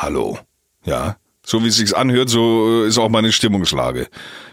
[0.00, 0.38] Hallo.
[0.84, 4.06] Ja, so wie es sich anhört, so äh, ist auch meine Stimmungslage.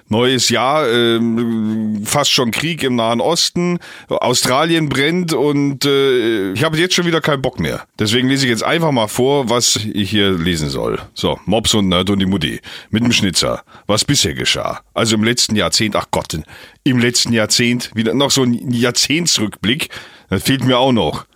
[0.10, 3.78] Neues Jahr, ähm, fast schon Krieg im Nahen Osten,
[4.08, 7.86] Australien brennt und äh, ich habe jetzt schon wieder keinen Bock mehr.
[8.00, 11.00] Deswegen lese ich jetzt einfach mal vor, was ich hier lesen soll.
[11.14, 12.60] So, Mops und Nerd und die Mutti
[12.90, 13.64] mit dem Schnitzer.
[13.86, 14.82] Was bisher geschah.
[14.96, 16.36] Also im letzten Jahrzehnt, ach Gott,
[16.84, 19.90] im letzten Jahrzehnt, wieder noch so ein Jahrzehntsrückblick,
[20.30, 21.28] das fehlt mir auch noch.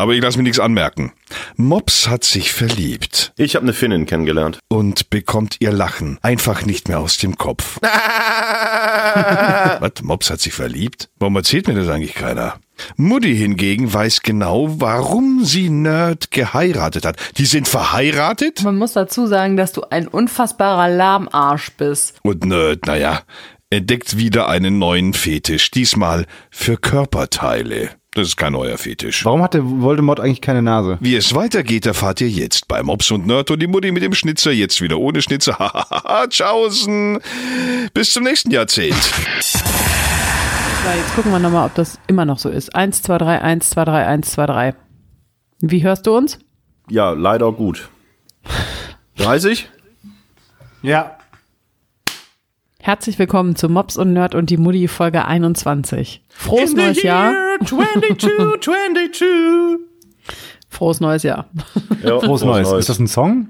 [0.00, 1.12] Aber ich lasse mir nichts anmerken.
[1.56, 3.32] Mops hat sich verliebt.
[3.36, 4.60] Ich habe eine Finnin kennengelernt.
[4.68, 7.80] Und bekommt ihr Lachen einfach nicht mehr aus dem Kopf.
[7.82, 9.90] Was?
[10.02, 11.08] Mops hat sich verliebt?
[11.18, 12.60] Warum erzählt mir das eigentlich keiner?
[12.96, 17.16] Mutti hingegen weiß genau, warum sie Nerd geheiratet hat.
[17.36, 18.62] Die sind verheiratet?
[18.62, 22.20] Man muss dazu sagen, dass du ein unfassbarer Lahmarsch bist.
[22.22, 23.22] Und Nerd, naja,
[23.70, 25.72] entdeckt wieder einen neuen Fetisch.
[25.72, 27.90] Diesmal für Körperteile.
[28.14, 29.24] Das ist kein neuer Fetisch.
[29.24, 30.96] Warum hatte Voldemort eigentlich keine Nase?
[31.00, 34.14] Wie es weitergeht, erfahrt ihr jetzt bei Mops und Nerd und die Mutti mit dem
[34.14, 35.58] Schnitzer, jetzt wieder ohne Schnitzer.
[35.58, 37.20] Hahaha, tschaußen.
[37.92, 38.94] Bis zum nächsten Jahrzehnt.
[40.88, 42.74] So, jetzt gucken wir nochmal, ob das immer noch so ist.
[42.74, 44.74] 1, 2, 3, 1, 2, 3, 1, 2, 3.
[45.60, 46.38] Wie hörst du uns?
[46.88, 47.90] Ja, leider gut.
[49.18, 49.68] 30?
[50.82, 51.17] Ja.
[52.80, 56.22] Herzlich willkommen zu Mops und Nerd und die Mutti Folge 21.
[56.28, 57.34] Frohes neues Jahr.
[57.64, 59.22] 22, 22.
[60.70, 61.50] Frohes neues Jahr.
[62.04, 62.70] Ja, Frohes Neues.
[62.72, 63.48] Ist das ein Song?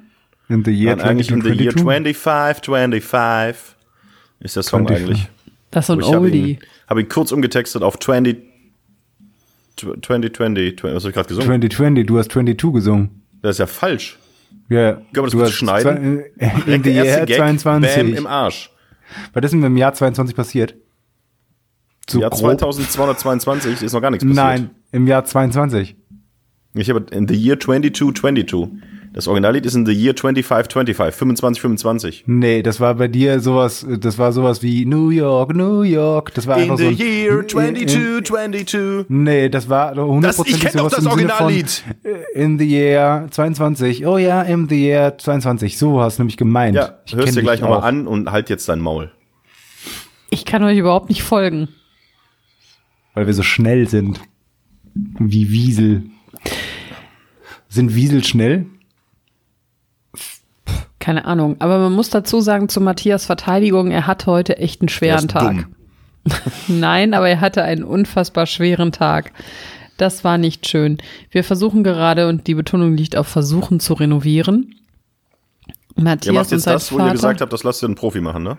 [0.48, 2.64] In the year Nein, eigentlich in the year 2022?
[2.64, 3.76] 25, 25
[4.40, 5.06] ist der Song 25.
[5.06, 5.28] eigentlich.
[5.70, 6.50] Das ist so ein Ich habe Oldie.
[6.52, 8.38] ihn, hab ihn kurz umgetextet auf 20,
[9.76, 10.82] 2020.
[10.84, 11.46] Was habe ich gerade gesungen?
[11.60, 13.22] 2020, du hast 22 gesungen.
[13.42, 14.18] Das ist ja falsch.
[14.70, 16.22] Ja, Können wir das du hast schneiden?
[16.38, 17.94] zwei- In Direkt the year Gag, 22.
[17.96, 18.70] Bam im Arsch.
[19.32, 20.74] Was ist denn im Jahr 22 passiert?
[22.08, 22.58] So Jahr grob?
[22.58, 24.36] 2222 ist noch gar nichts passiert.
[24.36, 25.96] Nein, im Jahr 22.
[26.74, 28.68] Ich habe in the year 2222.
[29.12, 32.24] Das Originallied ist in the year 2525, 25, 25.
[32.26, 36.34] Nee, das war bei dir sowas, das war sowas wie New York, New York.
[36.34, 39.06] Das war In einfach the so ein, year in- 2222.
[39.08, 41.84] Nee, das war Das, hundertprozentig ich kenne doch das Originallied.
[42.04, 44.06] äh, In the year 22.
[44.06, 45.78] Oh ja, in the year 22.
[45.78, 46.76] So hast du nämlich gemeint.
[46.76, 49.10] Ja, Ich hörst dir gleich nochmal an und halt jetzt dein Maul.
[50.30, 51.68] Ich kann euch überhaupt nicht folgen.
[53.14, 54.20] Weil wir so schnell sind.
[54.94, 56.02] Wie Wiesel.
[57.68, 58.66] Sind Wiesel schnell?
[61.08, 61.56] Keine Ahnung.
[61.58, 65.26] Aber man muss dazu sagen, zu Matthias Verteidigung, er hat heute echt einen Er schweren
[65.26, 65.66] Tag.
[66.68, 69.32] Nein, aber er hatte einen unfassbar schweren Tag.
[69.96, 70.98] Das war nicht schön.
[71.30, 74.74] Wir versuchen gerade, und die Betonung liegt auf Versuchen zu renovieren.
[75.96, 77.08] Ihr Matthias macht und jetzt das, wo Vater.
[77.08, 78.58] ihr gesagt habt, das lasst ihr einen Profi machen, ne?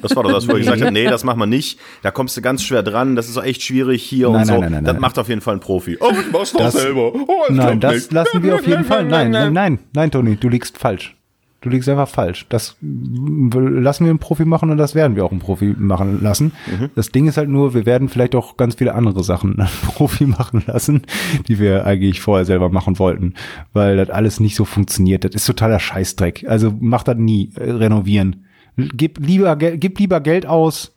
[0.00, 1.78] Das war doch das, wo ihr gesagt habt, nee, das machen wir nicht.
[2.02, 4.52] Da kommst du ganz schwer dran, das ist auch echt schwierig hier Nein, und so.
[4.52, 5.00] nein, nein, nein, das nein.
[5.00, 5.96] macht auf jeden Fall ein Profi.
[6.00, 7.12] Oh, ich mach's doch Das- selber.
[7.14, 8.12] Oh, Nein, das nicht.
[8.12, 9.04] lassen wir auf jeden Fall.
[9.04, 11.16] Nein, nein, nein, nein, Toni, du liegst falsch.
[11.60, 12.46] Du liegst einfach falsch.
[12.48, 16.50] Das lassen wir einen Profi machen und das werden wir auch einen Profi machen lassen.
[16.66, 16.90] Mhm.
[16.96, 20.26] Das Ding ist halt nur, wir werden vielleicht auch ganz viele andere Sachen einen Profi
[20.26, 21.02] machen lassen,
[21.46, 23.34] die wir eigentlich vorher selber machen wollten,
[23.72, 25.22] weil das alles nicht so funktioniert.
[25.24, 26.46] Das ist totaler Scheißdreck.
[26.48, 28.44] Also mach das nie, äh, renovieren.
[28.76, 30.94] Gib lieber, gib lieber Geld aus,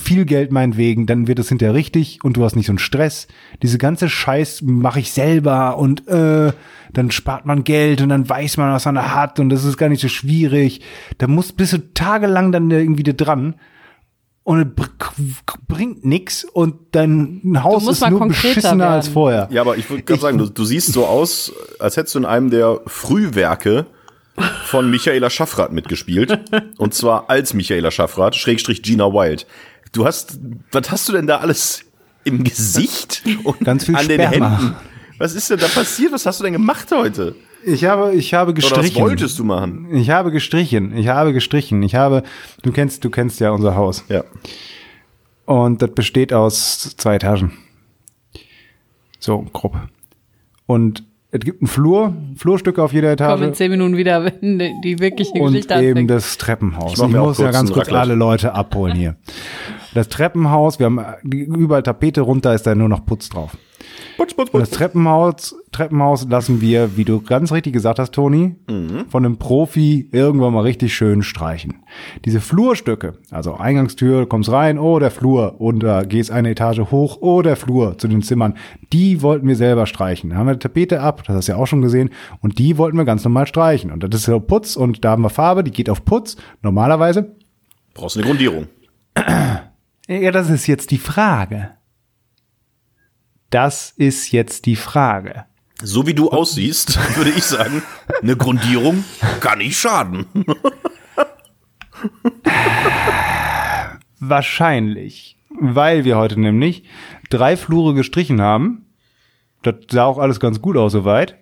[0.00, 3.26] viel Geld meinetwegen, dann wird es hinterher richtig und du hast nicht so einen Stress.
[3.62, 6.52] Diese ganze Scheiß mache ich selber und äh,
[6.94, 9.76] dann spart man Geld und dann weiß man, was man da hat und das ist
[9.76, 10.80] gar nicht so schwierig.
[11.18, 13.56] Da muss bist du tagelang dann irgendwie da dran
[14.44, 19.12] und es br- bringt nix und dein Haus musst ist nur konkreter beschissener als werden.
[19.12, 19.48] vorher.
[19.50, 22.24] Ja, aber ich würde gerade sagen, du, du siehst so aus, als hättest du in
[22.24, 23.86] einem der Frühwerke
[24.64, 26.38] von Michaela Schaffrath mitgespielt.
[26.78, 29.46] Und zwar als Michaela Schaffrath, Schrägstrich Gina Wild.
[29.92, 30.38] Du hast,
[30.70, 31.84] was hast du denn da alles
[32.24, 34.58] im Gesicht und Ganz viel an den Sperma.
[34.58, 34.76] Händen?
[35.18, 36.12] Was ist denn da passiert?
[36.12, 37.34] Was hast du denn gemacht heute?
[37.64, 39.02] Ich habe, ich habe Oder was gestrichen.
[39.02, 39.94] wolltest du machen?
[39.94, 40.96] Ich habe gestrichen.
[40.96, 41.82] Ich habe gestrichen.
[41.82, 42.22] Ich habe,
[42.62, 44.04] du kennst, du kennst ja unser Haus.
[44.08, 44.24] Ja.
[45.44, 47.52] Und das besteht aus zwei Etagen.
[49.20, 49.76] So, grob.
[50.66, 53.56] Und es gibt einen Flur, Flurstücke auf jeder Komm in Etage.
[53.56, 56.10] zehn Minuten wieder, wenn die- wirkliche Und Geschichte eben anfängt.
[56.10, 56.92] das Treppenhaus.
[56.92, 59.16] Ich Ich, muss ja ganz kurz alle Leute abholen hier.
[59.94, 63.56] Das Treppenhaus, wir haben überall Tapete runter, ist da nur noch Putz drauf.
[64.16, 64.78] Putz, putz, Und das putz.
[64.78, 69.06] Treppenhaus, Treppenhaus lassen wir, wie du ganz richtig gesagt hast, Toni, Mhm.
[69.08, 71.76] von einem Profi irgendwann mal richtig schön streichen.
[72.24, 77.18] Diese Flurstücke, also Eingangstür, kommst rein, oh, der Flur, und da gehst eine Etage hoch,
[77.20, 78.54] oh, der Flur zu den Zimmern.
[78.92, 80.30] Die wollten wir selber streichen.
[80.30, 82.10] Da haben wir die Tapete ab, das hast du ja auch schon gesehen,
[82.40, 83.90] und die wollten wir ganz normal streichen.
[83.90, 87.34] Und das ist so Putz, und da haben wir Farbe, die geht auf Putz, normalerweise.
[87.94, 88.66] Brauchst eine Grundierung.
[90.08, 91.70] Ja, das ist jetzt die Frage.
[93.52, 95.44] Das ist jetzt die Frage.
[95.82, 97.82] So wie du aussiehst, würde ich sagen,
[98.22, 99.04] eine Grundierung
[99.40, 100.24] kann nicht schaden.
[104.20, 105.36] Wahrscheinlich.
[105.50, 106.84] Weil wir heute nämlich
[107.28, 108.86] drei Flure gestrichen haben.
[109.62, 111.36] Das sah auch alles ganz gut aus soweit.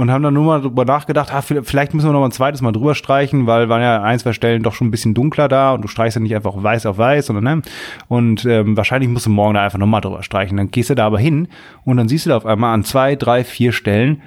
[0.00, 2.62] Und haben dann nur mal drüber nachgedacht, ah, vielleicht müssen wir noch mal ein zweites
[2.62, 5.74] Mal drüber streichen, weil waren ja ein, zwei Stellen doch schon ein bisschen dunkler da
[5.74, 7.62] und du streichst ja nicht einfach weiß auf weiß, sondern ne?
[8.08, 10.56] Und ähm, wahrscheinlich musst du morgen da einfach noch mal drüber streichen.
[10.56, 11.48] Dann gehst du da aber hin
[11.84, 14.22] und dann siehst du da auf einmal an zwei, drei, vier Stellen,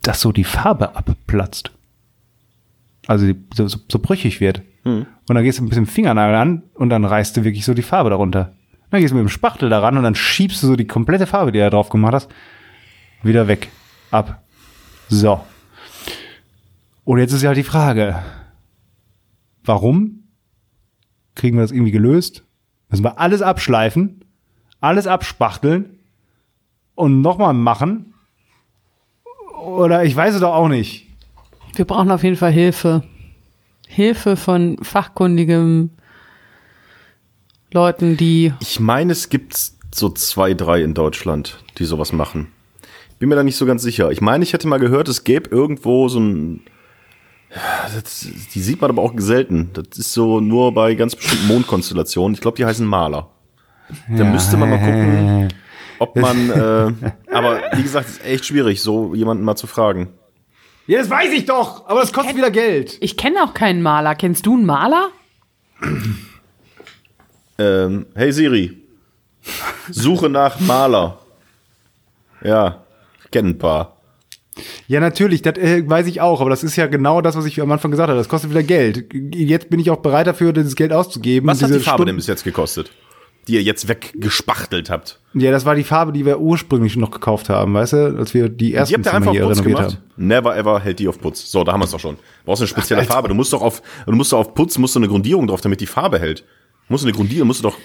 [0.00, 1.72] dass so die Farbe abplatzt.
[3.06, 4.62] Also so, so, so brüchig wird.
[5.28, 7.82] Und dann gehst du ein bisschen Fingernagel an und dann reißt du wirklich so die
[7.82, 8.54] Farbe darunter.
[8.90, 11.52] Dann gehst du mit dem Spachtel daran und dann schiebst du so die komplette Farbe,
[11.52, 12.30] die du da drauf gemacht hast,
[13.22, 13.68] wieder weg.
[14.10, 14.40] Ab.
[15.08, 15.44] So.
[17.04, 18.22] Und jetzt ist ja halt die Frage,
[19.64, 20.24] warum
[21.34, 22.42] kriegen wir das irgendwie gelöst?
[22.88, 24.24] Müssen wir alles abschleifen,
[24.80, 25.98] alles abspachteln
[26.94, 28.14] und nochmal machen?
[29.60, 31.06] Oder ich weiß es doch auch nicht.
[31.74, 33.02] Wir brauchen auf jeden Fall Hilfe.
[33.86, 35.90] Hilfe von fachkundigen
[37.72, 38.52] Leuten, die.
[38.60, 39.56] Ich meine, es gibt
[39.94, 42.48] so zwei, drei in Deutschland, die sowas machen.
[43.18, 44.10] Bin mir da nicht so ganz sicher.
[44.10, 46.60] Ich meine, ich hätte mal gehört, es gäbe irgendwo so ein.
[47.94, 49.70] Das, die sieht man aber auch selten.
[49.72, 52.34] Das ist so nur bei ganz bestimmten Mondkonstellationen.
[52.34, 53.30] Ich glaube, die heißen Maler.
[54.08, 55.48] Da müsste man mal gucken,
[55.98, 56.50] ob man.
[56.50, 56.92] Äh,
[57.32, 60.08] aber wie gesagt, es ist echt schwierig, so jemanden mal zu fragen.
[60.86, 62.98] Ja, das weiß ich doch, aber das kostet wieder Geld.
[63.00, 64.14] Ich kenne auch keinen Maler.
[64.14, 65.08] Kennst du einen Maler?
[67.58, 68.76] Ähm, hey Siri,
[69.90, 71.18] suche nach Maler.
[72.44, 72.85] Ja,
[73.58, 74.00] paar.
[74.88, 77.60] Ja, natürlich, das äh, weiß ich auch, aber das ist ja genau das, was ich
[77.60, 78.18] am Anfang gesagt habe.
[78.18, 79.04] Das kostet wieder Geld.
[79.34, 81.46] Jetzt bin ich auch bereit dafür, dieses Geld auszugeben.
[81.48, 82.90] Was hat die Farbe Stunden- denn bis jetzt gekostet?
[83.48, 85.20] Die ihr jetzt weggespachtelt habt.
[85.34, 88.48] Ja, das war die Farbe, die wir ursprünglich noch gekauft haben, weißt du, als wir
[88.48, 89.98] die Die ersten habt ihr Zimmer einfach hier Putz renoviert gemacht?
[90.16, 90.26] haben.
[90.26, 91.50] Never ever hält die auf Putz.
[91.52, 92.16] So, da haben wir es doch schon.
[92.16, 93.12] Du brauchst eine spezielle Alter.
[93.12, 93.28] Farbe.
[93.28, 95.80] Du musst doch auf, du musst doch auf Putz, musst du eine Grundierung drauf, damit
[95.80, 96.44] die Farbe hält.
[96.88, 97.76] Musst du eine Grundierung, musst du doch,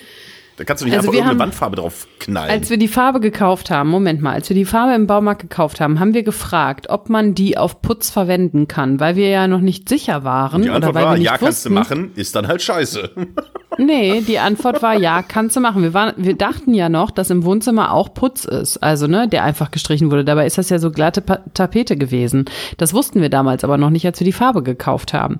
[0.61, 2.51] da kannst du nicht Also einfach wir irgendeine haben- Wandfarbe drauf knallen.
[2.51, 5.81] Als wir die Farbe gekauft haben, Moment mal, als wir die Farbe im Baumarkt gekauft
[5.81, 9.61] haben, haben wir gefragt, ob man die auf Putz verwenden kann, weil wir ja noch
[9.61, 11.73] nicht sicher waren die oder Antwort weil wir war, nicht ja, kannst du wussten.
[11.95, 13.09] machen, ist dann halt scheiße.
[13.77, 15.81] Nee, die Antwort war ja, kannst du machen.
[15.81, 19.43] Wir, waren, wir dachten ja noch, dass im Wohnzimmer auch Putz ist, also ne, der
[19.43, 20.25] einfach gestrichen wurde.
[20.25, 22.45] Dabei ist das ja so glatte pa Tapete gewesen.
[22.77, 25.39] Das wussten wir damals aber noch nicht, als wir die Farbe gekauft haben.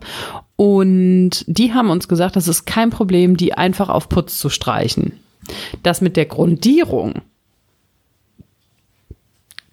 [0.56, 5.14] Und die haben uns gesagt, das ist kein Problem, die einfach auf Putz zu streichen.
[5.84, 7.22] Das mit der Grundierung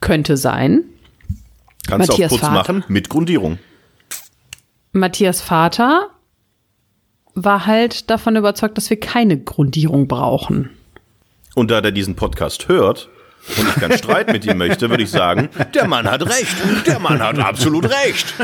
[0.01, 0.85] könnte sein.
[1.87, 2.55] Kannst du auf Matthias Putz Vater.
[2.55, 3.59] machen mit Grundierung.
[4.93, 6.09] Matthias Vater
[7.45, 10.71] war halt davon überzeugt, dass wir keine Grundierung brauchen.
[11.55, 13.09] Und da der diesen Podcast hört
[13.57, 16.57] und ich keinen Streit mit ihm möchte, würde ich sagen, der Mann hat recht.
[16.87, 18.35] Der Mann hat absolut recht.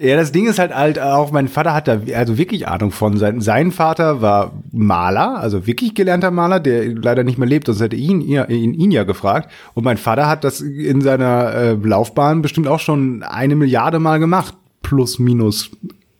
[0.00, 3.16] Ja, das Ding ist halt halt auch, mein Vater hat da also wirklich Ahnung von.
[3.16, 7.80] Sein, sein Vater war Maler, also wirklich gelernter Maler, der leider nicht mehr lebt, sonst
[7.80, 9.50] hätte ihn, ihn, ihn ja gefragt.
[9.74, 14.18] Und mein Vater hat das in seiner äh, Laufbahn bestimmt auch schon eine Milliarde Mal
[14.20, 14.54] gemacht.
[14.82, 15.72] Plus, minus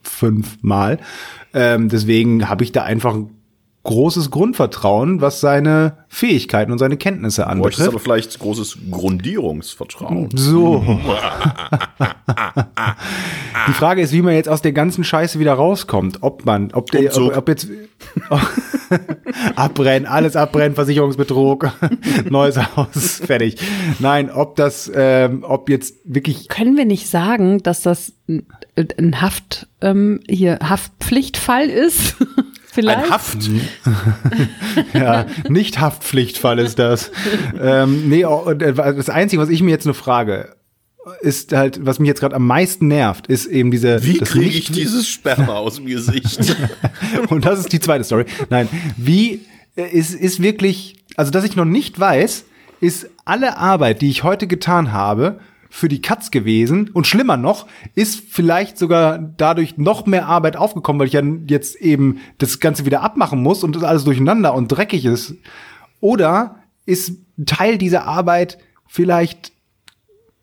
[0.08, 0.98] fünf Mal.
[1.54, 3.37] Ähm, deswegen habe ich da einfach ein
[3.88, 7.88] großes Grundvertrauen, was seine Fähigkeiten und seine Kenntnisse anbetrifft.
[7.88, 10.28] aber vielleicht großes Grundierungsvertrauen.
[10.34, 10.84] So.
[13.68, 16.18] Die Frage ist, wie man jetzt aus der ganzen Scheiße wieder rauskommt.
[16.20, 17.68] Ob man, ob der, ob, ob jetzt
[19.56, 21.72] abbrennen, alles abbrennen, Versicherungsbetrug,
[22.28, 23.56] neues Haus, fertig.
[24.00, 29.22] Nein, ob das, ähm, ob jetzt wirklich Können wir nicht sagen, dass das ein, ein
[29.22, 32.16] Haft, ähm, hier, Haftpflichtfall ist?
[32.78, 33.04] Vielleicht?
[33.04, 33.38] Ein Haft.
[34.94, 37.10] ja, nicht Haftpflichtfall ist das.
[37.60, 40.54] ähm, nee, oh, äh, das Einzige, was ich mir jetzt nur frage,
[41.20, 44.04] ist halt, was mich jetzt gerade am meisten nervt, ist eben diese.
[44.04, 46.54] Wie kriege nicht- ich dieses Sperma aus dem Gesicht?
[47.30, 48.26] Und das ist die zweite Story.
[48.48, 49.40] Nein, wie
[49.74, 52.44] äh, ist, ist wirklich, also dass ich noch nicht weiß,
[52.80, 56.90] ist alle Arbeit, die ich heute getan habe, für die Katz gewesen.
[56.90, 61.76] Und schlimmer noch, ist vielleicht sogar dadurch noch mehr Arbeit aufgekommen, weil ich ja jetzt
[61.76, 65.34] eben das Ganze wieder abmachen muss und das alles durcheinander und dreckig ist.
[66.00, 66.56] Oder
[66.86, 67.12] ist
[67.44, 69.52] Teil dieser Arbeit vielleicht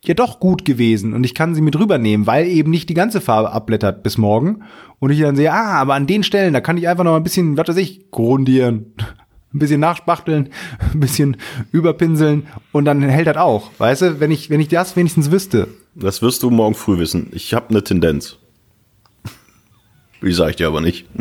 [0.03, 3.21] ja doch gut gewesen und ich kann sie mit rübernehmen, weil eben nicht die ganze
[3.21, 4.63] Farbe abblättert bis morgen.
[4.99, 7.23] Und ich dann sehe, ah, aber an den Stellen, da kann ich einfach noch ein
[7.23, 8.93] bisschen, was weiß ich, grundieren,
[9.55, 10.49] ein bisschen nachspachteln,
[10.93, 11.37] ein bisschen
[11.71, 15.67] überpinseln und dann hält das auch, weißt du, wenn ich, wenn ich das wenigstens wüsste.
[15.95, 17.29] Das wirst du morgen früh wissen.
[17.31, 18.37] Ich habe eine Tendenz.
[20.21, 21.05] Die sage ich dir aber nicht.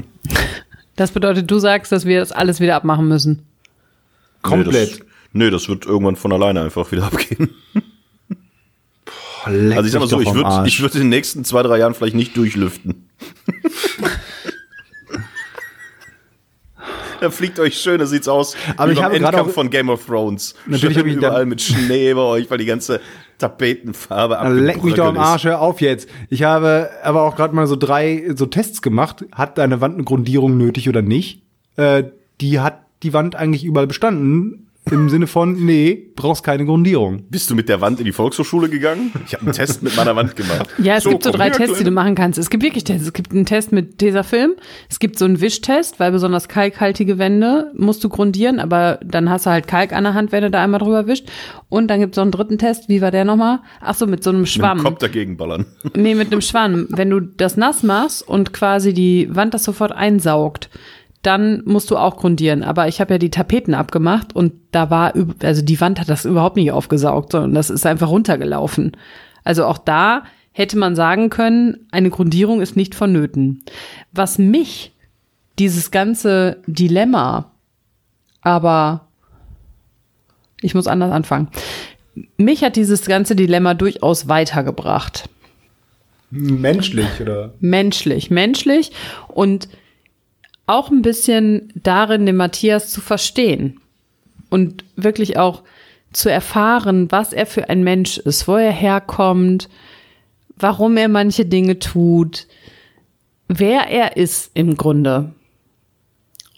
[0.96, 3.42] Das bedeutet, du sagst, dass wir das alles wieder abmachen müssen.
[4.42, 4.72] Komplett.
[4.72, 7.50] Nee das, nee, das wird irgendwann von alleine einfach wieder abgehen.
[9.46, 11.78] leck Also ich sag mal so, ich würde ich würd in den nächsten zwei, drei
[11.78, 13.08] Jahren vielleicht nicht durchlüften.
[17.24, 19.88] Da fliegt euch schön, da sieht's aus Aber ich habe gerade Endkampf auch- von Game
[19.88, 20.54] of Thrones.
[20.66, 23.00] Natürlich habe ich überall mit Schnee bei euch, weil die ganze
[23.38, 26.08] Tapetenfarbe Also leck mich doch am Arsch, hör auf jetzt.
[26.30, 29.24] Ich habe aber auch gerade mal so drei so Tests gemacht.
[29.32, 31.42] Hat deine Wand eine Grundierung nötig oder nicht?
[31.76, 32.04] Äh,
[32.40, 34.68] die hat die Wand eigentlich überall bestanden.
[34.90, 37.24] Im Sinne von, nee, brauchst keine Grundierung.
[37.30, 39.12] Bist du mit der Wand in die Volkshochschule gegangen?
[39.26, 40.68] Ich habe einen Test mit meiner Wand gemacht.
[40.76, 42.38] Ja, es gibt so drei Tests, die du machen kannst.
[42.38, 43.06] Es gibt wirklich Tests.
[43.06, 44.52] Es gibt einen Test mit Tesafilm.
[44.90, 49.46] Es gibt so einen Wischtest, weil besonders kalkhaltige Wände musst du grundieren, aber dann hast
[49.46, 51.28] du halt Kalk an der Hand, wenn du da einmal drüber wischt.
[51.70, 52.90] Und dann gibt es so einen dritten Test.
[52.90, 53.60] Wie war der nochmal?
[53.80, 54.82] Ach so, mit so einem Mit Schwamm.
[54.82, 55.64] Kopf dagegen ballern.
[55.96, 56.88] Nee, mit einem Schwamm.
[56.90, 60.68] Wenn du das nass machst und quasi die Wand das sofort einsaugt,
[61.26, 62.62] dann musst du auch grundieren.
[62.62, 66.24] Aber ich habe ja die Tapeten abgemacht und da war, also die Wand hat das
[66.24, 68.92] überhaupt nicht aufgesaugt, sondern das ist einfach runtergelaufen.
[69.42, 73.64] Also auch da hätte man sagen können, eine Grundierung ist nicht vonnöten.
[74.12, 74.92] Was mich
[75.58, 77.52] dieses ganze Dilemma,
[78.42, 79.08] aber
[80.60, 81.48] ich muss anders anfangen.
[82.36, 85.28] Mich hat dieses ganze Dilemma durchaus weitergebracht
[86.30, 87.54] Menschlich, oder?
[87.60, 88.90] menschlich, menschlich
[89.28, 89.68] und
[90.66, 93.80] auch ein bisschen darin, den Matthias zu verstehen
[94.50, 95.62] und wirklich auch
[96.12, 99.68] zu erfahren, was er für ein Mensch ist, wo er herkommt,
[100.56, 102.46] warum er manche Dinge tut,
[103.48, 105.32] wer er ist im Grunde.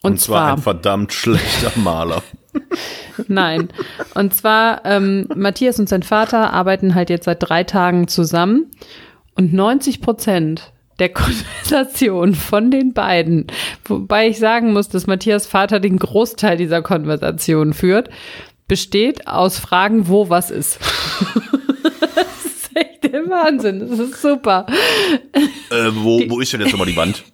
[0.02, 2.22] Und, Und zwar ein verdammt schlechter Maler.
[3.28, 3.70] Nein.
[4.14, 8.70] Und zwar, ähm, Matthias und sein Vater arbeiten halt jetzt seit drei Tagen zusammen
[9.34, 13.46] und 90 Prozent der Konversation von den beiden,
[13.84, 18.10] wobei ich sagen muss, dass Matthias Vater den Großteil dieser Konversation führt,
[18.68, 20.78] besteht aus Fragen, wo was ist.
[21.82, 23.80] das ist echt der Wahnsinn.
[23.80, 24.66] Das ist super.
[25.70, 27.24] Äh, wo, wo ist denn jetzt nochmal die Wand?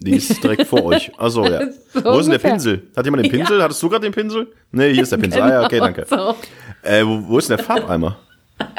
[0.00, 1.12] Die ist direkt vor euch.
[1.16, 1.60] Achso, ja.
[1.92, 2.50] So wo ist denn der.
[2.50, 2.90] Pinsel?
[2.96, 3.62] Hat jemand den Pinsel?
[3.62, 4.52] Hattest du gerade den Pinsel?
[4.72, 5.42] Nee, hier ist der Pinsel.
[5.42, 6.06] Ah, ja, okay, danke.
[6.08, 6.34] So.
[6.82, 8.18] Äh, wo, wo ist denn der Farbeimer?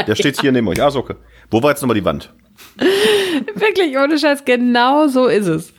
[0.05, 0.81] Der steht hier neben euch.
[0.81, 1.15] Ah, so, okay.
[1.49, 2.33] Wo war jetzt nochmal die Wand?
[3.55, 5.73] Wirklich, ohne Scheiß, genau so ist es.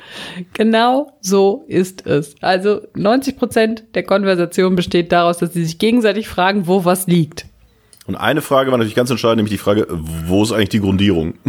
[0.52, 2.34] Genau so ist es.
[2.40, 7.46] Also 90 Prozent der Konversation besteht daraus, dass sie sich gegenseitig fragen, wo was liegt.
[8.06, 11.34] Und eine Frage war natürlich ganz entscheidend, nämlich die Frage, wo ist eigentlich die Grundierung?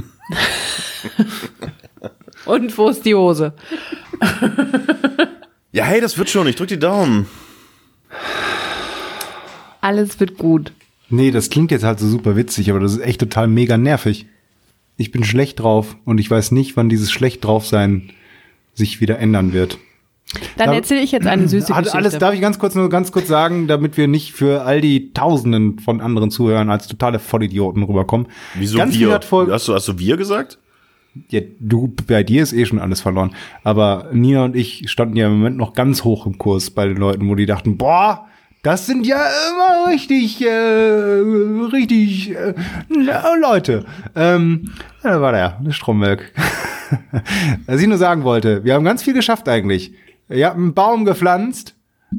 [2.45, 3.53] Und wo ist die Hose?
[5.75, 6.47] Ja, hey, das wird schon.
[6.47, 7.27] Ich drück die Daumen.
[9.81, 10.71] Alles wird gut.
[11.09, 14.25] Nee, das klingt jetzt halt so super witzig, aber das ist echt total mega nervig.
[14.97, 18.09] Ich bin schlecht drauf und ich weiß nicht, wann dieses schlecht drauf sein
[18.73, 19.77] sich wieder ändern wird.
[20.57, 21.93] Dann Da- erzähle ich jetzt eine süße Geschichte.
[21.95, 25.13] alles darf ich ganz kurz nur ganz kurz sagen, damit wir nicht für all die
[25.13, 28.27] Tausenden von anderen Zuhörern als totale Vollidioten rüberkommen.
[28.55, 29.11] Wieso ganz wir?
[29.13, 30.57] Hast du, hast du wir gesagt?
[31.29, 33.33] ja, du bei dir ist eh schon alles verloren,
[33.63, 36.97] aber Nina und ich standen ja im Moment noch ganz hoch im Kurs bei den
[36.97, 38.27] Leuten, wo die dachten, boah,
[38.65, 40.49] das sind ja immer richtig, äh,
[41.71, 42.55] richtig äh,
[43.39, 43.85] Leute.
[44.15, 44.71] Ähm,
[45.03, 46.33] da war der, der Strommelk.
[47.67, 49.93] Was ich nur sagen wollte, wir haben ganz viel geschafft eigentlich.
[50.29, 51.75] Ich habe einen Baum gepflanzt,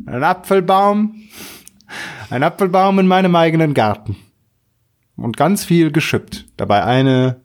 [0.07, 1.17] einen Apfelbaum,
[2.31, 4.15] einen Apfelbaum in meinem eigenen Garten.
[5.17, 6.47] Und ganz viel geschippt.
[6.57, 7.41] Dabei eine,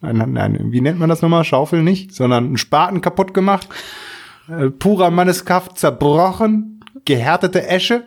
[0.00, 1.44] eine, eine wie nennt man das nochmal?
[1.44, 3.68] Schaufel nicht, sondern einen Spaten kaputt gemacht.
[4.48, 8.04] Äh, purer Manneskraft zerbrochen, gehärtete Esche.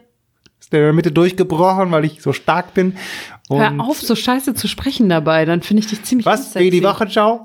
[0.60, 2.98] Ist der in der Mitte durchgebrochen, weil ich so stark bin.
[3.48, 6.54] Und Hör auf, so scheiße zu sprechen dabei, dann finde ich dich ziemlich Was?
[6.56, 7.44] Wie die Wochenschau?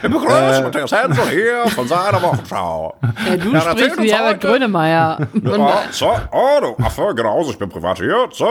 [0.00, 2.96] Wir begrüßen Matthias Hensel hier von seiner Wochenschau.
[3.28, 4.40] Ja, du Ja, sprichst wie Herbert.
[4.40, 5.28] Grönemeyer.
[5.44, 7.98] Ja, so, oh, du Affe, genauso, ich bin privat
[8.32, 8.48] So,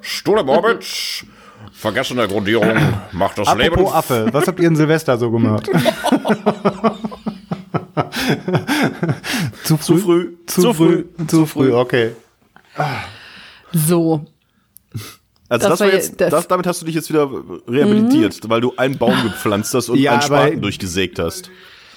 [0.00, 1.24] Stuhle Bobic,
[1.72, 2.76] vergessene Grundierung,
[3.12, 3.74] macht das Leben.
[3.74, 5.68] Apropos Affe, was habt ihr in Silvester so gemacht?
[9.64, 9.96] zu früh?
[9.96, 11.04] Zu früh, Zu, früh?
[11.26, 12.12] Zu früh, okay.
[13.72, 14.24] So,
[15.48, 17.30] Also Das das, war jetzt, das- das, damit hast du dich jetzt wieder
[17.68, 21.50] rehabilitiert, weil du einen Baum gepflanzt hast und Ja, einen Spaten durchgesägt hast.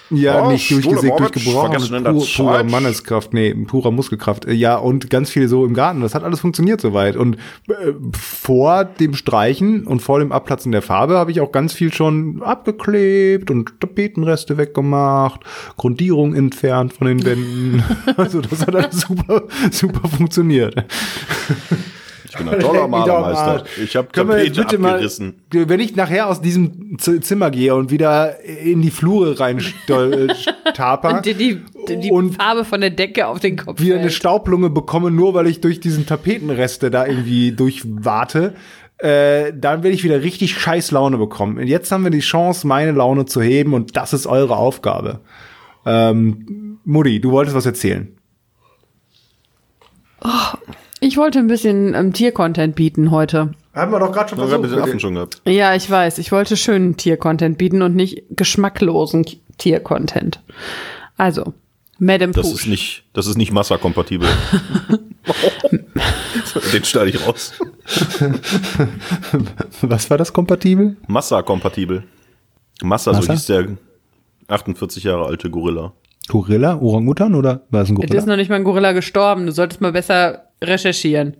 [0.09, 2.63] Ja, Oh, nicht durchgesägt, durchgebrochen, pur, purer.
[2.63, 4.45] Manneskraft, nee, purer Muskelkraft.
[4.45, 6.01] Äh, Ja, und ganz viel so im Garten.
[6.01, 7.15] Das hat alles funktioniert soweit.
[7.15, 7.35] Und
[7.67, 11.93] äh, vor dem Streichen und vor dem Abplatzen der Farbe habe ich auch ganz viel
[11.93, 15.41] schon abgeklebt und Tapetenreste weggemacht,
[15.77, 17.83] Grundierung entfernt von den Wänden.
[18.17, 20.85] also das hat alles super, super funktioniert.
[22.37, 23.63] Ich bin ein toller Malermeister.
[23.81, 25.35] Ich habe Können wir jetzt Tapete bitte abgerissen.
[25.53, 29.61] mal, wenn ich nachher aus diesem Zimmer gehe und wieder in die Flure rein
[30.73, 34.03] taper und dir die, die Und- Farbe von der Decke auf den Kopf wieder eine
[34.05, 34.13] fällt.
[34.13, 38.55] Staublunge bekomme, nur weil ich durch diesen Tapetenreste da irgendwie durchwarte,
[38.97, 41.57] äh, dann will ich wieder richtig scheiß Laune bekommen.
[41.57, 45.19] Und jetzt haben wir die Chance, meine Laune zu heben und das ist eure Aufgabe.
[45.85, 48.17] Ähm, Mutti, du wolltest was erzählen.
[51.05, 53.51] Ich wollte ein bisschen ähm, Tiercontent bieten heute.
[53.75, 55.39] Haben wir doch gerade schon Wir ein bisschen Affen schon gehabt.
[55.45, 56.17] Ja, ich weiß.
[56.17, 59.23] Ich wollte schönen Tiercontent bieten und nicht geschmacklosen
[59.59, 60.39] Tiercontent.
[61.15, 61.53] Also,
[61.99, 62.61] Madame Das Push.
[62.61, 64.27] ist nicht, das ist nicht Massa-kompatibel.
[66.73, 67.53] Den schneide ich raus.
[69.83, 70.97] Was war das kompatibel?
[71.05, 72.03] Massa-kompatibel.
[72.81, 73.33] Massa, so Massa?
[73.33, 73.67] hieß der
[74.47, 75.93] 48 Jahre alte Gorilla.
[76.29, 76.79] Gorilla?
[76.79, 78.25] Orangutan oder war es ein Es ist Gorilla?
[78.25, 79.45] noch nicht mal ein Gorilla gestorben.
[79.45, 81.37] Du solltest mal besser recherchieren.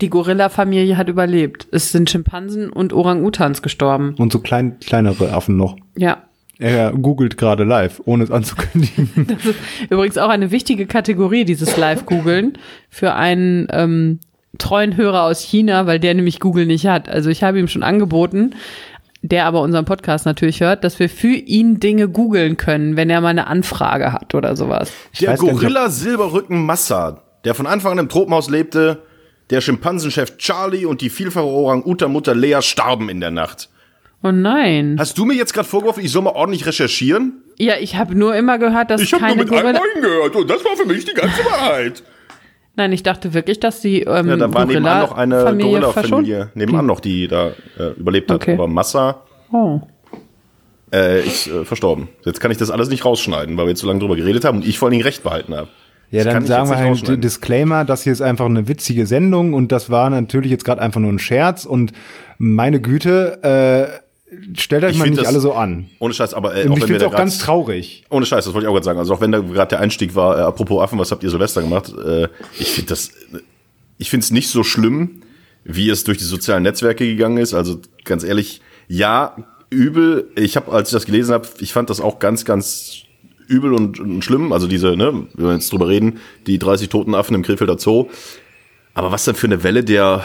[0.00, 1.66] Die Gorilla-Familie hat überlebt.
[1.72, 4.14] Es sind Schimpansen und Orang-Utans gestorben.
[4.16, 5.76] Und so klein, kleinere Affen noch.
[5.96, 6.22] Ja.
[6.60, 9.38] Er googelt gerade live, ohne es anzukündigen.
[9.90, 12.58] Übrigens auch eine wichtige Kategorie, dieses Live-Googeln,
[12.90, 14.18] für einen ähm,
[14.58, 17.08] treuen Hörer aus China, weil der nämlich Google nicht hat.
[17.08, 18.54] Also ich habe ihm schon angeboten,
[19.22, 23.20] der aber unseren Podcast natürlich hört, dass wir für ihn Dinge googeln können, wenn er
[23.20, 24.92] mal eine Anfrage hat oder sowas.
[25.20, 29.02] Der nicht, ob- Gorilla Silberrücken Massa, der von Anfang an im Tropenhaus lebte,
[29.50, 33.68] der Schimpansenchef Charlie und die vielfache Orang-Utan-Mutter Lea starben in der Nacht.
[34.22, 34.96] Oh nein.
[34.98, 37.42] Hast du mir jetzt gerade vorgeworfen, ich soll mal ordentlich recherchieren?
[37.56, 39.80] Ja, ich habe nur immer gehört, dass Ich habe keine nur mit einem Gorilla.
[39.80, 42.02] Ohren gehört und das war für mich die ganze Wahrheit.
[42.76, 46.50] Nein, ich dachte wirklich, dass die ähm, Ja, da war nebenan noch eine Gorilla-Familie Gorilla-Familie,
[46.54, 48.42] nebenan noch, die da äh, überlebt hat.
[48.42, 48.54] Okay.
[48.54, 49.80] Aber Massa Oh.
[50.92, 52.08] äh, ist äh, verstorben.
[52.24, 54.58] Jetzt kann ich das alles nicht rausschneiden, weil wir jetzt so lange drüber geredet haben
[54.58, 55.68] und ich vor allen Dingen Recht behalten habe.
[56.10, 57.20] Ja, Das dann sagen wir halt rausschneiden.
[57.20, 61.00] Disclaimer, das hier ist einfach eine witzige Sendung und das war natürlich jetzt gerade einfach
[61.00, 61.92] nur ein Scherz und
[62.38, 63.42] meine Güte,
[64.32, 65.86] äh, stellt euch Ich mal nicht das- alle so an.
[65.98, 68.04] Ohne Scheiß, aber äh, auch ich finde es auch ganz traurig.
[68.08, 68.98] Ohne Scheiß, das wollte ich auch gerade sagen.
[68.98, 71.60] Also auch wenn da gerade der Einstieg war, äh, apropos Affen, was habt ihr Silvester
[71.60, 71.92] gemacht?
[71.92, 73.10] Äh, ich finde das,
[73.98, 75.22] ich finde es nicht so schlimm,
[75.64, 77.52] wie es durch die sozialen Netzwerke gegangen ist.
[77.52, 79.36] Also ganz ehrlich, ja,
[79.70, 80.30] übel.
[80.36, 83.02] Ich habe, als ich das gelesen habe, ich fand das auch ganz, ganz
[83.48, 84.52] übel und, und schlimm.
[84.52, 88.06] Also diese, ne, wenn wir jetzt drüber reden, die 30 toten Affen im Krefelder Zoo.
[88.94, 90.24] Aber was dann für eine Welle der,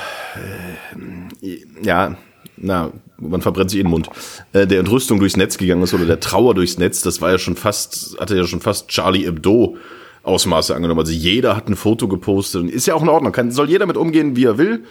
[1.41, 2.17] äh, ja,
[2.57, 4.09] na, man verbrennt sich in den Mund,
[4.53, 7.38] äh, der Entrüstung durchs Netz gegangen ist oder der Trauer durchs Netz, das war ja
[7.39, 9.77] schon fast, hatte ja schon fast Charlie Hebdo
[10.23, 11.01] Ausmaße angenommen.
[11.01, 13.33] Also jeder hat ein Foto gepostet und ist ja auch in Ordnung.
[13.33, 14.83] Kann, soll jeder mit umgehen, wie er will.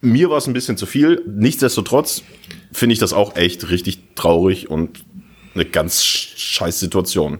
[0.00, 1.22] Mir war es ein bisschen zu viel.
[1.26, 2.24] Nichtsdestotrotz
[2.72, 5.04] finde ich das auch echt richtig traurig und
[5.54, 7.38] eine ganz sch- scheiß Situation.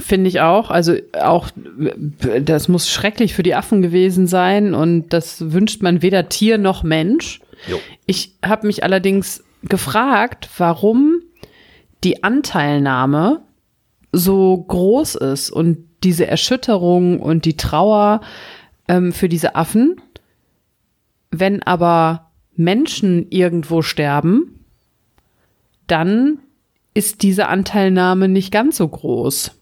[0.00, 0.70] Finde ich auch.
[0.70, 1.48] Also auch,
[2.40, 6.82] das muss schrecklich für die Affen gewesen sein und das wünscht man weder Tier noch
[6.82, 7.40] Mensch.
[7.68, 7.78] Jo.
[8.06, 11.20] Ich habe mich allerdings gefragt, warum
[12.04, 13.42] die Anteilnahme
[14.12, 18.20] so groß ist und diese Erschütterung und die Trauer
[18.86, 20.00] ähm, für diese Affen,
[21.30, 24.64] wenn aber Menschen irgendwo sterben,
[25.88, 26.38] dann
[26.94, 29.57] ist diese Anteilnahme nicht ganz so groß.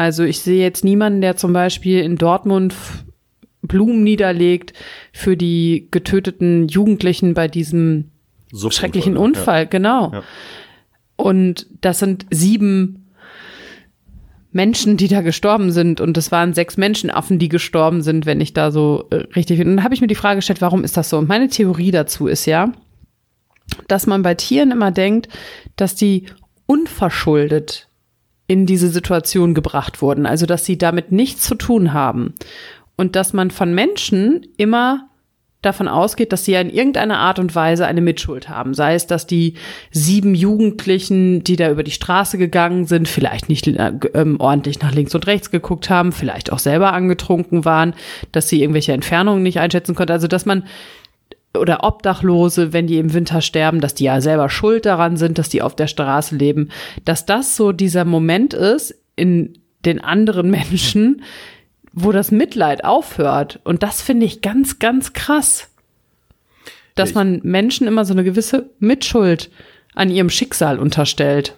[0.00, 2.74] Also ich sehe jetzt niemanden, der zum Beispiel in Dortmund
[3.60, 4.72] Blumen niederlegt
[5.12, 8.06] für die getöteten Jugendlichen bei diesem
[8.50, 9.20] Suchtunfall, schrecklichen ja.
[9.20, 10.10] Unfall, genau.
[10.10, 10.22] Ja.
[11.16, 13.10] Und das sind sieben
[14.52, 16.00] Menschen, die da gestorben sind.
[16.00, 19.68] Und das waren sechs Menschenaffen, die gestorben sind, wenn ich da so äh, richtig bin.
[19.68, 21.18] Und dann habe ich mir die Frage gestellt, warum ist das so?
[21.18, 22.72] Und meine Theorie dazu ist ja,
[23.86, 25.28] dass man bei Tieren immer denkt,
[25.76, 26.24] dass die
[26.64, 27.89] unverschuldet
[28.50, 30.26] in diese Situation gebracht wurden.
[30.26, 32.34] Also, dass sie damit nichts zu tun haben.
[32.96, 35.08] Und dass man von Menschen immer
[35.62, 38.74] davon ausgeht, dass sie ja in irgendeiner Art und Weise eine Mitschuld haben.
[38.74, 39.54] Sei es, dass die
[39.92, 44.92] sieben Jugendlichen, die da über die Straße gegangen sind, vielleicht nicht äh, ähm, ordentlich nach
[44.92, 47.94] links und rechts geguckt haben, vielleicht auch selber angetrunken waren,
[48.32, 50.12] dass sie irgendwelche Entfernungen nicht einschätzen konnten.
[50.12, 50.64] Also, dass man
[51.56, 55.48] oder Obdachlose, wenn die im Winter sterben, dass die ja selber schuld daran sind, dass
[55.48, 56.70] die auf der Straße leben,
[57.04, 61.22] dass das so dieser Moment ist in den anderen Menschen,
[61.92, 63.60] wo das Mitleid aufhört.
[63.64, 65.68] Und das finde ich ganz, ganz krass.
[66.94, 69.50] Dass man Menschen immer so eine gewisse Mitschuld
[69.94, 71.54] an ihrem Schicksal unterstellt.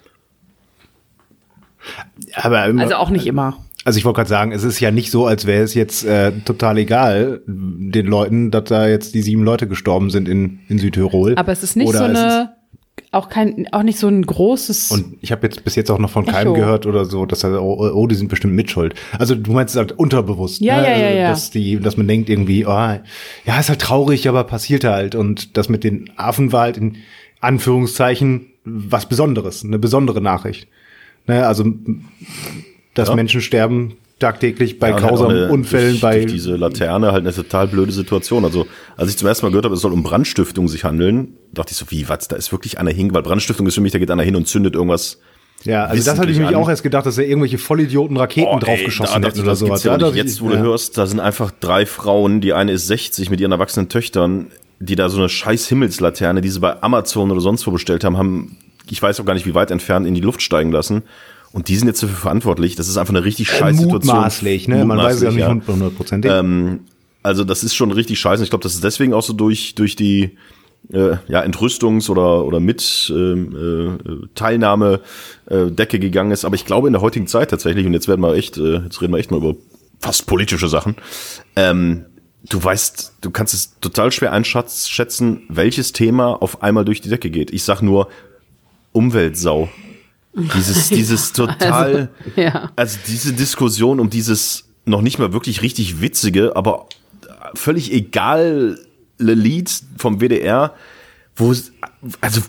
[2.35, 3.57] Aber immer, Also auch nicht immer.
[3.85, 6.31] Also ich wollte gerade sagen, es ist ja nicht so, als wäre es jetzt äh,
[6.45, 11.35] total egal den Leuten, dass da jetzt die sieben Leute gestorben sind in, in Südtirol.
[11.35, 12.53] Aber es ist nicht Oder so eine,
[13.11, 14.91] auch kein, auch nicht so ein großes.
[14.91, 16.53] Und ich habe jetzt bis jetzt auch noch von keinem Echo.
[16.53, 18.95] gehört oder so, dass er, oh, oh, die sind bestimmt mitschuld.
[19.19, 20.83] Also du meinst halt unterbewusst, Ja, ne?
[20.83, 21.29] ja, ja, also, ja.
[21.29, 25.15] dass die, dass man denkt irgendwie, oh, ja, ist halt traurig, aber passiert halt.
[25.15, 26.97] Und das mit den Affen war halt in
[27.41, 30.67] Anführungszeichen was Besonderes, eine besondere Nachricht.
[31.27, 31.45] Ne?
[31.45, 31.65] Also
[32.93, 33.15] dass Ja.
[33.15, 37.25] Menschen sterben, tagtäglich bei Ja, halt grausamen eine- Unfällen, durch, bei durch diese Laterne halt
[37.25, 38.45] eine total blöde Situation.
[38.45, 41.71] Also, als ich zum ersten Mal gehört habe, es soll um Brandstiftung sich handeln, dachte
[41.71, 43.99] ich so, wie, was, da ist wirklich einer hin, weil Brandstiftung ist für mich, da
[43.99, 45.19] geht einer hin und zündet irgendwas.
[45.65, 48.55] Ja, also das hatte ich mich auch erst gedacht, dass er irgendwelche Vollidioten Raketen Oh,
[48.55, 49.83] ey, draufgeschossen da hätten oder sowas.
[49.83, 50.61] ja ich, Jetzt, wo du ja.
[50.61, 54.47] hörst, da sind einfach drei Frauen, die eine ist 60 mit ihren erwachsenen Töchtern,
[54.79, 58.17] die da so eine scheiß Himmelslaterne, die sie bei Amazon oder sonst wo bestellt haben,
[58.17, 58.57] haben,
[58.89, 61.03] ich weiß auch gar nicht, wie weit entfernt, in die Luft steigen lassen.
[61.53, 62.75] Und die sind jetzt dafür verantwortlich.
[62.75, 64.15] Das ist einfach eine richtig scheiß Situation.
[64.15, 64.83] Mutmaßlich, ne?
[64.85, 66.31] Man weiß es ja nicht Mutmaßlich, hundertprozentig.
[66.31, 66.79] Ähm,
[67.21, 68.43] also das ist schon richtig scheiße.
[68.43, 70.37] Ich glaube, das ist deswegen auch so durch, durch die
[70.91, 75.01] äh, ja, Entrüstungs- oder, oder mit ähm, äh, Teilnahme
[75.45, 76.43] äh, Decke gegangen ist.
[76.43, 79.01] Aber ich glaube in der heutigen Zeit tatsächlich, und jetzt werden wir echt, äh, jetzt
[79.01, 79.55] reden wir echt mal über
[79.99, 80.95] fast politische Sachen,
[81.55, 82.05] ähm,
[82.49, 87.29] du weißt, du kannst es total schwer einschätzen, welches Thema auf einmal durch die Decke
[87.29, 87.51] geht.
[87.51, 88.09] Ich sag nur
[88.91, 89.69] Umweltsau.
[90.35, 92.71] Dieses, dieses total, ja.
[92.75, 96.87] also diese Diskussion um dieses noch nicht mal wirklich richtig witzige, aber
[97.55, 98.77] völlig egale
[99.17, 100.73] Lied vom WDR,
[101.35, 101.53] wo
[102.21, 102.41] also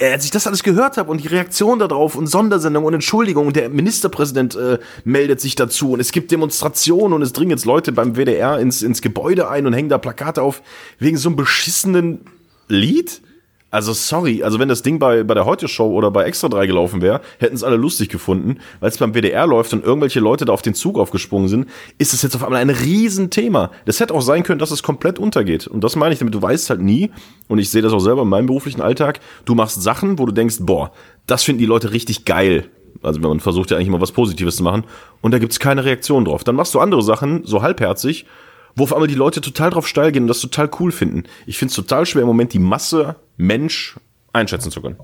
[0.00, 3.56] als ich das alles gehört habe und die Reaktion darauf und Sondersendung und Entschuldigung und
[3.56, 7.92] der Ministerpräsident äh, meldet sich dazu und es gibt Demonstrationen und es dringen jetzt Leute
[7.92, 10.62] beim WDR ins, ins Gebäude ein und hängen da Plakate auf
[10.98, 12.20] wegen so einem beschissenen
[12.68, 13.22] Lied.
[13.70, 17.02] Also sorry, also wenn das Ding bei, bei der Heute-Show oder bei Extra 3 gelaufen
[17.02, 18.58] wäre, hätten es alle lustig gefunden.
[18.78, 21.66] Weil es beim WDR läuft und irgendwelche Leute da auf den Zug aufgesprungen sind,
[21.98, 23.72] ist es jetzt auf einmal ein Riesenthema.
[23.84, 25.66] Das hätte auch sein können, dass es komplett untergeht.
[25.66, 27.10] Und das meine ich damit, du weißt halt nie,
[27.48, 30.32] und ich sehe das auch selber in meinem beruflichen Alltag, du machst Sachen, wo du
[30.32, 30.92] denkst, boah,
[31.26, 32.70] das finden die Leute richtig geil.
[33.02, 34.84] Also man versucht ja eigentlich immer was Positives zu machen
[35.20, 36.44] und da gibt's keine Reaktion drauf.
[36.44, 38.26] Dann machst du andere Sachen, so halbherzig,
[38.74, 41.24] wo auf einmal die Leute total drauf steil gehen und das total cool finden.
[41.46, 43.96] Ich finde es total schwer im Moment die Masse Mensch
[44.32, 44.96] einschätzen zu können.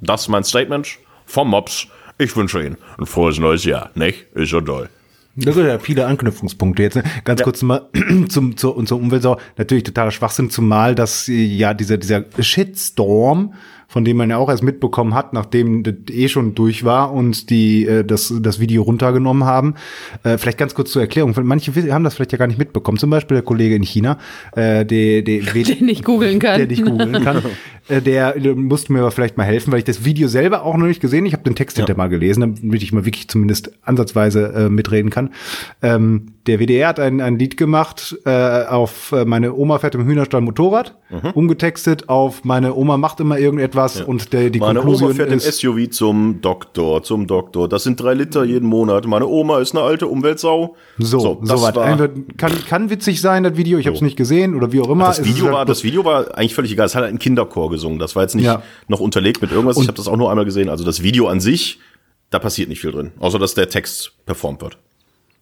[0.00, 1.86] Das ist mein Statement vom Mops.
[2.18, 4.26] Ich wünsche Ihnen ein frohes neues Jahr, nicht?
[4.34, 4.88] Ist ja toll.
[5.36, 6.94] Das sind ja viele Anknüpfungspunkte jetzt.
[6.94, 7.02] Ne?
[7.24, 7.88] Ganz kurz mal
[8.28, 9.38] zum, zur, zur Umweltsau.
[9.56, 13.54] Natürlich totaler Schwachsinn, zumal das äh, ja dieser, dieser Shitstorm,
[13.94, 17.48] von dem man ja auch erst mitbekommen hat, nachdem das eh schon durch war und
[17.48, 19.74] die äh, das, das Video runtergenommen haben.
[20.24, 21.32] Äh, vielleicht ganz kurz zur Erklärung.
[21.44, 22.98] Manche haben das vielleicht ja gar nicht mitbekommen.
[22.98, 24.18] Zum Beispiel der Kollege in China,
[24.56, 26.58] äh, der, der, Den ich googeln kann.
[26.58, 27.40] der nicht googeln kann.
[27.88, 30.76] Äh, der, der musste mir aber vielleicht mal helfen, weil ich das Video selber auch
[30.76, 31.24] noch nicht gesehen.
[31.24, 35.10] Ich habe den Text hinterher mal gelesen, damit ich mal wirklich zumindest ansatzweise äh, mitreden
[35.10, 35.30] kann.
[35.82, 40.04] Ähm, der WDR hat ein, ein Lied gemacht äh, auf äh, meine Oma fährt im
[40.06, 41.30] Hühnerstall Motorrad, Mhm.
[41.34, 45.38] umgetextet auf meine Oma macht immer irgendetwas und der, die Meine Konklusion Oma fährt im
[45.38, 47.68] ist, SUV zum Doktor, zum Doktor.
[47.68, 49.06] Das sind drei Liter jeden Monat.
[49.06, 50.74] Meine Oma ist eine alte Umweltsau.
[50.98, 51.72] so, das so war-
[52.36, 53.78] kann, kann witzig sein, das Video.
[53.78, 55.04] Ich habe es nicht gesehen oder wie auch immer.
[55.06, 56.86] Das Video, halt war, das Video war eigentlich völlig egal.
[56.86, 57.98] Es hat halt ein Kinderchor gesungen.
[58.00, 58.62] Das war jetzt nicht Ja.
[58.88, 59.76] noch unterlegt mit irgendwas.
[59.78, 60.68] ich habe das auch nur einmal gesehen.
[60.68, 61.78] Also das Video an sich,
[62.30, 63.12] da passiert nicht viel drin.
[63.20, 64.78] Außer, dass der Text performt wird.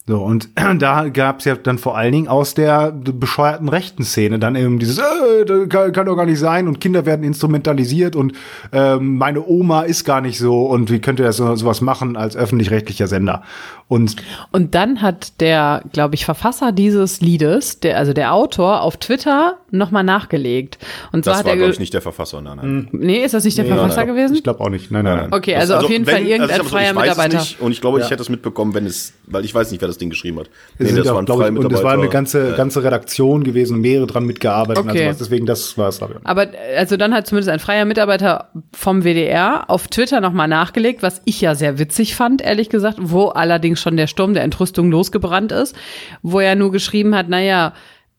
[0.06, 0.48] So, und
[0.80, 4.98] da gab's ja dann vor allen Dingen aus der bescheuerten rechten Szene dann eben dieses,
[4.98, 8.32] äh, das kann, kann doch gar nicht sein und Kinder werden instrumentalisiert und
[8.72, 12.36] ähm, meine Oma ist gar nicht so und wie könnte er so, sowas machen als
[12.36, 13.42] öffentlich-rechtlicher Sender?
[13.88, 14.16] Und
[14.52, 19.58] Und dann hat der, glaube ich, Verfasser dieses Liedes, der, also der Autor, auf Twitter
[19.70, 20.78] nochmal nachgelegt.
[21.12, 22.40] Und zwar Das war, glaube ich, nicht der Verfasser.
[22.40, 22.88] Nein, nein.
[22.92, 24.34] Nee, ist das nicht der Verfasser gewesen?
[24.34, 24.90] ich glaube auch nicht.
[24.90, 25.32] Nein, nein, nein.
[25.32, 27.38] Okay, Das- also, auf jeden Fall wenn- irgendein also freier Mitarbeiter.
[27.38, 29.88] Nicht, und ich glaube, ich hätte es mitbekommen, wenn es, weil ich weiß nicht, wer
[29.88, 30.50] das Ding geschrieben hat.
[30.78, 32.08] Es sind auch, ich, freier und es war eine Mitarbeiter.
[32.08, 34.84] ganze, ganze Redaktion gewesen, mehrere dran mitgearbeitet.
[34.84, 34.98] Okay.
[34.98, 36.00] Also was, deswegen, das war es.
[36.24, 41.22] Aber also dann hat zumindest ein freier Mitarbeiter vom WDR auf Twitter nochmal nachgelegt, was
[41.24, 45.52] ich ja sehr witzig fand, ehrlich gesagt, wo allerdings schon der Sturm der Entrüstung losgebrannt
[45.52, 45.76] ist,
[46.22, 47.74] wo er nur geschrieben hat, naja,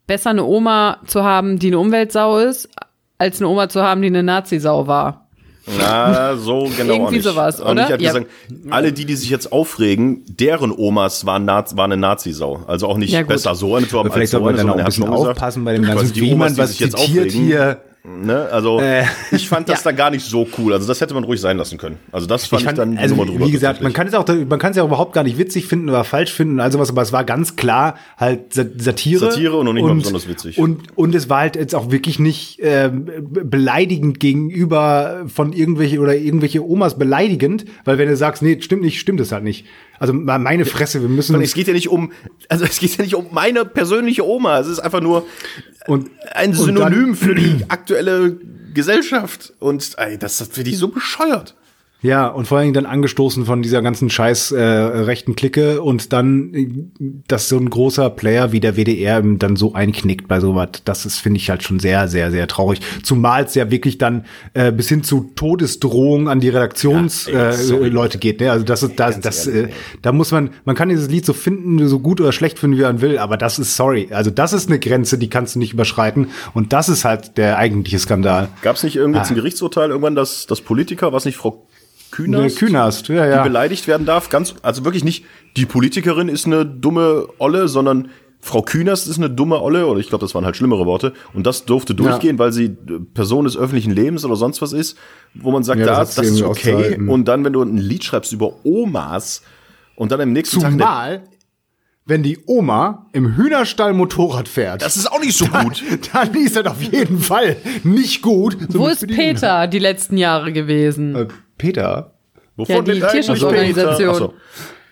[0.07, 2.69] besser eine Oma zu haben, die eine Umweltsau ist,
[3.17, 5.22] als eine Oma zu haben, die eine Nazi-Sau war.
[5.65, 7.23] Na, so genau Irgendwie nicht.
[7.23, 7.85] sowas, Und oder?
[7.87, 8.11] Ich hatte Ja.
[8.11, 8.27] gesagt,
[8.69, 12.63] alle die, die sich jetzt aufregen, deren Omas waren, Naz waren eine Nazi-Sau.
[12.67, 14.67] Also auch nicht Ja, besser so eine haben Vielleicht als so soll man eine, dann
[14.69, 16.79] auch sondern ein bisschen aufpassen bei dem ganzen, die wie Omas, man die was sich
[16.81, 17.45] jetzt zitiert aufregen.
[17.47, 17.81] hier.
[18.05, 18.49] Ne?
[18.51, 20.73] Also Äh, ich fand das da gar nicht so cool.
[20.73, 21.99] Also das hätte man ruhig sein lassen können.
[22.11, 23.45] Also das fand ich, fand, dann die also, drüber.
[23.45, 25.67] wie gesagt, man kann es auch, man kann es ja auch überhaupt gar nicht witzig
[25.67, 29.19] finden oder falsch finden, also was, aber es war ganz klar halt Sa- Satire.
[29.31, 30.57] Satire und noch nicht mal besonders witzig.
[30.57, 32.91] Und, und es war halt jetzt auch wirklich nicht be-
[33.45, 38.99] beleidigend gegenüber von irgendwelche oder irgendwelche Omas beleidigend, weil wenn du sagst, nee, stimmt nicht,
[38.99, 39.65] stimmt es halt nicht.
[40.03, 42.11] Also me- meine Fresse, wir müssen Und es geht ja nicht um,
[42.49, 44.59] also es geht ja nicht um meine persönliche Oma.
[44.59, 45.25] Es ist einfach nur
[45.87, 48.35] und ein und Synonym dann- für die aktuelle
[48.73, 49.53] Gesellschaft.
[49.59, 51.55] Und ey, das, das finde ich so bescheuert.
[52.03, 56.11] Ja, und vor allen Dingen dann angestoßen von dieser ganzen scheiß äh, rechten Clique und
[56.11, 56.67] dann, äh,
[57.29, 61.19] dass so ein großer Player wie der WDR dann so einknickt bei sowas, das ist,
[61.19, 62.81] finde ich halt schon sehr, sehr, sehr traurig.
[63.03, 67.87] Zumal es ja wirklich dann äh, bis hin zu Todesdrohung an die Redaktionsleute äh.
[67.87, 68.41] Leute geht.
[68.41, 68.51] Ne?
[68.51, 69.69] Also das ist das, das, äh,
[70.01, 72.81] da muss man, man kann dieses Lied so finden, so gut oder schlecht finden, wie
[72.81, 74.09] man will, aber das ist sorry.
[74.11, 77.57] Also das ist eine Grenze, die kannst du nicht überschreiten und das ist halt der
[77.57, 78.49] eigentliche Skandal.
[78.61, 81.65] Gab es nicht irgendwie jetzt ein Gerichtsurteil irgendwann, dass, dass Politiker, was nicht Frau
[82.13, 83.37] Künast, Künast, ja, ja.
[83.37, 84.29] die beleidigt werden darf?
[84.29, 85.25] Ganz, also wirklich nicht,
[85.57, 90.09] die Politikerin ist eine dumme Olle, sondern Frau Künast ist eine dumme Olle, oder ich
[90.09, 91.13] glaube, das waren halt schlimmere Worte.
[91.33, 94.97] Und das durfte durchgehen, weil sie äh, Person des öffentlichen Lebens oder sonst was ist,
[95.33, 96.97] wo man sagt, Ja, das da, das, sie ist okay.
[96.97, 99.41] Und dann, wenn du ein Lied schreibst über Omas
[99.95, 100.71] und dann am nächsten Tag.
[100.71, 101.23] Zumal,
[102.05, 104.81] wenn die Oma im Hühnerstall Motorrad fährt.
[104.81, 105.81] Das ist auch nicht so gut.
[106.13, 108.57] Dann ist das auf jeden Fall nicht gut.
[108.69, 111.29] So Wo ist Peter die letzten Jahre gewesen?
[111.57, 112.11] Peter?
[112.55, 114.15] Wovon die lebt eigentlich Tierschutzorganisation.
[114.15, 114.33] So.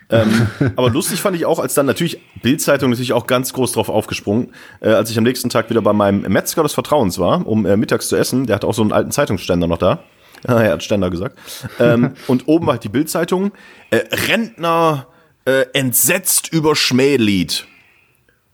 [0.09, 3.89] ähm, aber lustig fand ich auch, als dann natürlich Bildzeitung natürlich auch ganz groß drauf
[3.89, 7.65] aufgesprungen, äh, als ich am nächsten Tag wieder bei meinem Metzger des Vertrauens war, um
[7.65, 8.47] äh, mittags zu essen.
[8.47, 10.03] Der hat auch so einen alten Zeitungsständer noch da.
[10.47, 11.37] Ja, er hat Ständer gesagt.
[11.79, 13.51] ähm, und oben war halt die Bildzeitung.
[13.91, 15.05] Äh, Rentner
[15.45, 17.67] äh, entsetzt über Schmählied.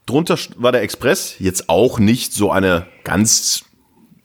[0.05, 3.66] Drunter war der Express, jetzt auch nicht so eine ganz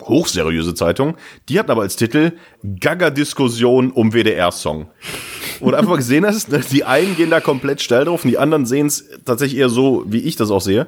[0.08, 1.16] hochseriöse Zeitung.
[1.48, 4.90] Die hatten aber als Titel Gaga-Diskussion um WDR-Song.
[5.60, 8.30] Wo du einfach mal gesehen hast, ne, die einen gehen da komplett steil drauf und
[8.30, 10.86] die anderen sehen es tatsächlich eher so, wie ich das auch sehe.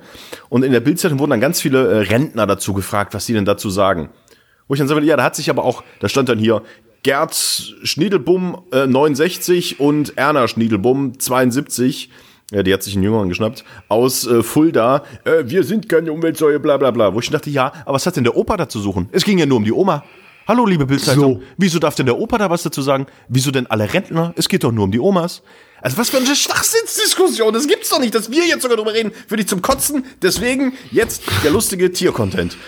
[0.48, 3.44] Und in der Bildzeitung wurden dann ganz viele äh, Rentner dazu gefragt, was die denn
[3.44, 4.10] dazu sagen.
[4.66, 6.62] Wo ich dann sage, ja, da hat sich aber auch, da stand dann hier
[7.04, 12.10] Gerd Schniedelbum äh, 69 und Erna Schniedelbum 72.
[12.50, 15.04] Ja, die hat sich einen Jüngeren geschnappt, aus äh, Fulda.
[15.24, 17.14] Äh, wir sind keine Umweltsäue, bla bla bla.
[17.14, 19.08] Wo ich dachte, ja, aber was hat denn der Opa da zu suchen?
[19.12, 20.04] Es ging ja nur um die Oma.
[20.46, 21.36] Hallo, liebe Bildzeitung.
[21.36, 21.42] So.
[21.56, 23.06] Wieso darf denn der Opa da was dazu sagen?
[23.28, 24.34] Wieso denn alle Rentner?
[24.36, 25.42] Es geht doch nur um die Omas.
[25.80, 27.54] Also was für eine Schwachsinnsdiskussion.
[27.54, 29.12] Das gibt's doch nicht, dass wir jetzt sogar drüber reden.
[29.26, 30.04] Für dich zum Kotzen.
[30.20, 32.58] Deswegen jetzt der lustige Tiercontent.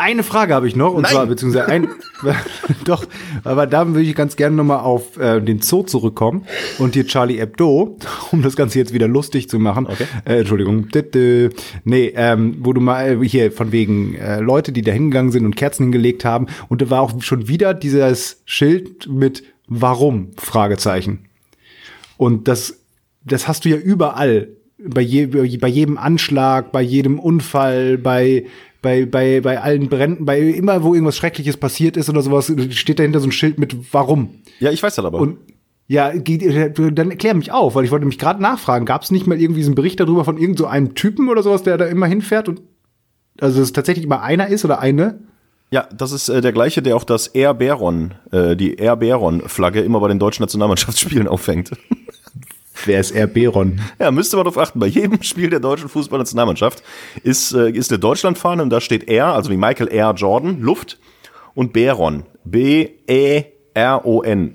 [0.00, 1.12] Eine Frage habe ich noch, und Nein.
[1.12, 1.86] zwar, beziehungsweise ein,
[2.86, 3.04] doch,
[3.44, 6.46] aber da würde ich ganz gerne nochmal auf äh, den Zoo zurückkommen
[6.78, 7.98] und hier Charlie Hebdo,
[8.32, 9.86] um das Ganze jetzt wieder lustig zu machen.
[9.86, 10.06] Okay.
[10.24, 10.88] Äh, Entschuldigung.
[11.84, 15.54] Nee, ähm, wo du mal hier von wegen äh, Leute, die da hingegangen sind und
[15.54, 16.46] Kerzen hingelegt haben.
[16.70, 20.30] Und da war auch schon wieder dieses Schild mit Warum?
[20.38, 21.26] Fragezeichen.
[22.16, 22.80] Und das,
[23.22, 24.48] das hast du ja überall.
[24.86, 28.46] Bei, je, bei jedem Anschlag, bei jedem Unfall, bei,
[28.82, 32.98] bei, bei, bei allen Bränden, bei immer, wo irgendwas Schreckliches passiert ist oder sowas, steht
[32.98, 34.30] dahinter so ein Schild mit Warum.
[34.58, 35.18] Ja, ich weiß das aber.
[35.18, 35.38] Und
[35.86, 39.40] ja, dann erklär mich auf, weil ich wollte mich gerade nachfragen, gab es nicht mal
[39.40, 42.06] irgendwie so einen Bericht darüber von irgend so einem Typen oder sowas, der da immer
[42.06, 42.62] hinfährt und
[43.40, 45.20] also es tatsächlich immer einer ist oder eine?
[45.70, 49.42] ja, das ist äh, der gleiche, der auch das Air Baron, äh, die Air Baron
[49.48, 51.70] Flagge immer bei den deutschen Nationalmannschaftsspielen aufhängt.
[52.86, 53.26] Wer ist R.
[53.26, 53.80] Beron?
[53.98, 54.78] Ja, müsste man darauf achten.
[54.80, 56.82] Bei jedem Spiel der deutschen Fußballnationalmannschaft
[57.22, 60.12] ist, äh, ist eine Deutschlandfahne und da steht R, also wie Michael R.
[60.14, 60.98] Jordan, Luft
[61.54, 62.24] und Baron.
[62.44, 63.44] B-E-R-O-N.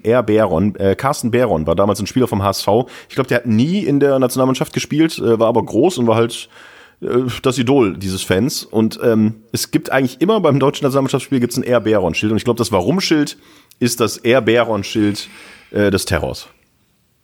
[0.04, 0.24] R.
[0.24, 0.76] Baron.
[0.76, 2.68] Äh, Carsten Baron war damals ein Spieler vom HSV.
[3.10, 6.16] Ich glaube, der hat nie in der Nationalmannschaft gespielt, äh, war aber groß und war
[6.16, 6.50] halt
[7.02, 7.08] äh,
[7.42, 8.64] das Idol dieses Fans.
[8.64, 11.82] Und ähm, es gibt eigentlich immer beim deutschen Nationalmannschaftsspiel gibt's ein R.
[11.82, 12.32] Baron-Schild.
[12.32, 13.38] Und ich glaube, das Warum-Schild
[13.80, 14.42] ist das R.
[14.42, 15.28] Baron-Schild
[15.72, 16.48] äh, des Terrors.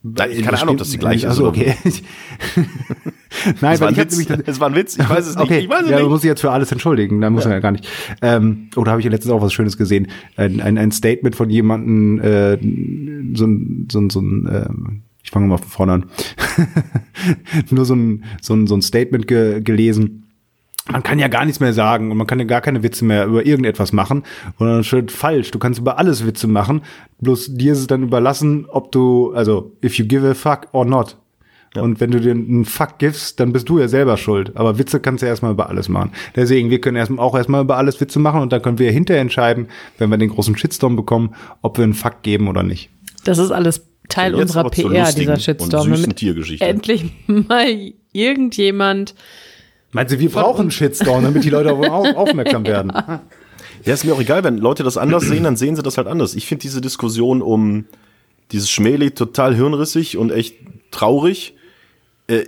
[0.04, 1.32] Nein, keine Ahnung, ob das die gleiche ist.
[1.32, 1.76] Also okay.
[3.62, 4.18] Nein, weil ich Witz.
[4.18, 4.98] nämlich Es war ein Witz.
[4.98, 5.44] Ich weiß es nicht.
[5.44, 6.10] Okay, Ich weiß es ja, nicht.
[6.10, 7.22] muss ich jetzt für alles entschuldigen.
[7.22, 7.88] Da muss man ja gar nicht.
[8.22, 10.08] Ähm, oder habe ich ja letztens auch was Schönes gesehen?
[10.36, 12.58] Ein, ein, ein Statement von jemandem, äh,
[13.38, 16.06] so ein, so ein, so ein ähm, ich fange mal von vorne an.
[17.70, 20.21] Nur so ein, so ein, so ein Statement ge gelesen.
[20.90, 23.26] Man kann ja gar nichts mehr sagen und man kann ja gar keine Witze mehr
[23.26, 24.24] über irgendetwas machen.
[24.58, 25.52] Und dann steht falsch.
[25.52, 26.82] Du kannst über alles Witze machen.
[27.20, 30.86] Bloß dir ist es dann überlassen, ob du, also, if you give a fuck or
[30.86, 31.18] not.
[31.76, 34.52] Und wenn du dir einen Fuck gibst, dann bist du ja selber schuld.
[34.56, 36.12] Aber Witze kannst du ja erstmal über alles machen.
[36.36, 39.22] Deswegen, wir können erstmal auch erstmal über alles Witze machen und dann können wir hinterher
[39.22, 39.68] entscheiden,
[39.98, 42.90] wenn wir den großen Shitstorm bekommen, ob wir einen Fuck geben oder nicht.
[43.24, 45.84] Das ist alles Teil unserer PR, dieser und Shitstorm.
[45.84, 46.66] süßen damit Tiergeschichte.
[46.66, 49.16] endlich mal irgendjemand
[49.92, 52.92] Meinst du, wir brauchen einen Shitstorm, damit die Leute auf, auf, aufmerksam werden?
[53.84, 56.08] Ja, ist mir auch egal, wenn Leute das anders sehen, dann sehen sie das halt
[56.08, 56.36] anders.
[56.36, 57.86] Ich finde diese Diskussion um
[58.52, 60.56] dieses Schmählied total hirnrissig und echt
[60.92, 61.56] traurig.
[62.28, 62.44] Äh,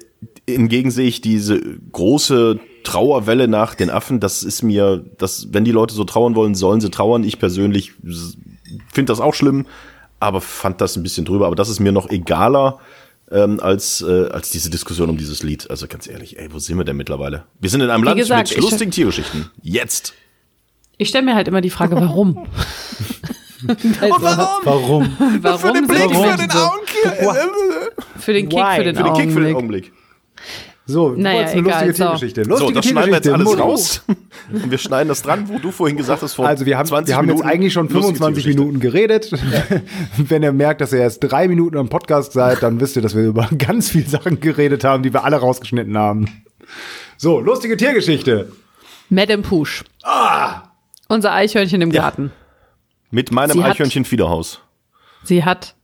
[0.48, 1.60] hingegen sehe ich diese
[1.92, 4.20] große Trauerwelle nach den Affen.
[4.20, 7.24] Das ist mir, das, wenn die Leute so trauern wollen, sollen sie trauern.
[7.24, 7.94] Ich persönlich
[8.92, 9.66] finde das auch schlimm,
[10.20, 11.48] aber fand das ein bisschen drüber.
[11.48, 12.80] Aber das ist mir noch egaler
[13.34, 15.70] ähm, als, äh, als diese Diskussion um dieses Lied.
[15.70, 17.46] Also ganz ehrlich, ey, wo sind wir denn mittlerweile?
[17.60, 19.50] Wir sind in einem Land gesagt, mit lustigen Tiergeschichten.
[19.62, 20.14] Jetzt.
[20.98, 22.48] Ich stelle mir halt immer die Frage, warum?
[23.66, 25.16] Warum?
[25.42, 27.94] Warum für den Blick, wir für den Augenblick.
[28.20, 29.94] Für den Kick, für den Für den Kick, für den Augenblick.
[30.86, 32.04] So, Naja, kurz eine egal, lustige so.
[32.04, 32.44] Tiergeschichte.
[32.44, 33.64] So, Lustige das schneiden wir jetzt alles Tiergeschichte.
[33.64, 34.04] raus.
[34.52, 37.08] Und wir schneiden das dran, wo du vorhin gesagt hast, vor Also wir haben, 20
[37.14, 38.62] wir haben Minuten jetzt eigentlich schon lustige 25 Tiergeschichte.
[38.62, 39.32] Minuten geredet.
[40.18, 43.16] Wenn ihr merkt, dass ihr erst drei Minuten am Podcast seid, dann wisst ihr, dass
[43.16, 46.44] wir über ganz viele Sachen geredet haben, die wir alle rausgeschnitten haben.
[47.18, 48.52] So, lustige Tiergeschichte.
[49.10, 49.86] Madame Push.
[51.08, 52.02] Unser Eichhörnchen im Ja.
[52.02, 52.32] Garten.
[53.10, 54.60] Mit meinem Sie hat- Eichhörnchen-Fiederhaus.
[55.24, 55.76] Sie hat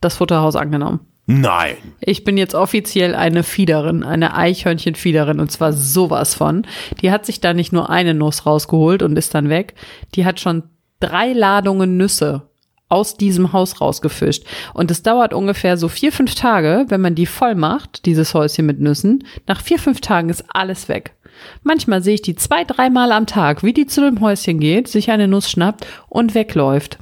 [0.00, 1.00] das Futterhaus angenommen.
[1.26, 1.76] Nein.
[2.00, 6.66] Ich bin jetzt offiziell eine Fiederin, eine Eichhörnchenfiederin und zwar sowas von.
[7.02, 9.74] Die hat sich da nicht nur eine Nuss rausgeholt und ist dann weg.
[10.14, 10.62] Die hat schon
[11.00, 12.48] drei Ladungen Nüsse
[12.88, 14.44] aus diesem Haus rausgefischt.
[14.72, 18.64] Und es dauert ungefähr so vier, fünf Tage, wenn man die voll macht, dieses Häuschen
[18.64, 19.24] mit Nüssen.
[19.48, 21.16] Nach vier, fünf Tagen ist alles weg.
[21.64, 25.10] Manchmal sehe ich die zwei, dreimal am Tag, wie die zu dem Häuschen geht, sich
[25.10, 26.98] eine Nuss schnappt und wegläuft.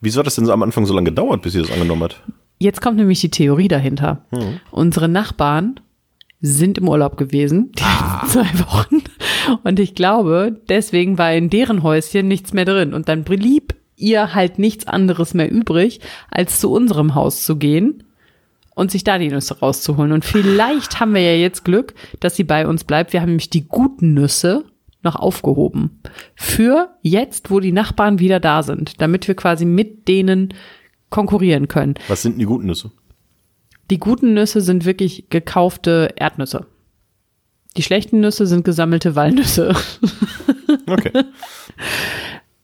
[0.00, 2.22] Wieso hat das denn so am Anfang so lange gedauert, bis sie das angenommen hat?
[2.62, 4.26] Jetzt kommt nämlich die Theorie dahinter.
[4.70, 5.80] Unsere Nachbarn
[6.42, 9.02] sind im Urlaub gewesen, die letzten zwei Wochen.
[9.64, 12.92] Und ich glaube, deswegen war in deren Häuschen nichts mehr drin.
[12.92, 18.04] Und dann blieb ihr halt nichts anderes mehr übrig, als zu unserem Haus zu gehen
[18.74, 20.12] und sich da die Nüsse rauszuholen.
[20.12, 23.12] Und vielleicht haben wir ja jetzt Glück, dass sie bei uns bleibt.
[23.14, 24.64] Wir haben nämlich die guten Nüsse
[25.02, 26.00] noch aufgehoben.
[26.34, 30.52] Für jetzt, wo die Nachbarn wieder da sind, damit wir quasi mit denen
[31.10, 31.94] konkurrieren können.
[32.08, 32.90] Was sind denn die guten Nüsse?
[33.90, 36.66] Die guten Nüsse sind wirklich gekaufte Erdnüsse.
[37.76, 39.74] Die schlechten Nüsse sind gesammelte Walnüsse.
[40.86, 41.10] Okay.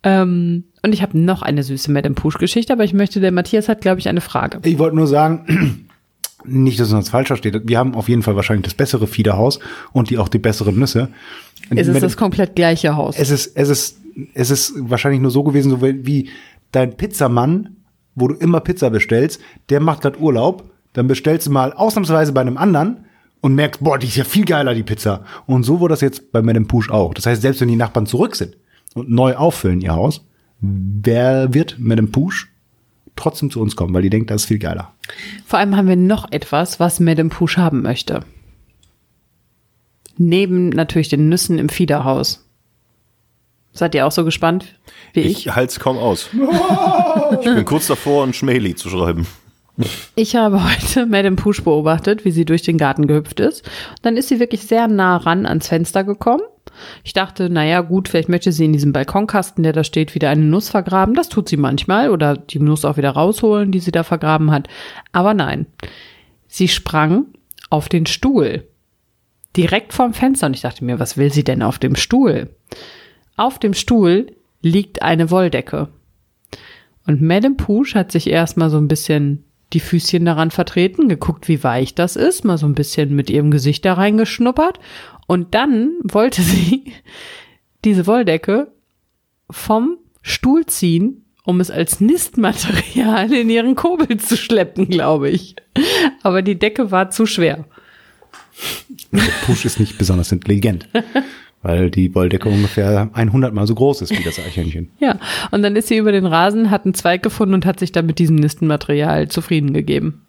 [0.02, 3.80] ähm, und ich habe noch eine süße Madame Push-Geschichte, aber ich möchte, der Matthias hat,
[3.80, 4.60] glaube ich, eine Frage.
[4.64, 5.88] Ich wollte nur sagen,
[6.44, 7.60] nicht, dass uns falsch versteht.
[7.64, 9.58] Wir haben auf jeden Fall wahrscheinlich das bessere Fiederhaus
[9.92, 11.08] und die auch die besseren Nüsse.
[11.70, 13.16] Es ist das komplett gleiche Haus.
[13.18, 13.98] es ist, es ist,
[14.34, 16.28] es ist wahrscheinlich nur so gewesen, so wie wie
[16.72, 17.75] dein Pizzamann,
[18.16, 22.40] wo du immer Pizza bestellst, der macht gerade Urlaub, dann bestellst du mal ausnahmsweise bei
[22.40, 23.04] einem anderen
[23.40, 25.24] und merkst, boah, die ist ja viel geiler, die Pizza.
[25.46, 27.14] Und so wurde das jetzt bei Madame Push auch.
[27.14, 28.56] Das heißt, selbst wenn die Nachbarn zurück sind
[28.94, 30.26] und neu auffüllen ihr Haus,
[30.60, 32.48] wer wird Madame Push
[33.14, 34.92] trotzdem zu uns kommen, weil die denkt, das ist viel geiler.
[35.46, 38.20] Vor allem haben wir noch etwas, was Madame Push haben möchte.
[40.18, 42.45] Neben natürlich den Nüssen im Fiederhaus.
[43.76, 44.74] Seid ihr auch so gespannt
[45.12, 45.46] wie ich?
[45.46, 46.30] Ich halte es kaum aus.
[47.40, 49.26] Ich bin kurz davor, ein Schmähli zu schreiben.
[50.14, 53.68] Ich habe heute Madame Push beobachtet, wie sie durch den Garten gehüpft ist.
[54.00, 56.42] Dann ist sie wirklich sehr nah ran ans Fenster gekommen.
[57.04, 60.44] Ich dachte, naja, gut, vielleicht möchte sie in diesem Balkonkasten, der da steht, wieder eine
[60.44, 61.14] Nuss vergraben.
[61.14, 64.68] Das tut sie manchmal oder die Nuss auch wieder rausholen, die sie da vergraben hat.
[65.12, 65.66] Aber nein,
[66.48, 67.26] sie sprang
[67.68, 68.66] auf den Stuhl.
[69.54, 70.46] Direkt vorm Fenster.
[70.46, 72.48] Und ich dachte mir, was will sie denn auf dem Stuhl?
[73.36, 75.88] Auf dem Stuhl liegt eine Wolldecke.
[77.06, 81.62] Und Madame Push hat sich erstmal so ein bisschen die Füßchen daran vertreten, geguckt, wie
[81.62, 84.78] weich das ist, mal so ein bisschen mit ihrem Gesicht da reingeschnuppert.
[85.26, 86.92] Und dann wollte sie
[87.84, 88.72] diese Wolldecke
[89.50, 95.54] vom Stuhl ziehen, um es als Nistmaterial in ihren Kobel zu schleppen, glaube ich.
[96.22, 97.64] Aber die Decke war zu schwer.
[99.44, 100.88] Push ist nicht besonders intelligent,
[101.66, 104.90] weil die Wolldecke ungefähr 100 mal so groß ist wie das Eichhörnchen.
[105.00, 105.18] Ja,
[105.50, 108.06] und dann ist sie über den Rasen, hat einen Zweig gefunden und hat sich dann
[108.06, 110.24] mit diesem Nistenmaterial zufrieden gegeben.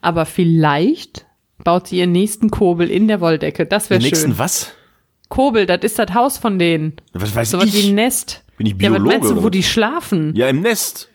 [0.00, 1.26] Aber vielleicht
[1.62, 3.66] baut sie ihren nächsten Kobel in der Wolldecke.
[3.66, 4.38] Das Den wäre nächsten schön.
[4.38, 4.72] was?
[5.28, 6.94] Kobel, das ist das Haus von denen.
[7.12, 7.74] Was weiß So was ich?
[7.74, 8.42] wie ein Nest.
[8.56, 9.50] Bin ich ja, Biologe was meinst du, wo was?
[9.50, 10.34] die schlafen?
[10.34, 11.10] Ja, im Nest.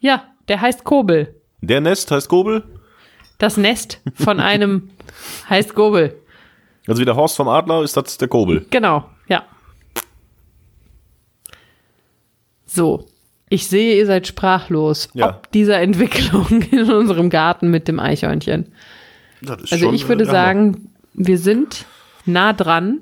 [0.00, 1.34] Ja, der heißt Kobel.
[1.60, 2.64] Der Nest heißt Gobel.
[3.38, 4.88] Das Nest von einem
[5.50, 6.16] heißt Kobel.
[6.86, 8.66] Also wie der Horst vom Adler ist das der Kobel.
[8.70, 9.44] Genau, ja.
[12.66, 13.06] So,
[13.48, 15.28] ich sehe, ihr seid sprachlos, Ja.
[15.30, 18.72] ob dieser Entwicklung in unserem Garten mit dem Eichhörnchen.
[19.42, 21.84] Das ist Also schon, ich würde äh, sagen, wir sind
[22.24, 23.00] nah dran,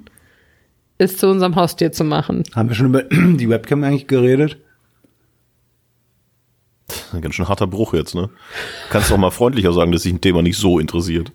[0.98, 2.42] es zu unserem Haustier zu machen.
[2.54, 4.58] Haben wir schon über die Webcam eigentlich geredet?
[7.12, 8.30] Ein ganz schön harter Bruch jetzt, ne?
[8.90, 11.32] Kannst auch mal freundlicher sagen, dass sich ein Thema nicht so interessiert.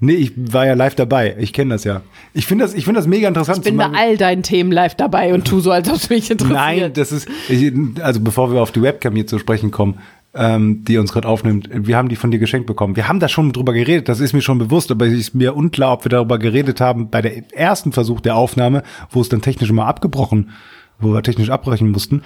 [0.00, 1.36] Nee, ich war ja live dabei.
[1.38, 2.02] Ich kenne das ja.
[2.34, 3.58] Ich finde das, ich finde das mega interessant.
[3.58, 6.30] Ich bin bei all deinen Themen live dabei und tu so, als ob es mich
[6.30, 6.58] interessiert.
[6.58, 9.98] Nein, das ist, ich, also bevor wir auf die Webcam hier zu sprechen kommen,
[10.34, 12.96] ähm, die uns gerade aufnimmt, wir haben die von dir geschenkt bekommen.
[12.96, 15.56] Wir haben da schon drüber geredet, das ist mir schon bewusst, aber es ist mir
[15.56, 19.42] unklar, ob wir darüber geredet haben bei der ersten Versuch der Aufnahme, wo es dann
[19.42, 20.50] technisch mal abgebrochen,
[21.00, 22.22] wo wir technisch abbrechen mussten,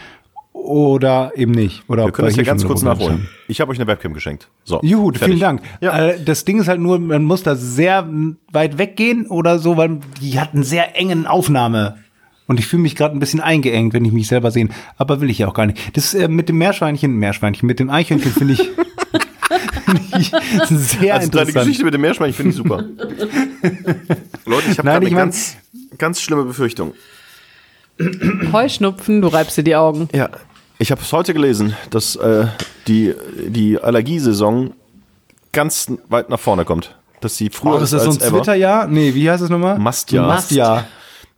[0.64, 1.82] oder eben nicht.
[1.88, 3.28] Oder Wir können das hier ja ganz kurz nachholen.
[3.48, 4.48] Ich habe euch eine Webcam geschenkt.
[4.64, 4.80] So.
[4.82, 5.24] Juhu, fertig.
[5.26, 5.62] vielen Dank.
[5.80, 5.98] Ja.
[6.08, 8.08] Äh, das Ding ist halt nur, man muss da sehr
[8.52, 11.96] weit weggehen oder so, weil die hat einen sehr engen Aufnahme.
[12.46, 14.68] Und ich fühle mich gerade ein bisschen eingeengt, wenn ich mich selber sehe.
[14.96, 15.96] Aber will ich ja auch gar nicht.
[15.96, 18.60] Das äh, mit dem Meerschweinchen, Meerschweinchen, mit dem Eichhörnchen finde ich,
[19.86, 20.30] find ich
[20.68, 21.54] sehr Also deine interessant.
[21.54, 22.84] Geschichte mit dem Meerschweinchen finde ich super.
[24.44, 25.56] Leute, ich habe ich eine mein- ganz,
[25.98, 26.92] ganz schlimme Befürchtung.
[28.52, 30.08] Heuschnupfen, du reibst dir die Augen.
[30.12, 30.30] Ja,
[30.82, 32.46] ich habe es heute gelesen, dass äh,
[32.88, 33.14] die,
[33.46, 34.74] die Allergiesaison
[35.52, 36.96] ganz weit nach vorne kommt.
[37.20, 38.38] Dass sie früher Oh, ist das so ein als ever.
[38.38, 38.88] Zwitterjahr?
[38.88, 39.78] Nee, wie heißt es nochmal?
[39.78, 40.26] Mastjahr.
[40.26, 40.86] Mastjahr.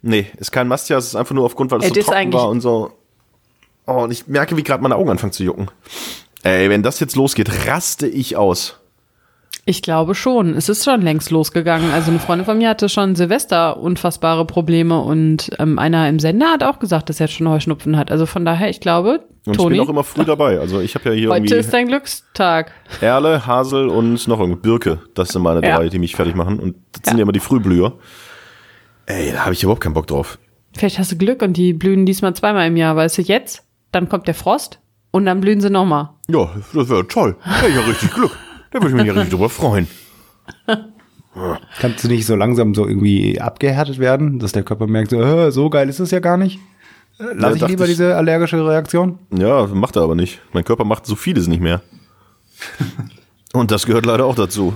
[0.01, 2.62] Nee, ist kein Mastjahr, es ist einfach nur aufgrund, weil es so trocken war und
[2.62, 2.92] so.
[3.86, 5.70] Oh, und ich merke, wie gerade meine Augen anfangen zu jucken.
[6.42, 8.78] Ey, wenn das jetzt losgeht, raste ich aus.
[9.67, 10.55] Ich glaube schon.
[10.55, 11.91] Es ist schon längst losgegangen.
[11.91, 16.49] Also eine Freundin von mir hatte schon Silvester unfassbare Probleme und ähm, einer im Sender
[16.53, 18.11] hat auch gesagt, dass er schon Heuschnupfen hat.
[18.11, 20.59] Also von daher, ich glaube, Und Toni, ich bin auch immer früh dabei.
[20.59, 22.73] Also ich habe ja hier heute irgendwie ist dein Glückstag.
[23.01, 24.99] Erle, Hasel und noch irgendwie Birke.
[25.15, 25.79] Das sind meine Ja.
[25.79, 26.61] drei, die mich fertig machen.
[26.61, 27.19] Und das sind Ja.
[27.21, 27.95] ja immer die Frühblüher.
[29.07, 30.39] Ey, da habe ich überhaupt keinen Bock drauf.
[30.77, 33.62] Vielleicht hast du Glück und die blühen diesmal zweimal im Jahr, weißt du, jetzt,
[33.93, 36.11] dann kommt der Frost und dann blühen sie nochmal.
[36.29, 37.37] Ja, das wäre toll.
[37.43, 38.37] Hätte ich ja richtig Glück.
[38.75, 39.87] Da würde ich mich ja richtig drüber freuen.
[41.81, 45.51] Kannst du nicht so langsam so irgendwie abgehärtet werden, dass der Körper merkt, so, äh,
[45.53, 46.59] so geil ist es ja gar nicht?
[47.18, 49.18] Äh, Lass Ja, ich lieber ich- diese allergische Reaktion?
[49.37, 50.41] Ja, macht er aber nicht.
[50.53, 51.83] Mein Körper macht so vieles nicht mehr.
[53.53, 54.75] Und das gehört leider auch dazu.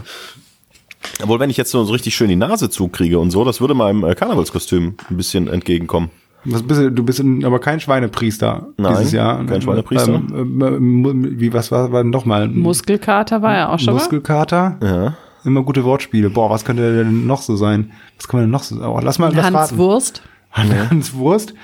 [1.21, 3.75] Obwohl, wenn ich jetzt so so richtig schön die Nase zukriege und so, das würde
[3.75, 6.11] meinem äh, Karnevalskostüm ein bisschen entgegenkommen.
[6.51, 9.45] Was bist du, du bist ein- aber kein Schweinepriester Nein, dieses Jahr.
[9.47, 10.15] kein Schweinepriester.
[10.15, 12.49] Ähm, ähm, wie, was war, war noch mal?
[12.49, 14.01] Muskelkater war ja auch schon mal.
[14.01, 14.79] Muskelkater.
[14.83, 15.17] Ja.
[15.45, 16.31] Immer gute Wortspiele.
[16.31, 17.93] Boah, was könnte denn noch so sein?
[18.17, 19.79] Was kann man denn noch so oh, Lass mal lass Hans raten.
[19.79, 20.23] Wurst.
[20.51, 21.55] Hans Wurst.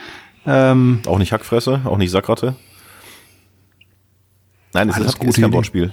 [0.47, 2.55] Ähm, Auch nicht Hackfresse, auch nicht Sackratte.
[4.73, 5.53] Nein, es ist, ist kein Idee.
[5.53, 5.93] Wortspiel.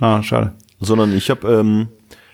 [0.00, 0.52] ah, schade.
[0.80, 1.88] Sondern ich habe, ähm,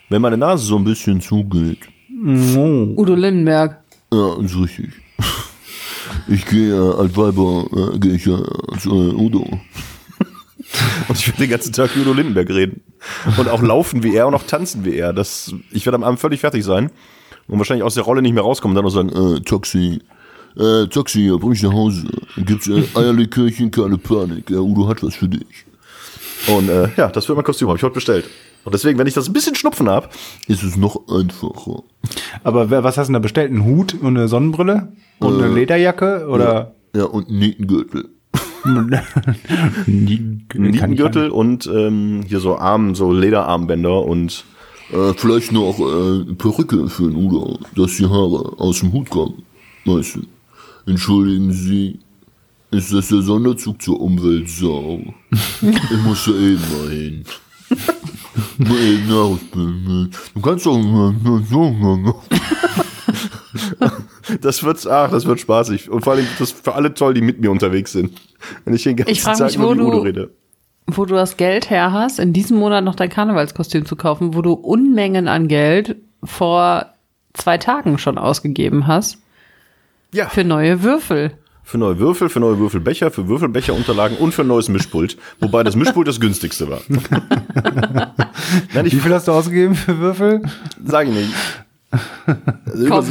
[0.08, 1.78] wenn meine Nase so ein bisschen zugeht,
[2.22, 2.94] Oh.
[2.96, 3.78] Udo Lindenberg.
[4.12, 4.90] Ja, ist richtig.
[6.30, 8.38] Ich gehe äh, als Weiber, äh, gehe ich äh,
[8.70, 9.40] als äh, Udo.
[11.08, 12.82] Und ich werde den ganzen Tag Udo Lindenberg reden.
[13.36, 15.12] Und auch laufen wie er und auch tanzen wie er.
[15.12, 16.92] Das, ich werde am Abend völlig fertig sein.
[17.48, 18.76] Und wahrscheinlich aus der Rolle nicht mehr rauskommen.
[18.76, 19.98] Dann noch sagen, äh, Taxi,
[20.56, 22.06] äh, Taxi, bring ich nach Hause.
[22.36, 24.50] Gibt's äh, Eierlikörchen, keine Panik.
[24.50, 25.66] Ja, Udo hat was für dich.
[26.46, 28.26] Und äh, ja, das wird mein Kostüm, habe ich heute bestellt.
[28.62, 30.08] Und deswegen, wenn ich das ein bisschen Schnupfen habe,
[30.46, 31.82] ist es noch einfacher.
[32.44, 33.50] Aber wer, was hast du denn da bestellt?
[33.50, 34.92] Ein Hut und eine Sonnenbrille?
[35.20, 36.26] Und Äh, eine Lederjacke?
[36.28, 36.74] Oder?
[36.94, 38.08] Ja, und einen Nietengürtel.
[39.86, 44.44] Nietengürtel und ähm, hier so Arm, so Lederarmbänder und
[44.92, 49.42] äh, vielleicht noch äh, Perücke für den Udo, dass die Haare aus dem Hut kommen.
[49.86, 50.22] Weißt du.
[50.86, 52.00] Entschuldigen Sie,
[52.70, 55.00] ist das der Sonderzug zur Umweltsau?
[55.30, 57.24] ich muss da eben mal hin.
[58.58, 60.10] Mal eben nachspielen.
[60.34, 60.76] Du kannst doch
[64.40, 65.90] Das wird, ach, das wird spaßig.
[65.90, 68.12] Und vor allem das für alle toll, die mit mir unterwegs sind.
[68.64, 70.30] Wenn ich den ganzen Ich Tag mich, nur wo wie Udo du- rede.
[70.86, 74.42] Wo du das Geld her hast, in diesem Monat noch dein Karnevalskostüm zu kaufen, wo
[74.42, 76.86] du Unmengen an Geld vor
[77.32, 79.18] zwei Tagen schon ausgegeben hast
[80.12, 80.28] Ja.
[80.28, 81.32] für neue Würfel.
[81.62, 85.16] Für neue Würfel, für neue Würfelbecher, für Würfelbecherunterlagen und für ein neues Mischpult.
[85.38, 86.80] Wobei das Mischpult das günstigste war.
[88.74, 90.42] Nein, Wie ich viel hast du ausgegeben für Würfel?
[90.84, 91.30] sage nicht.
[92.66, 93.02] Also über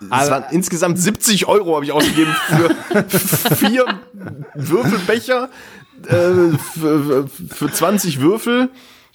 [0.00, 3.04] Es waren insgesamt 70 Euro habe ich ausgegeben für
[3.56, 3.84] vier
[4.54, 5.50] Würfelbecher,
[6.06, 8.70] äh, für, für 20 Würfel,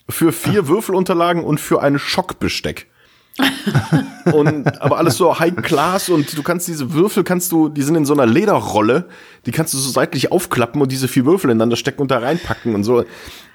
[0.10, 2.88] für vier Würfelunterlagen und für ein Schockbesteck.
[4.32, 7.96] und aber alles so High Class und du kannst diese Würfel kannst du, die sind
[7.96, 9.06] in so einer Lederrolle,
[9.48, 12.76] die kannst du so seitlich aufklappen und diese vier Würfel ineinander stecken und da reinpacken
[12.76, 13.06] und so.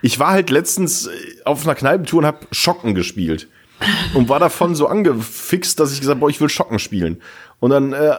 [0.02, 1.10] Ich war halt letztens äh,
[1.44, 3.48] auf einer Kneipentour und hab Schocken gespielt
[4.14, 7.20] und war davon so angefixt, dass ich gesagt, boah, ich will Schocken spielen.
[7.60, 8.14] Und dann äh,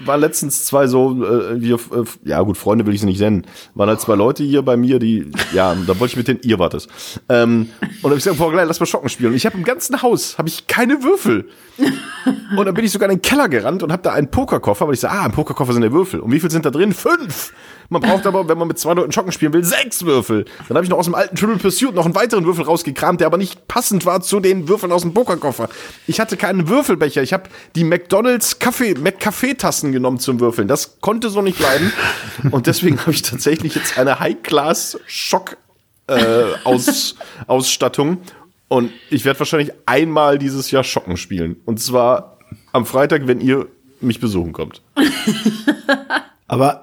[0.00, 3.46] waren letztens zwei so, äh, wir, äh, ja gut, Freunde will ich sie nicht nennen,
[3.74, 6.58] waren halt zwei Leute hier bei mir, die, ja, da wollte ich mit denen, ihr
[6.58, 6.88] wart es.
[7.28, 9.30] Ähm, und dann hab ich gesagt, boah, gleich, lass mal Schocken spielen.
[9.30, 11.48] Und ich habe im ganzen Haus, habe ich keine Würfel.
[12.56, 14.94] Und dann bin ich sogar in den Keller gerannt und habe da einen Pokerkoffer, weil
[14.94, 16.20] ich so, ah, im Pokerkoffer sind ja Würfel.
[16.20, 16.92] Und wie viel sind da drin?
[16.92, 17.52] Fünf!
[17.90, 20.44] Man braucht aber, wenn man mit zwei Leuten Schocken spielen will, sechs Würfel.
[20.68, 23.26] Dann habe ich noch aus dem alten Triple Pursuit noch einen weiteren Würfel rausgekramt, der
[23.26, 25.68] aber nicht passend war zu den Würfeln aus dem Pokerkoffer.
[26.06, 27.20] Ich hatte keinen Würfelbecher.
[27.20, 30.68] Ich habe die McDonalds Kaffee, McCafe-Tassen genommen zum Würfeln.
[30.68, 31.92] Das konnte so nicht bleiben.
[32.52, 35.56] Und deswegen habe ich tatsächlich jetzt eine High-Class-Schock
[36.06, 37.16] äh, aus,
[37.48, 38.18] Ausstattung.
[38.68, 41.56] Und ich werde wahrscheinlich einmal dieses Jahr Schocken spielen.
[41.64, 42.38] Und zwar
[42.72, 43.66] am Freitag, wenn ihr
[44.00, 44.80] mich besuchen kommt.
[46.46, 46.80] Aber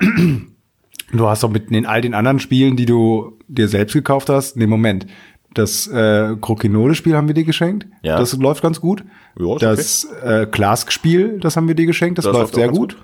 [1.12, 4.58] du hast doch mit den all den anderen Spielen, die du dir selbst gekauft hast,
[4.58, 5.08] nee, Moment.
[5.53, 7.88] Das äh, Krokinole-Spiel haben wir dir geschenkt.
[8.03, 8.20] Ja.
[8.20, 9.03] Das läuft ganz gut.
[9.39, 12.18] Ja, ist das äh, Klask-Spiel, das haben wir dir geschenkt.
[12.18, 12.97] Das, Das läuft sehr ganz gut.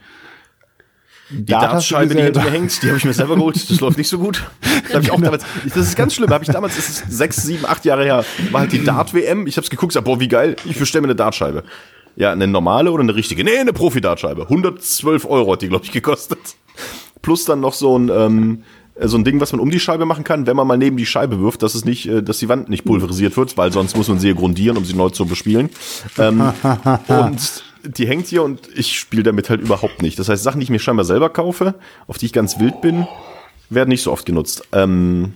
[1.29, 3.69] Die Dart Dartscheibe, die hinter mir hängt, die habe ich mir selber geholt.
[3.69, 4.43] Das läuft nicht so gut.
[4.61, 6.29] Das, hab ich auch damals, das ist ganz schlimm.
[6.29, 9.47] Habe ich damals, das ist sechs, sieben, acht Jahre her, war halt die Dart-WM.
[9.47, 10.55] Ich habe es geguckt, sag, boah, wie geil.
[10.65, 11.63] Ich bestelle mir eine Dartscheibe.
[12.15, 13.43] Ja, eine normale oder eine richtige?
[13.43, 14.43] Nee, eine Profi-Dartscheibe.
[14.43, 16.37] 112 Euro hat die, glaube ich, gekostet.
[17.23, 18.63] Plus dann noch so ein, ähm,
[18.99, 21.05] so ein Ding, was man um die Scheibe machen kann, wenn man mal neben die
[21.07, 24.07] Scheibe wirft, dass es nicht, äh, dass die Wand nicht pulverisiert wird, weil sonst muss
[24.07, 25.69] man sie ja grundieren, um sie neu zu bespielen.
[26.19, 26.53] Ähm,
[27.07, 30.19] und die hängt hier und ich spiele damit halt überhaupt nicht.
[30.19, 31.73] Das heißt, Sachen, die ich mir scheinbar selber kaufe,
[32.07, 33.07] auf die ich ganz wild bin,
[33.69, 34.67] werden nicht so oft genutzt.
[34.71, 35.33] Ähm,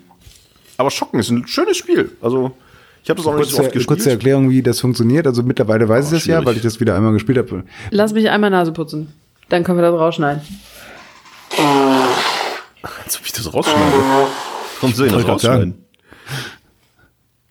[0.77, 2.11] aber Schocken ist ein schönes Spiel.
[2.21, 2.51] Also,
[3.03, 3.88] ich habe das auch noch nicht so oft gespielt.
[3.88, 5.25] kurze Erklärung, wie das funktioniert.
[5.25, 6.45] Also mittlerweile weiß ich das ja, schwierig.
[6.45, 7.63] weil ich das wieder einmal gespielt habe.
[7.89, 9.13] Lass mich einmal Nase putzen.
[9.49, 10.41] Dann können wir das rausschneiden.
[11.58, 13.97] Als ob ich das rausschneide.
[14.80, 15.86] Warum soll ich das rausschneiden?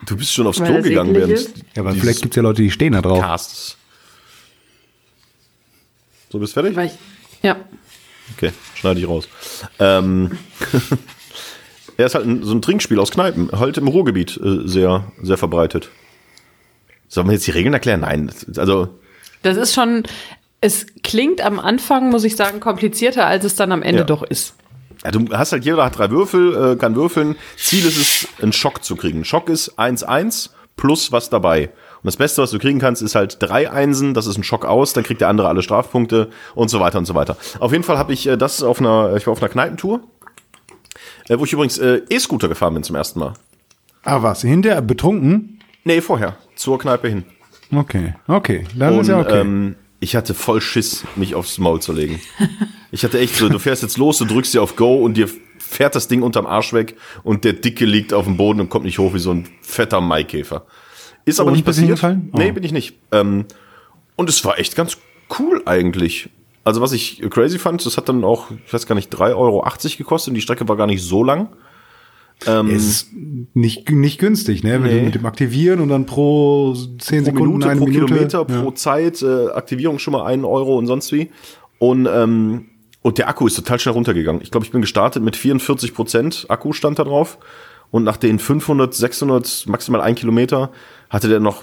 [0.07, 1.53] Du bist schon aufs Weil Klo gegangen während?
[1.75, 3.21] Ja, aber vielleicht gibt's ja Leute, die stehen da drauf.
[3.21, 3.77] Casts.
[6.31, 6.77] So, bist du fertig?
[6.77, 6.93] Weil ich,
[7.43, 7.57] ja.
[8.37, 9.29] Okay, schneide ich raus.
[9.79, 10.39] Ähm,
[11.97, 15.39] er ist halt ein, so ein Trinkspiel aus Kneipen, halt im Ruhrgebiet äh, sehr, sehr
[15.39, 15.91] verbreitet.
[17.09, 18.01] Sollen wir jetzt die Regeln erklären?
[18.01, 18.89] Nein, also
[19.43, 20.03] Das ist schon,
[20.61, 24.05] es klingt am Anfang, muss ich sagen, komplizierter, als es dann am Ende Ja.
[24.05, 24.55] doch ist.
[25.05, 27.37] Ja, du hast halt, jeder hat drei Würfel, äh, kann würfeln.
[27.57, 29.25] Ziel ist es, einen Schock zu kriegen.
[29.25, 31.67] Schock ist 1-1 plus was dabei.
[31.69, 34.65] Und das Beste, was du kriegen kannst, ist halt drei Einsen, das ist ein Schock
[34.65, 37.37] aus, dann kriegt der andere alle Strafpunkte und so weiter und so weiter.
[37.61, 40.01] Auf jeden Fall habe ich äh, das auf einer, ich war auf einer Kneipentour,
[41.29, 43.35] äh, wo ich übrigens äh, E-Scooter gefahren bin zum ersten Mal.
[44.05, 44.43] Ah, was?
[44.43, 45.61] Hinterher betrunken?
[45.85, 47.25] Nee, vorher, zur Kneipe hin.
[47.75, 48.65] Okay, okay.
[48.77, 49.41] Dann Und ist ja okay.
[49.41, 49.77] ähm,
[50.07, 52.21] ich hatte voll Schiss, mich aufs Maul zu legen.
[52.93, 55.29] Ich hatte echt so, du fährst jetzt los, du drückst dir auf Go und dir
[55.59, 56.95] fährt das Ding unterm Arsch weg
[57.25, 60.01] und der Dicke liegt auf dem Boden und kommt nicht hoch wie so ein fetter
[60.01, 60.65] Maikäfer.
[61.25, 62.01] Ist aber Und nicht passiert.
[62.05, 62.39] Oh.
[62.39, 62.95] Nee, bin ich nicht.
[63.11, 63.47] Ähm,
[64.15, 64.97] und es war echt ganz
[65.41, 66.31] cool eigentlich.
[66.63, 69.65] Also was ich crazy fand, das hat dann auch, ich weiß gar nicht, 3,80 Euro
[69.99, 71.49] gekostet und die Strecke war gar nicht so lang.
[72.47, 73.09] Ähm, ist
[73.55, 74.79] nicht, nicht günstig, ne?
[74.79, 74.97] Mit, Nee.
[74.99, 78.07] dem, mit dem Aktivieren und dann pro 10 pro Sekunden Minute, eine pro Minute.
[78.07, 81.31] Kilometer, pro Zeit, äh, Aktivierung schon mal einen Euro und sonst wie.
[81.79, 82.67] Und, ähm,
[83.03, 84.43] und der Akku ist total schnell runtergegangen.
[84.43, 87.39] Ich glaube, ich bin gestartet mit 44 Prozent Akku stand da drauf.
[87.91, 90.71] Und nach den 500, 600, maximal ein Kilometer
[91.09, 91.63] hatte der noch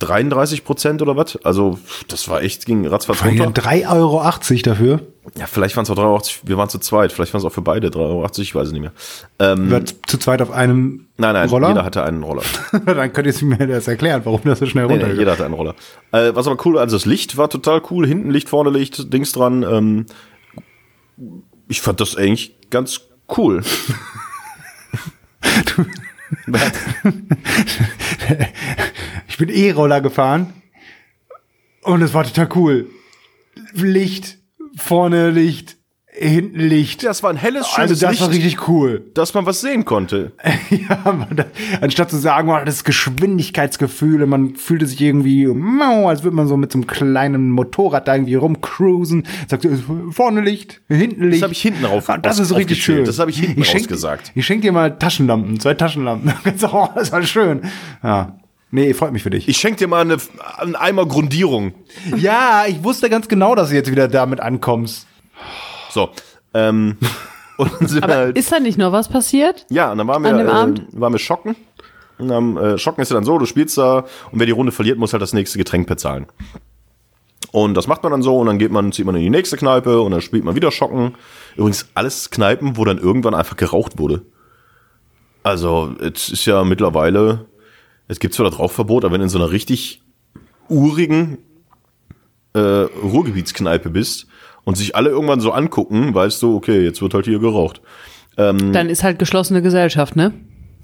[0.00, 1.36] 33 Prozent oder was.
[1.44, 1.78] Also
[2.08, 3.46] das war echt, ging ratzfatz runter.
[3.48, 5.00] 3,80 Euro dafür.
[5.38, 6.22] Ja, vielleicht waren es auch 3,80 Euro.
[6.44, 7.12] Wir waren zu zweit.
[7.12, 8.26] Vielleicht waren es auch für beide 3,80 Euro.
[8.38, 8.92] Ich weiß es nicht mehr.
[9.38, 11.68] Ähm, Wird zu zweit auf einem nein, nein, Roller.
[11.68, 12.42] jeder hatte einen Roller.
[12.86, 15.18] Dann könnt ihr mir das erklären, warum das so schnell Nee, nee, runtergeht.
[15.18, 15.74] jeder hatte einen Roller.
[16.12, 19.32] Äh, was aber cool, also das Licht war total cool, hinten Licht, vorne Licht, Dings
[19.32, 19.62] dran.
[19.62, 20.06] Ähm,
[21.68, 23.02] ich fand das eigentlich ganz
[23.36, 23.62] cool.
[29.30, 30.52] Ich bin E-Roller gefahren
[31.82, 32.90] und es war total cool.
[33.72, 34.38] Licht,
[34.76, 35.76] vorne Licht,
[36.12, 37.04] hinten Licht.
[37.04, 39.04] Das war ein helles, also schönes das Licht, war richtig cool.
[39.14, 40.32] dass man was sehen konnte.
[40.70, 41.44] ja, man, da,
[41.80, 46.48] anstatt zu sagen, oh, das Geschwindigkeitsgefühl, und man fühlte sich irgendwie, mau, als würde man
[46.48, 49.28] so mit so einem kleinen Motorrad da irgendwie rumcruisen.
[49.46, 49.64] Sagt,
[50.10, 51.44] vorne Licht, hinten Licht.
[51.44, 53.04] hab ich hinten rauf- Ah, Das ist richtig schön.
[53.04, 54.32] Das hab ich hinten ich schenk, rausgesagt.
[54.34, 56.32] Ich schenke dir mal Taschenlampen, zwei Taschenlampen.
[56.72, 57.60] oh, das war schön.
[58.02, 58.36] Ja.
[58.72, 59.48] Nee, freut mich für dich.
[59.48, 60.16] Ich schenk dir mal eine,
[60.58, 61.74] einen Eimer Grundierung.
[62.16, 65.06] ja, ich wusste ganz genau, dass du jetzt wieder damit ankommst.
[65.90, 66.10] So.
[66.54, 66.96] Ähm,
[67.56, 69.66] und dann sind wir Aber halt, ist da nicht noch was passiert?
[69.70, 70.78] ja, und dann waren an dem wir, Abend?
[70.80, 71.56] äh, waren wir schocken.
[72.18, 74.72] Und dann, äh, schocken ist ja dann so, du spielst da und wer die Runde
[74.72, 76.26] verliert, muss halt das nächste Getränk bezahlen.
[77.52, 79.56] Und das macht man dann so und dann geht man, zieht man in die nächste
[79.56, 81.14] Kneipe und dann spielt man wieder Schocken.
[81.56, 84.22] Übrigens alles Kneipen, wo dann irgendwann einfach geraucht wurde.
[85.42, 87.46] Also, es ist ja mittlerweile,
[88.10, 90.02] es gibt zwar das Rauchverbot, aber wenn du in so einer richtig
[90.68, 91.38] urigen
[92.54, 94.26] äh, Ruhrgebietskneipe bist
[94.64, 97.80] und sich alle irgendwann so angucken, weißt du, okay, jetzt wird halt hier geraucht.
[98.72, 100.32] Dann ist halt geschlossene Gesellschaft, ne?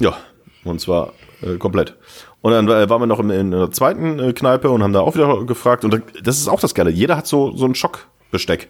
[0.01, 0.16] Ja,
[0.62, 1.97] und zwar äh, komplett.
[2.43, 5.16] Und dann waren wir noch in, in einer zweiten äh, Kneipe und haben da auch
[5.16, 5.85] wieder gefragt.
[5.85, 6.91] Und da, das ist auch das Geile.
[6.91, 8.68] Jeder hat so, so ein Schockbesteck.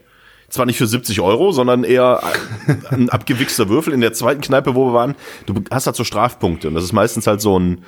[0.49, 2.23] Zwar nicht für 70 Euro, sondern eher
[2.67, 3.93] ein, ein abgewichster Würfel.
[3.93, 5.15] In der zweiten Kneipe, wo wir waren,
[5.47, 6.69] du hast halt so Strafpunkte.
[6.69, 7.85] Und das ist meistens halt so ein,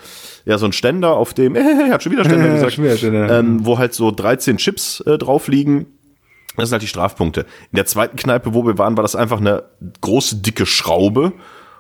[0.49, 3.39] ja, so ein Ständer, auf dem, äh, hat schon wieder Ständer gesagt, schon wieder Ständer.
[3.39, 5.87] ähm, wo halt so 13 Chips äh, drauf liegen.
[6.57, 7.43] Das sind halt die Strafpunkte.
[7.71, 9.65] In der zweiten Kneipe, wo wir waren, war das einfach eine
[10.01, 11.35] große, dicke Schraube,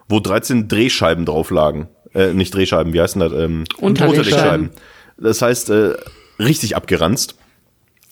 [0.06, 1.88] wo 13 Drehscheiben drauf lagen.
[2.14, 3.32] Äh, nicht Drehscheiben, wie heißen das?
[3.32, 4.68] Ähm, Unterlegscheiben.
[5.16, 5.94] Das heißt, äh,
[6.38, 7.37] richtig abgeranzt.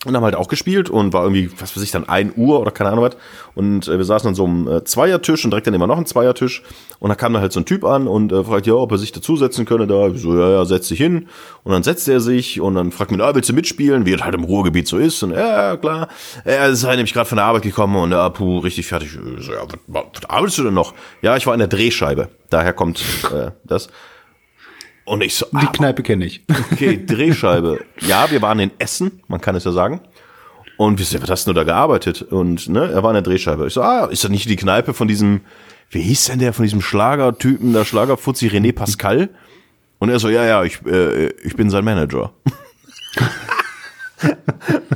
[0.06, 2.70] Und haben halt auch gespielt und war irgendwie, was weiß ich, dann 1 Uhr oder
[2.70, 3.16] keine Ahnung was.
[3.54, 6.06] Und äh, wir saßen an so einem äh, Zweiertisch und direkt dann immer noch ein
[6.06, 6.62] Zweiertisch.
[6.98, 8.98] Und da kam dann halt so ein Typ an und äh, fragt, ja, ob er
[8.98, 9.86] sich dazusetzen könne.
[9.86, 11.28] Da ich so, ja, ja, setz dich hin.
[11.64, 14.06] Und dann setzt er sich und dann fragt mich, ah, willst du mitspielen?
[14.06, 15.22] Wie es halt im Ruhrgebiet so ist.
[15.22, 16.08] Und ja, klar.
[16.44, 19.18] Er ist halt nämlich gerade von der Arbeit gekommen und ja, puh, richtig fertig.
[19.38, 20.94] Ich So, ja, was, was, was arbeitest du denn noch?
[21.22, 22.28] Ja, ich war in der Drehscheibe.
[22.50, 23.02] Daher kommt
[23.32, 23.88] äh, das.
[25.06, 26.42] Und ich so, Die ah, Kneipe kenne ich.
[26.72, 27.84] Okay, Drehscheibe.
[28.00, 30.00] Ja, wir waren in Essen, man kann es ja sagen.
[30.76, 32.22] Und wir so, was hast du da gearbeitet?
[32.22, 33.68] Und ne, er war in der Drehscheibe.
[33.68, 35.42] Ich so, ah, ist das nicht die Kneipe von diesem,
[35.90, 39.30] wie hieß denn der von diesem Schlagertypen, der Schlagerfuzzi René Pascal?
[39.98, 42.32] Und er so, ja, ja, ich, äh, ich bin sein Manager.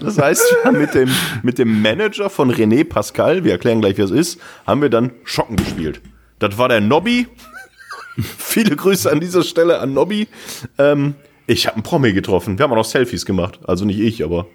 [0.01, 1.11] Das heißt, mit dem,
[1.43, 5.13] mit dem Manager von René Pascal, wir erklären gleich, wer es ist, haben wir dann
[5.25, 6.01] Schocken gespielt.
[6.39, 7.29] Das war der Nobby.
[8.23, 10.29] Viele Grüße an dieser Stelle an Nobby.
[10.79, 11.15] Ähm,
[11.47, 12.59] ich habe einen Promi getroffen.
[12.59, 13.59] Wir haben auch noch Selfies gemacht.
[13.65, 14.47] Also nicht ich, aber.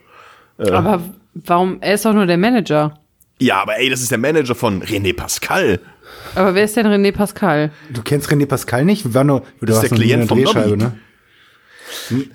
[0.57, 1.01] Aber
[1.33, 1.77] warum?
[1.81, 2.99] Er ist doch nur der Manager.
[3.39, 5.79] Ja, aber ey, das ist der Manager von René Pascal.
[6.35, 7.71] Aber wer ist denn René Pascal?
[7.91, 9.03] Du kennst René Pascal nicht?
[9.03, 10.83] Wir waren nur, du ist warst der Klient vom Drehscheibe, Lobby.
[10.83, 10.99] ne?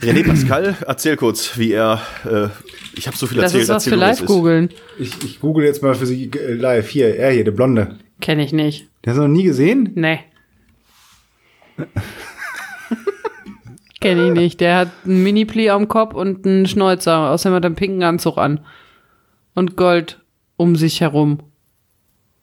[0.02, 2.00] René Pascal, erzähl kurz, wie er.
[2.24, 2.48] Äh,
[2.94, 3.62] ich habe so viel Das erzählt.
[3.64, 4.68] ist was erzähl für live googeln.
[4.98, 6.88] Ich, ich google jetzt mal für Sie äh, live.
[6.88, 7.96] Hier, er hier, der Blonde.
[8.20, 8.88] Kenne ich nicht.
[9.04, 9.92] Der hast du noch nie gesehen?
[9.94, 10.20] Nee.
[14.00, 14.60] Kenne ich nicht.
[14.60, 17.30] Der hat einen Mini-Pli am Kopf und einen Schnäuzer.
[17.30, 18.60] Außerdem hat er einen pinken Anzug an.
[19.54, 20.20] Und Gold
[20.56, 21.38] um sich herum.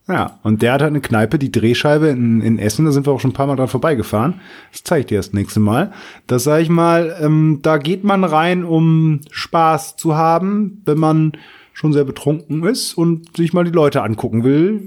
[0.08, 3.12] Ja, und der hat halt eine Kneipe, die Drehscheibe in, in Essen, da sind wir
[3.12, 4.40] auch schon ein paar Mal dran vorbeigefahren.
[4.72, 5.92] Das zeige ich dir das nächste Mal.
[6.28, 11.34] Das sage ich mal, ähm, da geht man rein, um Spaß zu haben, wenn man
[11.78, 14.82] schon sehr betrunken ist und sich mal die Leute angucken will,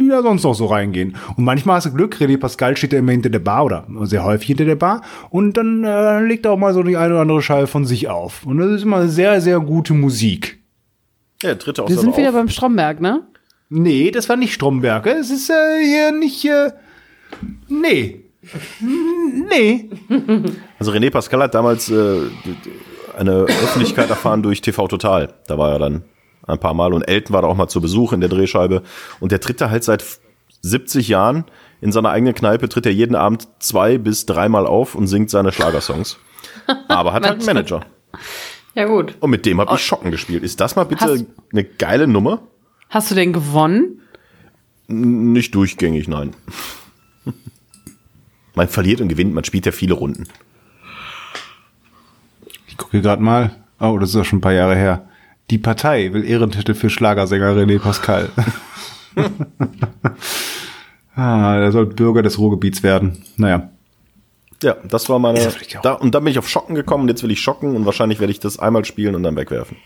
[0.00, 1.14] die da sonst noch so reingehen.
[1.36, 4.24] Und manchmal hast du Glück, René Pascal steht ja immer hinter der Bar oder sehr
[4.24, 7.20] häufig hinter der Bar und dann äh, legt er auch mal so die eine oder
[7.20, 8.46] andere Scheibe von sich auf.
[8.46, 10.58] Und das ist immer sehr, sehr gute Musik.
[11.42, 12.34] Ja, dritte auch Wir sind wieder auf.
[12.34, 13.26] beim Stromberg, ne?
[13.68, 15.06] Nee, das war nicht Stromberg.
[15.06, 16.46] Es ist äh, hier nicht.
[16.46, 16.70] Äh,
[17.68, 18.24] nee.
[19.50, 19.90] Nee.
[20.78, 22.20] Also René Pascal hat damals äh,
[23.18, 25.34] eine Öffentlichkeit erfahren durch TV Total.
[25.46, 26.02] Da war er dann
[26.46, 28.82] ein paar Mal und Elton war da auch mal zu Besuch in der Drehscheibe.
[29.20, 30.04] Und der tritt da halt seit
[30.62, 31.44] 70 Jahren
[31.80, 35.52] in seiner eigenen Kneipe, tritt er jeden Abend zwei bis dreimal auf und singt seine
[35.52, 36.18] Schlagersongs.
[36.88, 37.84] Aber hat halt einen Manager.
[38.74, 39.16] Ja, gut.
[39.20, 40.42] Und mit dem habe ich Schocken gespielt.
[40.42, 42.42] Ist das mal bitte Hast- eine geile Nummer?
[42.88, 44.00] Hast du denn gewonnen?
[44.88, 46.34] Nicht durchgängig, nein.
[48.54, 50.24] Man verliert und gewinnt, man spielt ja viele Runden.
[52.66, 53.56] Ich gucke gerade mal.
[53.80, 55.08] Oh, das ist ja schon ein paar Jahre her.
[55.52, 58.30] Die Partei will Ehrentitel für Schlagersänger René Pascal.
[61.14, 63.22] ah, er soll Bürger des Ruhrgebiets werden.
[63.36, 63.68] Naja.
[64.62, 65.40] Ja, das war meine.
[65.40, 67.84] Das Da, und dann bin ich auf Schocken gekommen und jetzt will ich schocken und
[67.84, 69.76] wahrscheinlich werde ich das einmal spielen und dann wegwerfen.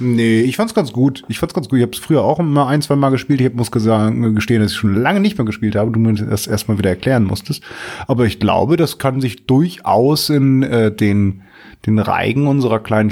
[0.00, 1.24] Nee, ich fand's ganz gut.
[1.28, 1.78] Ich fand's ganz gut.
[1.78, 3.40] Ich habe es früher auch immer ein, zwei Mal gespielt.
[3.40, 5.92] Ich muss gesagt, gestehen, dass ich schon lange nicht mehr gespielt habe.
[5.92, 7.62] Du mir das erstmal wieder erklären musstest.
[8.06, 11.40] Aber ich glaube, das kann sich durchaus in äh, den,
[11.86, 13.10] den Reigen unserer kleinen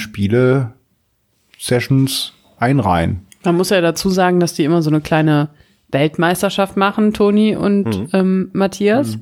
[1.63, 3.27] Spiele-Sessions einreihen.
[3.45, 5.49] Man muss ja dazu sagen, dass die immer so eine kleine
[5.91, 9.19] Weltmeisterschaft machen, Toni und ähm, Matthias.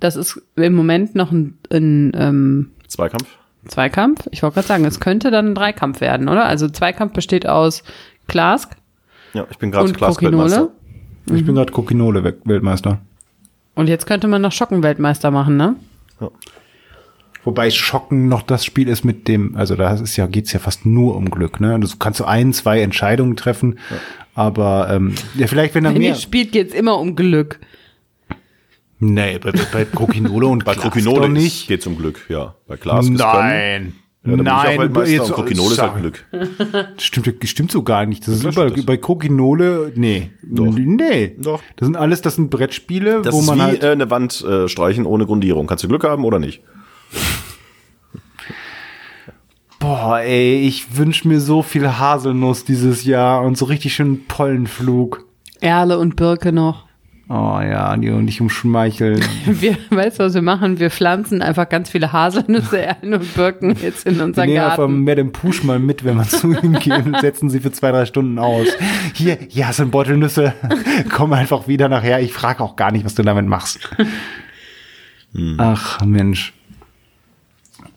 [0.00, 3.26] Das ist im Moment noch ein, ein ähm, Zweikampf?
[3.68, 4.26] Zweikampf.
[4.30, 6.46] Ich wollte gerade sagen, es könnte dann ein Dreikampf werden, oder?
[6.46, 7.82] Also Zweikampf besteht aus
[8.26, 8.76] Klask
[9.34, 10.50] Ja, ich bin gerade und Klaas Kokinole.
[10.50, 10.70] Weltmeister.
[11.34, 12.98] Ich bin gerade Kokinole Wel- Weltmeister.
[13.74, 15.76] Und jetzt könnte man noch Schockenweltmeister machen, ne?
[17.44, 20.84] Wobei Schocken noch das Spiel ist mit dem, also da ist ja, geht's ja fast
[20.84, 21.78] nur um Glück, ne?
[21.80, 23.78] Du kannst so ein, zwei Entscheidungen treffen,
[24.34, 26.10] aber ähm, ja, vielleicht wenn er Wenn mehr.
[26.10, 27.58] ihr spielt, geht's immer um Glück.
[28.98, 31.68] Nee, bei, bei Kokinole und Bei Kokinole ist- nicht.
[31.68, 32.54] geht's um Glück, ja.
[32.66, 33.18] Bei Klaas ist Können.
[33.22, 33.92] Nein.
[34.22, 36.26] Ja, Nein, Weltmeister jetzt- und Kokinole ist halt Glück.
[36.94, 38.28] Das stimmt, das stimmt so gar nicht.
[38.28, 38.84] Das ist Ja, überall, das.
[38.84, 40.30] bei Kokinole, nee.
[40.42, 40.66] Doch.
[40.76, 41.36] Nee.
[41.38, 41.62] Doch.
[41.76, 43.82] Das sind alles, das sind Brettspiele, Das wo ist man wie halt.
[43.82, 45.66] äh, eine Wand äh, streichen ohne Grundierung.
[45.66, 46.60] Kannst du Glück haben oder nicht?
[49.78, 55.26] Boah, ey, ich wünsch mir so viel Haselnuss dieses Jahr und so richtig schön Pollenflug.
[55.60, 56.86] Erle und Birke noch.
[57.32, 59.24] Oh ja, die und dich umschmeicheln.
[59.46, 60.80] Wir, weißt du, was wir machen?
[60.80, 64.78] Wir pflanzen einfach ganz viele Haselnüsse, Erlen und Birken jetzt in Wir unseren nehmen einfach
[64.78, 65.04] Garten.
[65.04, 68.04] Madame Push mal mit, wenn man zu ihm geht und setzen sie für zwei, drei
[68.04, 68.66] Stunden aus.
[69.14, 70.54] Hier, hier hast du ein Beutel Nüsse.
[71.08, 72.20] Komm einfach wieder nachher.
[72.20, 73.88] Ich frage auch gar nicht, was du damit machst.
[75.56, 76.52] Ach, Mensch.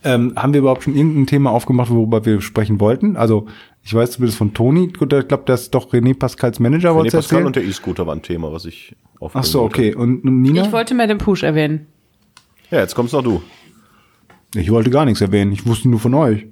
[0.04, 3.16] Ähm, haben wir überhaupt schon irgendein Thema aufgemacht, worüber wir sprechen wollten?
[3.16, 3.48] Also,
[3.84, 4.88] ich weiß zumindest von Toni.
[4.88, 7.46] Gut, ich glaube, das ist doch René Pascals Manager, René Pascal erzählen?
[7.46, 9.96] und der E-Scooter war ein Thema, was ich aufbringen Ach so, okay.
[9.96, 10.64] Und Nina?
[10.64, 11.88] Ich wollte mir den Push erwähnen.
[12.70, 13.42] Ja, jetzt kommst noch du.
[14.56, 15.52] Ich wollte gar nichts erwähnen.
[15.52, 16.48] Ich wusste nur von euch.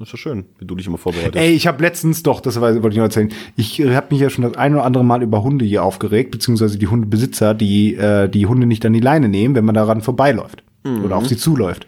[0.00, 1.36] ist ja schön, wie du dich immer vorbereitest.
[1.36, 3.32] Ey, ich habe letztens doch, das wollte ich noch erzählen.
[3.56, 6.78] Ich habe mich ja schon das ein oder andere Mal über Hunde hier aufgeregt, beziehungsweise
[6.78, 10.62] die Hundebesitzer, die äh, die Hunde nicht an die Leine nehmen, wenn man daran vorbeiläuft
[10.84, 11.86] oder auf sie zuläuft.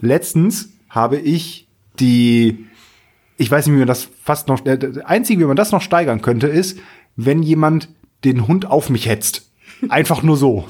[0.00, 1.68] Letztens habe ich
[2.00, 2.66] die,
[3.36, 5.82] ich weiß nicht, wie man das fast noch, äh, das einzige, wie man das noch
[5.82, 6.78] steigern könnte, ist,
[7.16, 7.88] wenn jemand
[8.24, 9.50] den Hund auf mich hetzt.
[9.88, 10.66] Einfach nur so.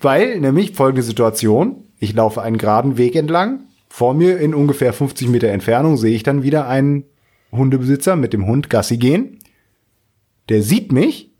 [0.00, 5.28] Weil, nämlich folgende Situation, ich laufe einen geraden Weg entlang, vor mir in ungefähr 50
[5.28, 7.04] Meter Entfernung sehe ich dann wieder einen
[7.50, 9.38] Hundebesitzer mit dem Hund Gassi gehen.
[10.48, 11.32] Der sieht mich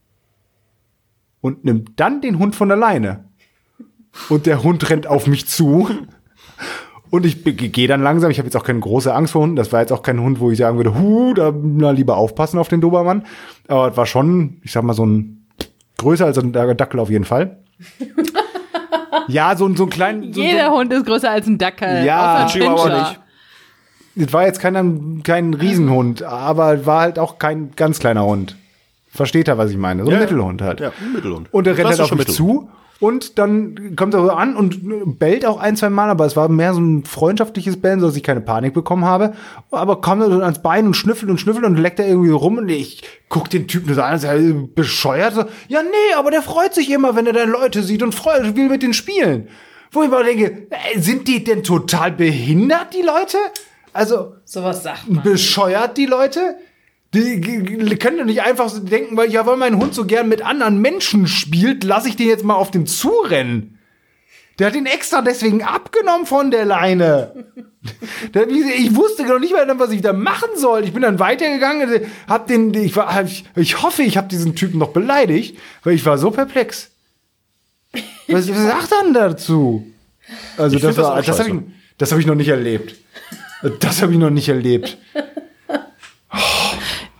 [1.41, 3.28] und nimmt dann den Hund von der Leine.
[4.29, 5.89] Und der Hund rennt auf mich zu.
[7.11, 8.31] Und ich gehe dann langsam.
[8.31, 9.57] Ich habe jetzt auch keine große Angst vor Hunden.
[9.57, 12.59] Das war jetzt auch kein Hund, wo ich sagen würde, hu, da na, lieber aufpassen
[12.59, 13.25] auf den Dobermann.
[13.67, 15.47] Aber es war schon, ich sag mal, so ein
[15.97, 17.59] größer als ein Dackel auf jeden Fall.
[19.29, 20.33] ja, so, ein- so ein kleinen.
[20.33, 22.05] So, Jeder Hund ist größer als ein Dackel.
[22.05, 22.99] Ja, Chihuahua Pinscher.
[23.09, 23.21] nicht.
[24.29, 28.57] Es war jetzt kein, kein Riesenhund, aber es war halt auch kein ganz kleiner Hund.
[29.11, 30.03] Versteht er, was ich meine?
[30.03, 30.21] So ein Ja.
[30.21, 30.81] Mittelhund halt.
[30.81, 31.49] Ja, ein Mittelhund.
[31.53, 32.69] Und er rennt halt auf mich zu
[33.01, 36.49] und dann kommt er so an und bellt auch ein, zwei Mal, aber es war
[36.49, 39.35] mehr so ein freundschaftliches Bellen, so dass ich keine Panik bekommen habe.
[39.71, 42.59] Aber kommt er so ans Bein und schnüffelt und schnüffelt und leckt er irgendwie rum
[42.59, 45.35] und ich guck den Typen so an und sage, bescheuert.
[45.35, 48.57] So, ja, nee, aber der freut sich immer, wenn er dann Leute sieht und freut,
[48.57, 49.49] will mit denen spielen.
[49.93, 53.39] Wo ich mal denke, äh, sind die denn total behindert, die Leute?
[53.93, 55.23] Also, Sowas sagt man.
[55.23, 56.57] bescheuert, die Leute?
[57.15, 60.05] Die g- g- können doch nicht einfach so denken, weil ja, weil mein Hund so
[60.05, 63.79] gern mit anderen Menschen spielt, lasse ich den jetzt mal auf den zurennen.
[64.59, 67.47] Der hat den extra deswegen abgenommen von der Leine.
[68.35, 70.85] Ich wusste noch nicht mal, was ich da machen soll.
[70.85, 71.89] Ich bin dann weitergegangen,
[72.27, 76.05] hab den, ich war, ich, ich hoffe, ich habe diesen Typen noch beleidigt, weil ich
[76.05, 76.91] war so perplex.
[78.27, 79.87] Was, was sagt er denn dazu?
[80.59, 81.57] Also Ich das, das war, das habe ich,
[81.97, 82.97] das hab ich noch nicht erlebt.
[83.81, 84.99] Das habe ich noch nicht erlebt.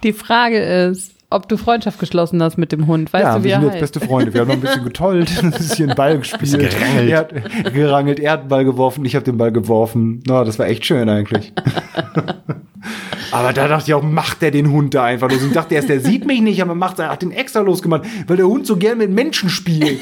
[0.03, 3.13] Die Frage ist, ob du Freundschaft geschlossen hast mit dem Hund.
[3.13, 3.93] Weißt ja, du, wie wir er sind jetzt heißt?
[3.95, 4.33] beste Freunde.
[4.33, 6.71] Wir haben noch ein bisschen getollt, ein bisschen Ball gespielt.
[6.71, 7.11] gerangelt.
[7.11, 10.23] Er hat gerangelt, er hat den Ball geworfen, ich habe den Ball geworfen.
[10.27, 11.53] Na, das war echt schön eigentlich.
[13.33, 15.43] aber da dachte ich auch, macht der den Hund da einfach los?
[15.43, 18.05] Und ich dachte erst, der sieht mich nicht, aber macht er hat den extra losgemacht,
[18.27, 20.01] weil der Hund so gern mit Menschen spielt.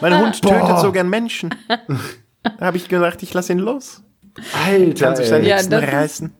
[0.00, 0.80] Mein Hund tötet Boah.
[0.80, 1.54] so gern Menschen.
[2.42, 4.02] Da habe ich gesagt, ich lasse ihn los.
[4.66, 6.32] Alter, Kann sich Ja, Nächsten das ist- reißen.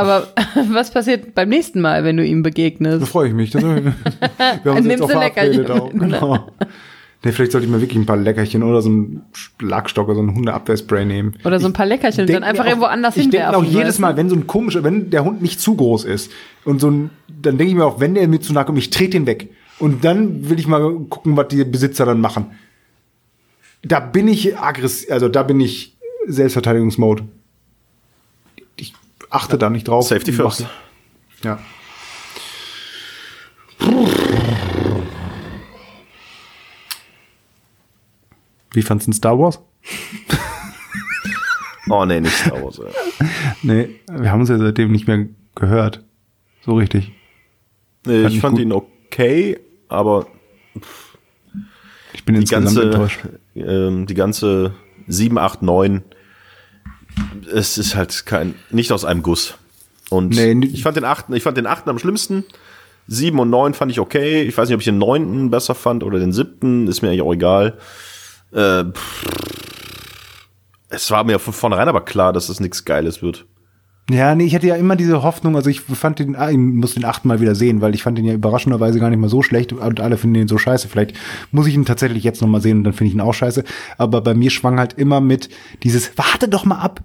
[0.00, 0.28] Aber
[0.70, 3.06] was passiert beim nächsten Mal, wenn du ihm Da begegnest?
[3.08, 3.50] freue ich mich.
[3.50, 3.84] Das, wir haben
[4.64, 5.92] uns Nimmst jetzt auch Leckerchen verabredet auch.
[5.92, 6.00] ne?
[6.00, 6.46] Genau.
[7.22, 10.20] Nee, vielleicht sollte ich mir wirklich ein paar Leckerchen oder so einen Schlagstock oder so
[10.22, 11.34] einen Hundeabwehrspray nehmen.
[11.44, 13.66] Oder so ein paar Leckerchen und dann einfach auch- irgendwo anders Ich denke mir hinwerfen.
[13.68, 13.98] auch jedes?
[13.98, 16.30] Mal, wenn so ein komischer, wenn der Hund nicht zu groß ist
[16.64, 18.88] und so ein, dann denke ich mir auch, wenn der mir zu nahe kommt, ich
[18.88, 19.50] trete den weg.
[19.78, 22.46] Und dann will ich mal gucken, was die Besitzer dann machen.
[23.82, 25.96] Da bin ich aggressiv, also da bin ich
[26.26, 27.24] Selbstverteidigungsmode.
[29.30, 30.06] Achte da nicht drauf.
[30.06, 30.66] Safety first.
[31.42, 31.58] Ja.
[38.72, 39.60] Wie fandst du denn Star Wars?
[41.92, 42.78] Oh nee, nicht Star Wars.
[42.78, 42.92] ey.
[43.64, 45.26] Nee, wir haben uns ja seitdem nicht mehr
[45.56, 46.04] gehört.
[46.64, 47.10] So richtig.
[48.06, 48.62] Nee, Fand ich ich fand gut.
[48.62, 49.58] ihn okay,
[49.88, 50.28] aber
[52.12, 53.20] Ich bin die insgesamt ganze, enttäuscht.
[53.56, 54.74] ähm, die ganze
[55.08, 56.04] 7, 8, 9,
[57.52, 59.54] es ist halt kein, nicht aus einem Guss.
[60.10, 62.44] Und Nee, ich fand den achten, ich fand den achten am schlimmsten.
[63.06, 64.42] Sieben und neun fand ich okay.
[64.42, 67.22] Ich weiß nicht, ob ich den neunten besser fand oder den siebten, ist mir eigentlich
[67.22, 67.78] auch egal.
[68.52, 69.24] Äh, pff,
[70.88, 73.46] es war mir von vornherein aber klar, dass das nichts Geiles wird.
[74.10, 76.94] Ja, nee, ich hatte ja immer diese Hoffnung, also ich fand den, ah, ich muss
[76.94, 79.42] den achten mal wieder sehen, weil ich fand den ja überraschenderweise gar nicht mal so
[79.42, 80.88] schlecht und alle finden den so scheiße.
[80.88, 81.14] Vielleicht
[81.52, 83.62] muss ich ihn tatsächlich jetzt noch mal sehen und dann finde ich ihn auch scheiße.
[83.98, 85.48] Aber bei mir schwang halt immer mit
[85.82, 87.02] dieses, warte doch mal ab,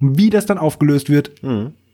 [0.00, 1.30] wie das dann aufgelöst wird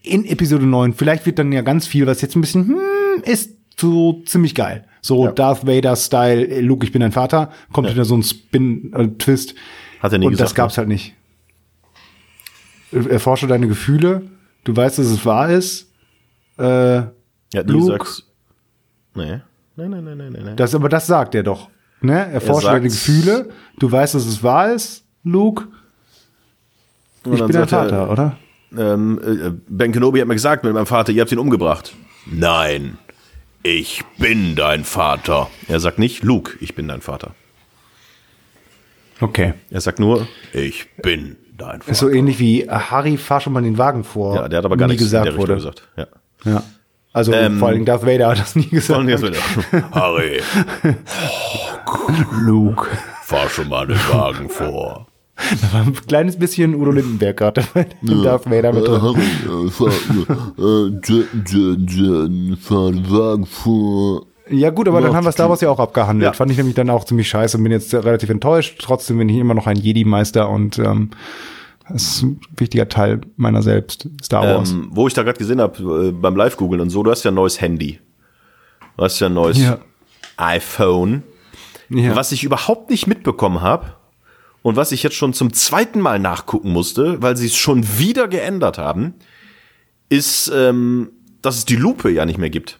[0.03, 0.93] in Episode 9.
[0.93, 4.85] Vielleicht wird dann ja ganz viel, was jetzt ein bisschen, hm, ist so ziemlich geil.
[5.01, 9.55] So Darth Vader-Style, äh, Luke, ich bin dein Vater, kommt wieder so ein Spin-Twist.
[10.01, 10.77] Hat er nie und gesagt, das gab's ne?
[10.79, 11.13] halt nicht.
[12.91, 14.23] Erforsche deine Gefühle.
[14.63, 15.91] Du weißt, dass es wahr ist.
[16.57, 17.09] Äh, Ja,
[17.53, 17.85] nie Luke.
[17.87, 18.25] sagst.
[19.15, 19.39] Nee.
[19.75, 20.55] Nee, nee, nee, nee, nee, nee.
[20.55, 21.69] das, aber das sagt er doch.
[22.01, 22.31] Ne?
[22.31, 23.05] Erforsche deine sagt's.
[23.05, 23.49] Gefühle.
[23.79, 25.67] Du weißt, dass es wahr ist, Luke.
[27.25, 28.37] Ich bin dein sagt er, Vater, oder?
[28.77, 31.93] Ähm, äh, Ben Kenobi hat mir gesagt mit meinem Vater, ihr habt ihn umgebracht.
[32.25, 32.97] Nein,
[33.63, 35.49] ich bin dein Vater.
[35.67, 37.33] Er sagt nicht, Luke, ich bin dein Vater.
[39.21, 39.53] Okay.
[39.69, 41.91] Er sagt nur, ich bin dein Vater.
[41.91, 44.35] Ist so ähnlich wie äh, Harry, fahr schon mal den Wagen vor.
[44.35, 45.55] ja, der hat aber gar nichts gesagt in der Richtung wurde.
[45.55, 45.87] gesagt.
[45.95, 46.51] Ja.
[46.51, 46.63] Ja.
[47.11, 49.05] Also Ähm, vor allem Darth Vader hat das nie gesagt.
[49.05, 49.17] Wieder,
[49.91, 50.41] Harry,
[52.41, 52.87] Luke.
[53.23, 55.07] fahr schon mal den Wagen vor.
[55.61, 57.87] Da war ein kleines bisschen Udo Lindenberg gerade dabei.
[58.01, 59.01] Und Darth Vader mit drin.
[64.51, 66.25] Ja gut, aber dann haben wir Star Wars ja auch abgehandelt.
[66.25, 66.33] Ja.
[66.33, 68.79] Fand ich nämlich dann auch ziemlich scheiße und bin jetzt relativ enttäuscht.
[68.81, 71.11] Trotzdem bin ich immer noch ein Jedi-Meister und ähm,
[71.89, 74.71] das ist ein wichtiger Teil meiner selbst, Star Wars.
[74.71, 77.31] Ähm, wo ich da gerade gesehen habe, äh, beim Live-Googeln und so, du hast ja
[77.31, 77.99] ein neues Handy.
[78.97, 79.79] Du hast ja ein neues Ja.
[80.37, 81.23] iPhone.
[81.89, 82.15] ja.
[82.15, 83.93] Was ich überhaupt nicht mitbekommen habe
[84.61, 88.27] und was ich jetzt schon zum zweiten Mal nachgucken musste, weil sie es schon wieder
[88.27, 89.13] geändert haben,
[90.09, 91.09] ist, ähm,
[91.41, 92.79] dass es die Lupe ja nicht mehr gibt.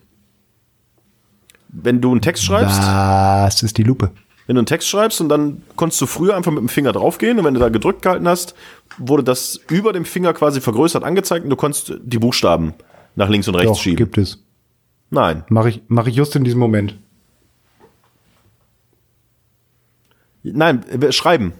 [1.70, 4.12] Wenn du einen Text schreibst, Was ist die Lupe?
[4.48, 7.38] wenn du einen Text schreibst und dann konntest du früher einfach mit dem Finger draufgehen
[7.38, 8.56] und wenn du da gedrückt gehalten hast,
[8.98, 12.74] wurde das über dem Finger quasi vergrößert angezeigt und du konntest die Buchstaben
[13.16, 13.98] nach links und rechts Doch, schieben.
[13.98, 14.44] gibt es.
[15.12, 15.44] Nein.
[15.50, 16.96] Mache ich, mach ich just in diesem Moment.
[20.42, 21.54] Nein, äh, schreiben.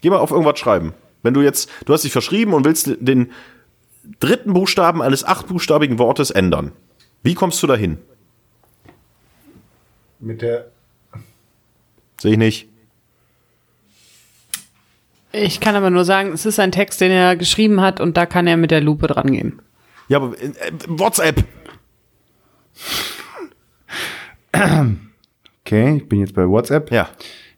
[0.00, 0.94] Geh mal auf irgendwas schreiben.
[1.22, 3.30] Wenn du jetzt, du hast dich verschrieben und willst den
[4.18, 6.72] dritten Buchstaben eines achtbuchstabigen Wortes ändern.
[7.22, 7.98] Wie kommst du dahin?
[10.20, 10.70] Mit der.
[12.20, 12.68] Sehe ich nicht.
[15.32, 18.26] Ich kann aber nur sagen, es ist ein Text, den er geschrieben hat und da
[18.26, 19.62] kann er mit der Lupe dran gehen.
[20.08, 20.52] Ja, aber äh,
[20.88, 21.44] WhatsApp.
[25.64, 26.90] Okay, ich bin jetzt bei WhatsApp.
[26.92, 27.08] Ja.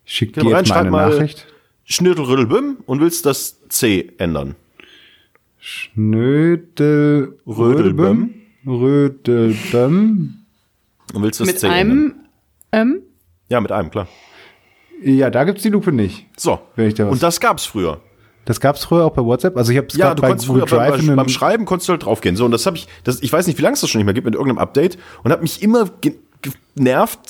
[0.04, 1.46] Ich schicke dir jetzt mal eine mal- Nachricht.
[1.86, 4.54] Schnürtelrüttelbüm und willst das C ändern.
[5.58, 7.38] Schnödel.
[8.66, 9.54] Rödelböm.
[9.72, 10.34] Rödelböm.
[11.12, 11.80] Und willst das Mit C ändern.
[11.80, 12.14] einem
[12.72, 13.02] ähm,
[13.48, 14.08] Ja, mit einem, klar.
[15.02, 16.26] Ja, da gibt's die Lupe nicht.
[16.36, 16.58] So.
[16.76, 18.00] Wenn ich da was- und das gab's früher.
[18.46, 19.56] Das gab's früher auch bei WhatsApp.
[19.56, 21.64] Also ich habe es Ja, du bei konntest Google früher beim, Drive beim, beim Schreiben
[21.64, 22.36] konntest du halt draufgehen.
[22.36, 24.06] So, und das habe ich, das, ich weiß nicht, wie lange es das schon nicht
[24.06, 26.14] mehr gibt mit irgendeinem Update und habe mich immer ge-
[26.74, 27.20] genervt,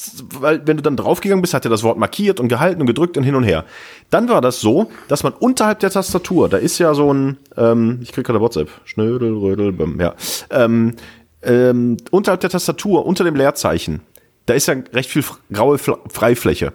[0.41, 3.17] weil wenn du dann draufgegangen bist, hat er das Wort markiert und gehalten und gedrückt
[3.17, 3.65] und hin und her.
[4.11, 8.01] Dann war das so, dass man unterhalb der Tastatur, da ist ja so ein, ähm,
[8.03, 10.15] ich krieg gerade WhatsApp, Schnödel, Rödel, bim, ja,
[10.51, 10.97] ähm,
[11.45, 14.01] ähm, unterhalb der Tastatur, unter dem Leerzeichen,
[14.47, 16.73] da ist ja recht viel graue Fl Freifläche.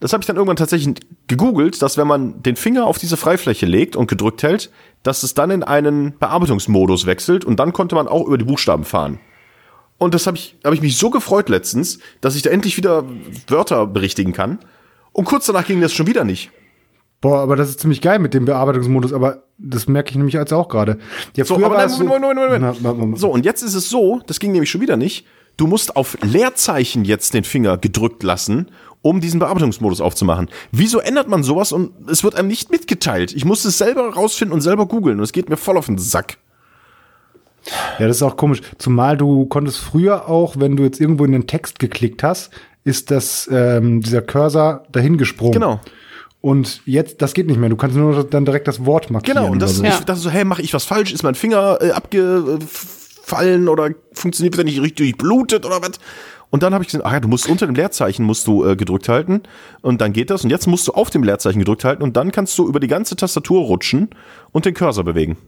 [0.00, 0.96] Das habe ich dann irgendwann tatsächlich
[1.28, 4.70] gegoogelt, dass wenn man den Finger auf diese Freifläche legt und gedrückt hält,
[5.04, 8.84] dass es dann in einen Bearbeitungsmodus wechselt und dann konnte man auch über die Buchstaben
[8.84, 9.20] fahren.
[9.98, 13.04] Und das habe ich, hab ich mich so gefreut letztens, dass ich da endlich wieder
[13.46, 14.58] Wörter berichtigen kann.
[15.12, 16.50] Und kurz danach ging das schon wieder nicht.
[17.22, 20.52] Boah, aber das ist ziemlich geil mit dem Bearbeitungsmodus, aber das merke ich nämlich jetzt
[20.52, 20.98] auch gerade.
[21.36, 24.50] Ja, So, aber so, Moment, Moment, Moment, So, und jetzt ist es so, das ging
[24.50, 25.24] nämlich schon wieder nicht.
[25.56, 30.50] Du musst auf Leerzeichen jetzt den Finger gedrückt lassen, um diesen Bearbeitungsmodus aufzumachen.
[30.72, 33.32] Wieso ändert man sowas und es wird einem nicht mitgeteilt?
[33.32, 35.98] Ich musste es selber rausfinden und selber googeln und es geht mir voll auf den
[35.98, 36.38] Sack.
[38.00, 38.62] Ja, das ist auch komisch.
[38.78, 42.50] Zumal du konntest früher auch, wenn du jetzt irgendwo in den Text geklickt hast,
[42.82, 45.52] ist das ähm, dieser Cursor dahin gesprungen.
[45.52, 45.80] Genau.
[46.42, 47.68] Und jetzt, das geht nicht mehr.
[47.68, 49.38] Du kannst nur dann direkt das Wort markieren.
[49.38, 50.00] Genau, und das, oder ich so.
[50.00, 50.04] Ja.
[50.04, 51.12] dachte so, hey, mache ich was falsch?
[51.12, 56.00] Ist mein Finger äh, abgefallen oder funktioniert wieder nicht richtig blutet oder was?
[56.50, 58.74] Und dann habe ich gesehen, ach ja, du musst unter dem Leerzeichen musst du äh,
[58.74, 59.42] gedrückt halten
[59.82, 62.32] und dann geht das und jetzt musst du auf dem Leerzeichen gedrückt halten und dann
[62.32, 64.10] kannst du über die ganze Tastatur rutschen
[64.50, 65.38] und den Cursor bewegen.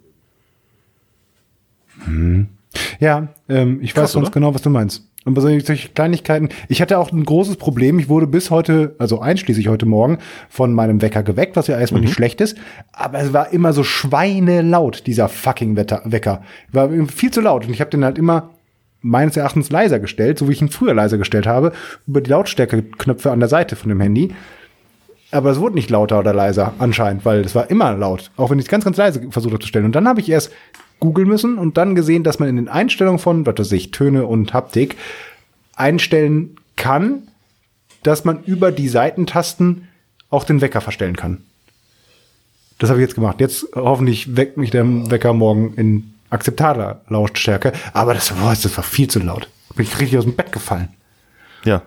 [3.00, 4.32] Ja, ähm, ich Krass, weiß ganz oder?
[4.34, 5.08] genau, was du meinst.
[5.24, 7.98] Und bei solchen solchen Kleinigkeiten, ich hatte auch ein großes Problem.
[7.98, 10.18] Ich wurde bis heute, also einschließlich heute Morgen,
[10.50, 12.06] von meinem Wecker geweckt, was ja erstmal Mhm.
[12.08, 12.58] nicht schlecht ist.
[12.92, 16.42] Aber es war immer so schweinelaut, dieser fucking Wetter Wecker.
[16.72, 17.66] War viel zu laut.
[17.66, 18.50] Und ich habe den halt immer
[19.00, 21.72] meines Erachtens leiser gestellt, so wie ich ihn früher leiser gestellt habe,
[22.06, 24.34] über die Lautstärkeknöpfe an der Seite von dem Handy.
[25.30, 28.58] Aber es wurde nicht lauter oder leiser, anscheinend, weil es war immer laut, auch wenn
[28.58, 29.84] ich es ganz, ganz leise versucht habe zu stellen.
[29.86, 30.52] Und dann habe ich erst
[31.00, 34.26] googeln müssen und dann gesehen, dass man in den Einstellungen von, was weiß ich, Töne
[34.26, 34.96] und Haptik
[35.74, 37.28] einstellen kann,
[38.02, 39.88] dass man über die Seitentasten
[40.30, 41.42] auch den Wecker verstellen kann.
[42.78, 43.40] Das habe ich jetzt gemacht.
[43.40, 47.72] Jetzt hoffentlich weckt mich der Wecker morgen in akzeptabler Lautstärke.
[47.92, 49.48] Aber das, boah, das war viel zu laut.
[49.76, 50.88] Bin ich richtig aus dem Bett gefallen.
[51.64, 51.82] Ja.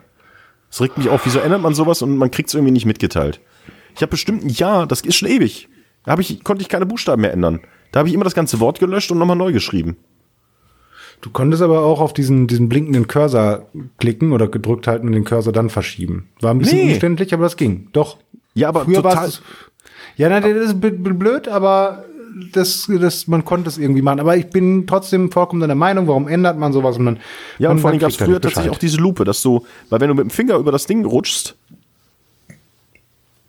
[0.69, 1.25] Das regt mich auf.
[1.25, 3.39] Wieso ändert man sowas und man kriegt es irgendwie nicht mitgeteilt?
[3.95, 5.67] Ich habe bestimmt ein Jahr, das ist schon ewig.
[6.03, 7.61] Da hab ich, konnte ich keine Buchstaben mehr ändern.
[7.91, 9.97] Da habe ich immer das ganze Wort gelöscht und nochmal neu geschrieben.
[11.21, 13.65] Du konntest aber auch auf diesen, diesen blinkenden Cursor
[13.97, 16.29] klicken oder gedrückt halten und den Cursor dann verschieben.
[16.41, 16.91] War ein bisschen Nee.
[16.91, 17.87] umständlich, aber das ging.
[17.93, 18.17] Doch.
[18.53, 19.41] Ja, aber Früher war total- es.
[20.15, 22.03] Ja, nein, das ist blöd, aber
[22.53, 24.19] das, das, man konnte es irgendwie machen.
[24.19, 26.97] Aber ich bin trotzdem vollkommen deiner Meinung, warum ändert man sowas?
[26.97, 27.19] Und dann,
[27.57, 30.09] Ja, und vor allem gab es früher tatsächlich auch diese Lupe, dass du, weil wenn
[30.09, 31.55] du mit dem Finger über das Ding rutschst.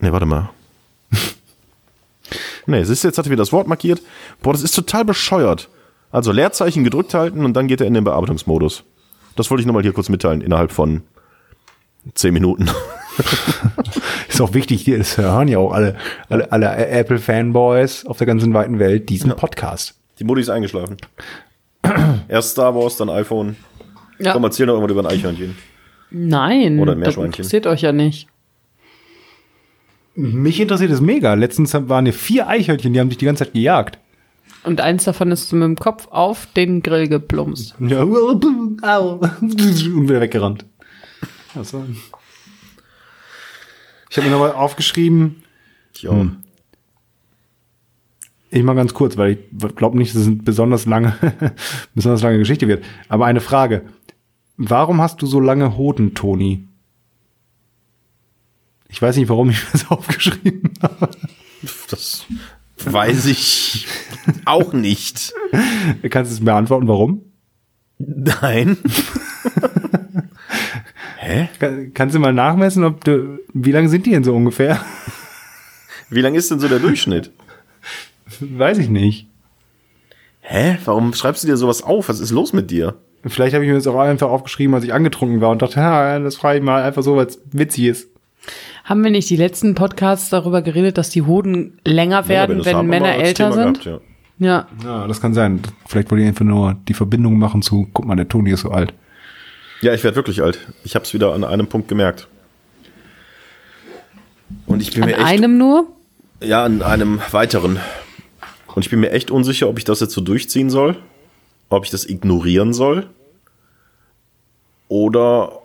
[0.00, 0.50] Ne, warte mal.
[2.68, 4.00] Ne, siehst du, jetzt hat er wieder das Wort markiert.
[4.42, 5.68] Boah, das ist total bescheuert.
[6.10, 8.84] Also Leerzeichen gedrückt halten und dann geht er in den Bearbeitungsmodus.
[9.36, 11.02] Das wollte ich nochmal hier kurz mitteilen, innerhalb von
[12.14, 12.68] zehn Minuten.
[14.28, 15.96] Ist auch wichtig, hier ist, hören ja auch alle,
[16.28, 19.96] alle, alle Apple-Fanboys auf der ganzen weiten Welt diesen Podcast.
[20.20, 20.96] Die Mutti ist eingeschlafen.
[22.28, 23.56] Erst Star Wars, dann iPhone.
[24.20, 24.32] Ja.
[24.32, 25.56] Komm, erzähl doch irgendwas über ein Eichhörnchen.
[26.10, 27.42] Nein, Oder ein das Meerschweinchen.
[27.42, 28.28] interessiert euch ja nicht.
[30.20, 31.34] Mich interessiert es mega.
[31.34, 33.98] Letztens waren hier vier Eichhörnchen, die haben sich die ganze Zeit gejagt.
[34.64, 37.76] Und eins davon ist mit dem Kopf auf den Grill geplumpst.
[37.78, 39.20] Ja, au.
[39.40, 40.66] und wieder weggerannt.
[41.54, 41.62] War-
[44.10, 45.42] Ich habe mir nochmal aufgeschrieben.
[46.00, 46.36] Hm.
[48.50, 51.14] ich mal ganz kurz, weil ich glaube nicht, dass es eine besonders lange,
[51.94, 52.84] besonders lange Geschichte wird.
[53.08, 53.82] Aber eine Frage.
[54.56, 56.67] Warum hast du so lange Hoden, Toni?
[58.88, 61.10] Ich weiß nicht, warum ich das aufgeschrieben habe.
[61.90, 62.24] Das
[62.84, 63.86] weiß ich
[64.44, 65.32] auch nicht.
[66.10, 67.22] Kannst du es mir beantworten, warum?
[67.98, 68.76] Nein.
[71.18, 71.48] Hä?
[71.58, 74.80] Kann- Kannst du mal nachmessen, ob du, wie lange sind die denn so ungefähr?
[76.10, 77.30] Wie lang ist denn so der Durchschnitt?
[78.40, 79.26] Weiß ich nicht.
[80.40, 80.78] Hä?
[80.84, 82.08] Warum schreibst du dir sowas auf?
[82.08, 82.94] Was ist los mit dir?
[83.26, 86.18] Vielleicht habe ich mir das auch einfach aufgeschrieben, als ich angetrunken war und dachte, ja,
[86.20, 88.08] das frage ich mal einfach so, weil es witzig ist.
[88.88, 92.86] Haben wir nicht die letzten Podcasts darüber geredet, dass die Hoden länger werden, das wenn
[92.86, 93.84] Männer älter Thema sind?
[93.84, 94.02] gehabt,
[94.38, 94.46] ja.
[94.46, 94.68] Ja.
[94.82, 95.60] Ja, das kann sein.
[95.86, 98.70] Vielleicht wollte ich einfach nur die Verbindung machen zu, guck mal, der Toni ist so
[98.70, 98.94] alt.
[99.82, 100.72] Ja, ich werde wirklich alt.
[100.84, 102.28] Ich habe es wieder an einem Punkt gemerkt.
[104.64, 105.88] Und ich bin An mir echt einem nur?
[106.40, 107.80] ja an einem weiteren.
[108.74, 110.96] Und ich bin mir echt unsicher, ob ich das jetzt so durchziehen soll,
[111.68, 113.10] ob ich das ignorieren soll
[114.88, 115.60] oder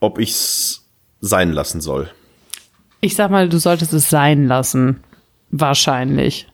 [0.00, 0.86] ob ich es
[1.20, 2.10] sein lassen soll.
[3.04, 4.96] Ich sag mal, du solltest es sein lassen.
[5.50, 6.48] Wahrscheinlich.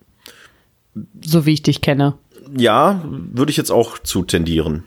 [1.25, 2.15] So wie ich dich kenne.
[2.59, 4.83] Ja, würde ich jetzt auch zu tendieren.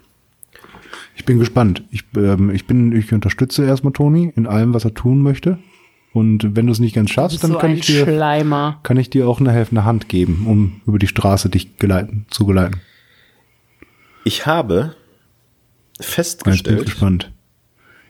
[1.15, 1.83] Ich bin gespannt.
[1.89, 5.57] Ich, ähm, ich bin, ich unterstütze erstmal Toni in allem, was er tun möchte.
[6.11, 8.81] Und wenn du es nicht ganz schaffst, dann so kann ich dir, Schleimer.
[8.83, 12.45] kann ich dir auch eine helfende Hand geben, um über die Straße dich geleiten, zu
[12.45, 12.81] geleiten.
[14.25, 14.95] Ich habe
[15.97, 17.31] Jetzt bin ich festgestellt, gespannt.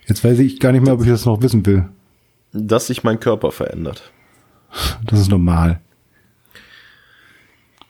[0.07, 1.87] Jetzt weiß ich gar nicht mehr, ob ich das noch wissen will.
[2.53, 4.11] Dass sich mein Körper verändert.
[5.05, 5.81] Das ist normal.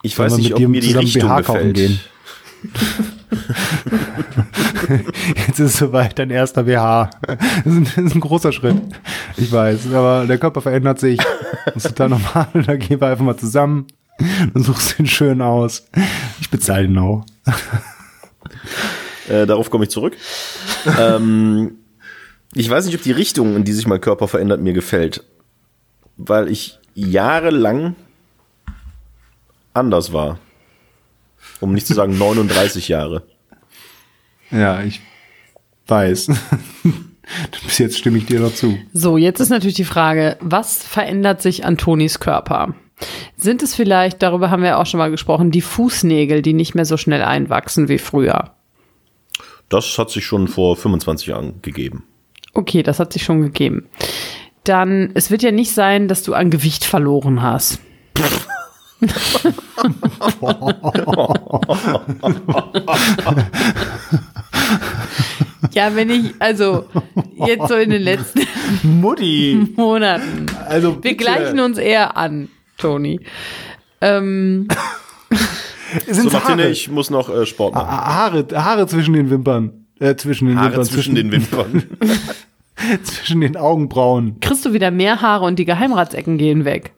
[0.02, 1.76] Ich Sollen weiß nicht, mit ob dir mir die Richtung BH gefällt.
[1.76, 2.00] gehen?
[5.36, 7.10] Jetzt ist es soweit, dein erster BH.
[7.28, 8.76] Das ist, ein, das ist ein großer Schritt.
[9.38, 11.20] Ich weiß, aber der Körper verändert sich.
[11.66, 12.48] Das ist total normal.
[12.66, 13.88] Da gehen wir einfach mal zusammen.
[14.54, 15.86] Dann suchst du ihn schön aus.
[16.42, 17.26] Ich bezahle ihn auch.
[19.30, 20.18] Äh, darauf komme ich zurück.
[21.00, 21.78] ähm,
[22.54, 25.24] ich weiß nicht, ob die Richtung, in die sich mein Körper verändert, mir gefällt.
[26.18, 27.96] Weil ich jahrelang
[29.74, 30.40] anders war.
[31.60, 33.24] Um nicht zu sagen 39 Jahre.
[34.52, 35.02] Ja, ich
[35.88, 36.28] weiß.
[37.66, 38.78] Bis jetzt stimme ich dir noch zu.
[38.94, 42.76] So, jetzt ist natürlich die Frage, was verändert sich an Tonis Körper?
[43.38, 46.86] Sind es vielleicht, darüber haben wir auch schon mal gesprochen, die Fußnägel, die nicht mehr
[46.86, 48.52] so schnell einwachsen wie früher?
[49.70, 52.04] Das hat sich schon vor 25 Jahren gegeben.
[52.54, 53.88] Okay, das hat sich schon gegeben.
[54.64, 57.80] Dann, es wird ja nicht sein, dass du an Gewicht verloren hast.
[65.74, 66.86] ja, wenn ich, also
[67.46, 68.42] jetzt so in den letzten
[68.84, 69.68] Mutti!
[69.76, 70.46] Monaten.
[70.68, 71.16] Also Wir bitte.
[71.18, 73.20] gleichen uns eher an, Toni.
[74.02, 74.68] Ähm,
[76.08, 76.70] Sind So, Martine, Haare.
[76.72, 77.88] ich muss noch äh, Sport machen.
[77.90, 79.86] Haare, Haare zwischen den Wimpern.
[80.00, 80.86] Äh, zwischen den Haare Wimpern.
[80.86, 81.84] zwischen den Wimpern.
[83.04, 84.40] zwischen den Augenbrauen.
[84.40, 86.94] kriegst du wieder mehr Haare und die Geheimratsecken gehen weg.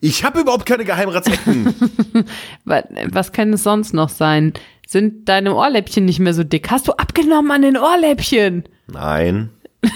[0.00, 1.74] Ich habe überhaupt keine Geheimratsecken.
[2.64, 4.52] Wa- Was kann es sonst noch sein?
[4.86, 6.70] Sind deine Ohrläppchen nicht mehr so dick?
[6.70, 8.64] Hast du abgenommen an den Ohrläppchen?
[8.86, 9.50] Nein.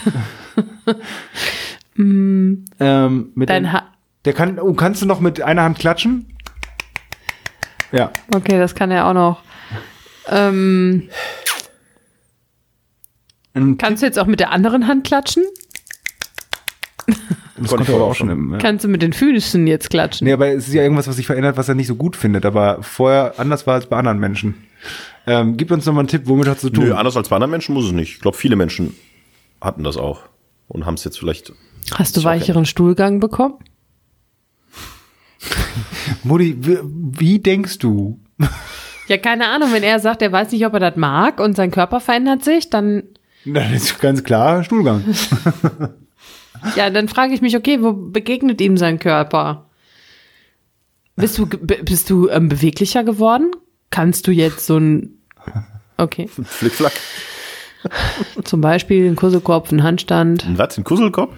[1.98, 3.84] Ähm, mit Dein ha
[4.24, 6.26] der kann, oh, kannst du noch mit einer Hand klatschen?
[7.92, 8.10] Ja.
[8.34, 9.42] Okay, das kann er auch noch.
[10.30, 11.08] Ähm,
[13.78, 15.44] kannst du jetzt auch mit der anderen Hand klatschen?
[17.06, 17.16] das
[17.68, 18.30] Konnte konnte ich er aber auch schon.
[18.30, 18.58] Im, ja.
[18.58, 20.26] Kannst du mit den Füßen jetzt klatschen?
[20.26, 22.46] Nee, aber es ist ja irgendwas, was sich verändert, was er nicht so gut findet,
[22.46, 24.54] aber vorher anders war als bei anderen Menschen.
[25.26, 26.84] Ähm, gib uns noch mal einen Tipp, womit hat es zu tun?
[26.84, 28.14] Nö, anders als bei anderen Menschen muss es nicht.
[28.14, 28.96] Ich glaube, viele Menschen
[29.60, 30.22] hatten das auch.
[30.68, 31.52] Und haben es jetzt vielleicht.
[31.94, 33.54] Hast du weicheren Stuhlgang bekommen?
[36.22, 38.18] Mutti, wie, wie denkst du?
[39.08, 39.72] Ja, keine Ahnung.
[39.72, 42.70] Wenn er sagt, er weiß nicht, ob er das mag und sein Körper verändert sich,
[42.70, 43.02] dann,
[43.44, 45.04] Das ist ganz klar Stuhlgang.
[46.76, 49.68] ja, dann frage ich mich, okay, wo begegnet ihm sein Körper?
[51.16, 53.50] Bist du, bist du ähm, beweglicher geworden?
[53.90, 55.18] Kannst du jetzt so ein,
[55.98, 56.92] okay, Flickflack.
[58.44, 60.78] zum Beispiel einen Kusselkopf, einen Handstand, Ein was?
[60.78, 61.34] Ein Kusselkopf?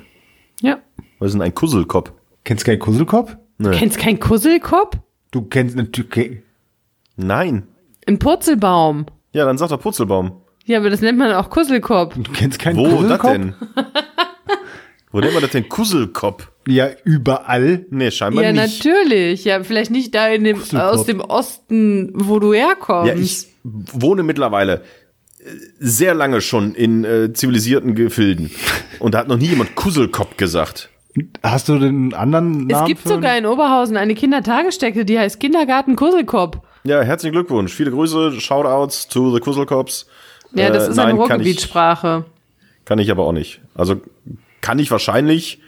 [0.60, 0.78] ja.
[1.20, 2.12] Was ist denn ein Kusselkopf?
[2.44, 3.36] Kennst du keinen Kusselkopf?
[3.58, 4.98] Du kennst keinen Kusselkopf?
[5.30, 6.42] Du kennst natürlich.
[7.16, 7.62] Nein.
[8.06, 9.06] Ein Purzelbaum.
[9.32, 10.42] Ja, dann sagt er Purzelbaum.
[10.64, 12.14] Ja, aber das nennt man auch Kusselkopf.
[12.16, 13.32] Du kennst keinen Wo das Kusselkopf?
[13.32, 13.54] denn?
[15.12, 16.50] Wo nennt man das denn Kusselkopf?
[16.66, 17.84] Ja, überall.
[17.90, 18.84] Nee, scheinbar Ja, nicht.
[18.84, 19.44] natürlich.
[19.44, 23.12] Ja, vielleicht nicht da in dem, aus dem Osten, wo du herkommst.
[23.14, 24.82] Ja, ich wohne mittlerweile
[25.38, 25.44] äh,
[25.78, 28.50] sehr lange schon in äh, zivilisierten Gefilden.
[28.98, 30.88] Und da hat noch nie jemand Kusselkopf gesagt.
[31.44, 32.70] Hast du den anderen Namen?
[32.70, 36.58] es gibt für- sogar in Oberhausen eine Kindertagesstätte, die heißt Kindergarten Kusselkopf.
[36.82, 37.72] Ja, herzlichen Glückwunsch.
[37.72, 40.06] Viele Grüße, Shoutouts to the Kusselkops.
[40.54, 42.24] Ja, das Äh, ist nein, eine kann Ruhrgebietssprache.
[42.84, 43.60] Kann ich aber auch nicht.
[43.74, 44.00] Also
[44.60, 45.60] kann ich wahrscheinlich.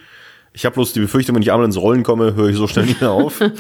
[0.53, 2.87] Ich habe bloß die Befürchtung, wenn ich einmal ins Rollen komme, höre ich so schnell
[2.87, 3.41] nicht mehr auf.
[3.41, 3.51] äh,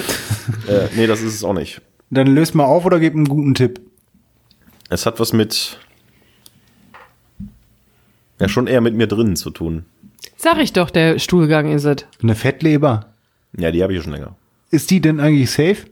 [0.96, 1.80] nee, das ist es auch nicht.
[2.10, 3.80] Dann löst mal auf oder gib einen guten Tipp.
[4.88, 5.78] Es hat was mit.
[8.38, 9.84] Ja, schon eher mit mir drin zu tun.
[10.36, 12.06] Sag ich doch, der Stuhlgang ist es.
[12.22, 13.12] Eine Fettleber.
[13.56, 14.36] Ja, die habe ich ja schon länger.
[14.70, 15.86] Ist die denn eigentlich safe?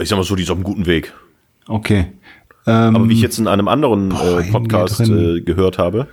[0.00, 1.12] Ich sag mal so, die ist auf einem guten Weg.
[1.68, 2.12] Okay.
[2.66, 6.08] Ähm, Aber wie ich jetzt in einem anderen Boah, äh, Podcast äh, gehört habe,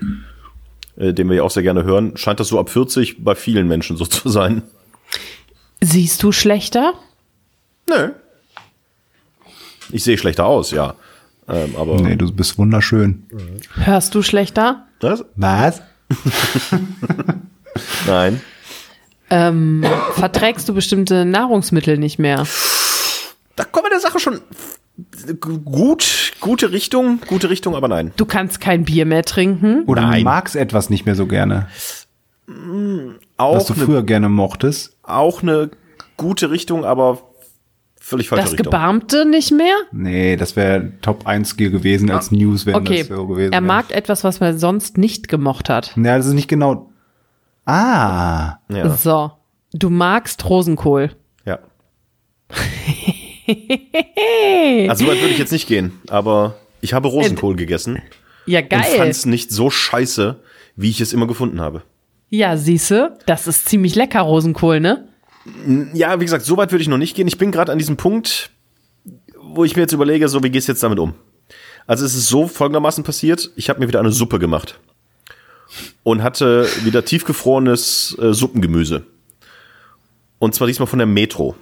[0.98, 3.68] äh, den wir ja auch sehr gerne hören, scheint das so ab 40 bei vielen
[3.68, 4.62] Menschen so zu sein.
[5.82, 6.94] Siehst du schlechter?
[7.90, 8.12] Nö.
[9.92, 10.96] Ich sehe schlechter aus, ja.
[11.48, 13.26] Ähm, aber nee, du bist wunderschön.
[13.76, 14.86] Hörst du schlechter?
[15.00, 15.26] das?
[15.36, 15.82] Was?
[18.08, 18.42] Nein.
[19.30, 19.84] Ähm,
[20.14, 22.46] verträgst du bestimmte Nahrungsmittel nicht mehr?
[23.56, 24.40] Da kommen wir der Sache schon
[25.40, 28.12] gut, gute Richtung, gute Richtung, aber nein.
[28.18, 29.84] Du kannst kein Bier mehr trinken?
[29.86, 30.24] Oder du Nein.
[30.24, 31.68] magst etwas nicht mehr so gerne,
[32.48, 34.98] was Auch du eine, früher gerne mochtest.
[35.04, 35.72] auch eine
[36.18, 37.20] gute Richtung, aber
[38.00, 38.66] völlig falsche Das Richtung.
[38.66, 39.76] Gebarmte nicht mehr?
[39.92, 43.62] Nee, das wäre Top 1 Skill gewesen als News, wenn Okay, das so gewesen er
[43.62, 43.62] wäre.
[43.62, 45.94] mag etwas, was man sonst nicht gemocht hat.
[45.96, 46.90] Ja, das ist nicht genau.
[47.66, 48.58] Ah.
[48.70, 49.32] Ja, So,
[49.72, 51.12] du magst Rosenkohl.
[51.46, 51.60] ja.
[54.90, 58.02] Also weit würde ich jetzt nicht gehen, aber ich habe Rosenkohl gegessen
[58.46, 58.84] Ja, und geil.
[58.98, 60.40] fand es nicht so scheiße,
[60.76, 61.84] wie ich es immer gefunden habe.
[62.30, 65.08] Ja, siehste, das ist ziemlich lecker, Rosenkohl, ne?
[65.94, 67.28] Ja, wie gesagt, so weit würde ich noch nicht gehen.
[67.28, 68.50] Ich bin gerade an diesem Punkt,
[69.40, 71.14] wo ich mir jetzt überlege, so wie gehst du jetzt damit um?
[71.86, 74.80] Also es ist so folgendermaßen passiert, ich habe mir wieder eine Suppe gemacht
[76.04, 79.06] und hatte wieder tiefgefrorenes äh, Suppengemüse.
[80.40, 81.56] Und zwar diesmal von der Metro.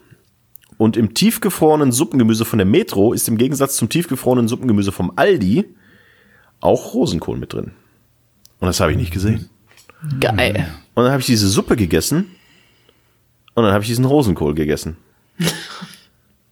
[0.82, 5.63] Und im tiefgefrorenen Suppengemüse von der Metro ist im Gegensatz zum tiefgefrorenen Suppengemüse vom Aldi
[6.59, 7.73] auch Rosenkohl mit drin.
[8.59, 9.47] Und das habe ich nicht gesehen.
[10.19, 10.73] Geil.
[10.95, 12.32] Und dann habe ich diese Suppe gegessen
[13.53, 14.97] und dann habe ich diesen Rosenkohl gegessen.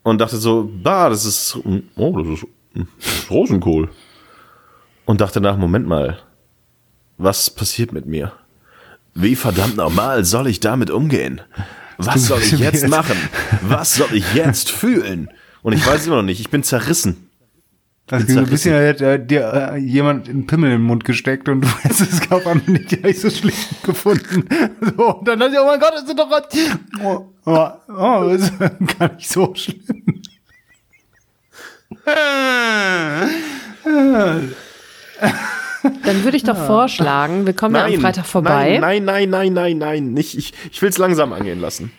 [0.04, 1.58] und dachte so, bah, das ist,
[1.96, 3.90] oh, das ist, das ist Rosenkohl.
[5.06, 6.20] Und dachte nach, Moment mal,
[7.18, 8.34] was passiert mit mir?
[9.16, 11.42] Wie verdammt normal soll ich damit umgehen?
[12.02, 13.18] Was soll ich jetzt machen?
[13.62, 15.30] Was soll ich jetzt fühlen?
[15.62, 17.30] Und ich weiß immer noch nicht, ich bin zerrissen.
[18.08, 21.04] Das Bin ist ein bisschen, hätte äh, dir äh, jemand einen Pimmel in den Mund
[21.04, 24.48] gesteckt und du hättest es auf einmal nicht gleich so schlimm gefunden.
[24.98, 26.48] So, und dann dachte ich, oh mein Gott, das ist doch grad,
[27.04, 30.22] oh, oh, oh, das ist gar nicht so schlimm.
[35.84, 38.78] Dann würde ich doch vorschlagen, wir kommen ja am Freitag vorbei.
[38.80, 40.14] Nein, nein, nein, nein, nein, nein.
[40.14, 41.92] Nicht, ich, ich will es langsam angehen lassen.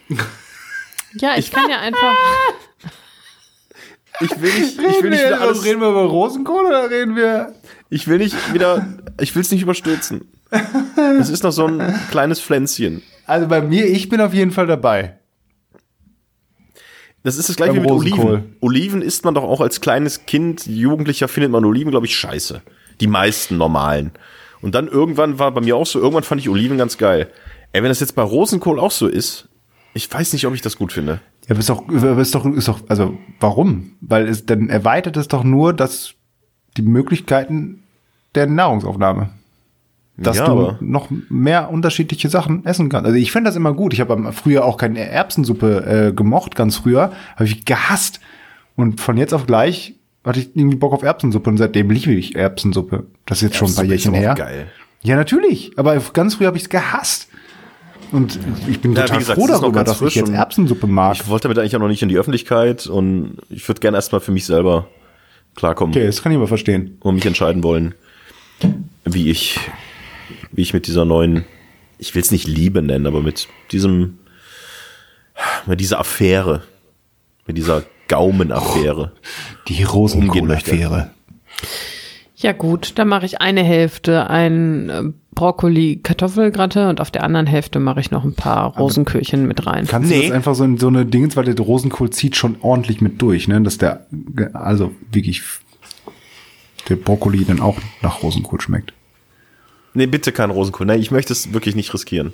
[1.14, 2.14] Ja, ich kann ja einfach.
[4.20, 7.54] Ich will nicht, ich will nicht wieder alles, reden wir über Rosenkohl oder reden wir?
[7.90, 8.86] ich will nicht wieder,
[9.20, 10.28] ich will es nicht überstürzen.
[11.18, 13.02] Es ist noch so ein kleines Pflänzchen.
[13.26, 15.18] Also bei mir, ich bin auf jeden Fall dabei.
[17.22, 18.32] Das ist das gleiche Beim wie mit Rosenkohl.
[18.32, 18.56] Oliven.
[18.60, 22.62] Oliven isst man doch auch als kleines Kind, Jugendlicher findet man Oliven, glaube ich, scheiße.
[23.00, 24.12] Die meisten normalen.
[24.60, 27.28] Und dann irgendwann war bei mir auch so, irgendwann fand ich Oliven ganz geil.
[27.72, 29.48] Ey, wenn das jetzt bei Rosenkohl auch so ist,
[29.94, 31.20] ich weiß nicht, ob ich das gut finde.
[31.46, 33.92] Ja, aber ist doch, aber ist doch, ist doch, also warum?
[34.00, 36.14] Weil es dann erweitert es doch nur, dass
[36.76, 37.82] die Möglichkeiten
[38.34, 39.30] der Nahrungsaufnahme.
[40.16, 43.06] Dass Ja, du noch mehr unterschiedliche Sachen essen kannst.
[43.06, 43.94] Also ich finde das immer gut.
[43.94, 47.12] Ich habe früher auch keine Erbsensuppe äh, gemocht, ganz früher.
[47.34, 48.20] Habe ich gehasst.
[48.76, 49.94] Und von jetzt auf gleich
[50.24, 53.06] hatte ich irgendwie Bock auf Erbsensuppe und seitdem liebe ich Erbsensuppe.
[53.26, 54.34] Das ist jetzt schon ein paar Jährchen her.
[54.34, 54.70] Geil.
[55.02, 55.72] Ja, natürlich.
[55.76, 57.28] Aber ganz früher habe ich es gehasst.
[58.12, 58.38] Und
[58.68, 61.14] ich bin Ja, total gesagt, froh darüber, dass ich jetzt Erbsensuppe mag.
[61.14, 64.20] Ich wollte damit eigentlich auch noch nicht in die Öffentlichkeit und ich würde gerne erstmal
[64.20, 64.88] für mich selber
[65.54, 66.96] klarkommen Okay, das kann ich aber verstehen.
[67.00, 67.94] und mich entscheiden wollen,
[69.04, 69.58] wie ich,
[70.50, 71.44] wie ich mit dieser neuen,
[71.98, 74.18] ich will es nicht Liebe nennen, aber mit diesem,
[75.66, 76.62] mit dieser Affäre,
[77.46, 79.12] mit dieser Gaumenaffäre.
[79.68, 80.72] Die Umgehen möchte.
[80.72, 81.10] Rosenkohl-Affäre.
[82.36, 85.02] Ja gut, dann mache ich eine Hälfte ein äh,
[85.34, 89.86] Brokkoli, Kartoffelgratte und auf der anderen Hälfte mache ich noch ein paar Rosenkühlchen mit rein.
[89.86, 90.22] Kannst du Nee.
[90.28, 93.46] das einfach so in so eine Dingens, weil der Rosenkohl zieht schon ordentlich mit durch,
[93.46, 93.60] ne?
[93.60, 94.06] Dass der,
[94.54, 95.42] also wirklich,
[96.88, 98.92] der Brokkoli dann auch nach Rosenkohl schmeckt.
[99.94, 100.86] Nee, bitte kein Rosenkohl.
[100.86, 102.32] Nee, ich möchte es wirklich nicht riskieren.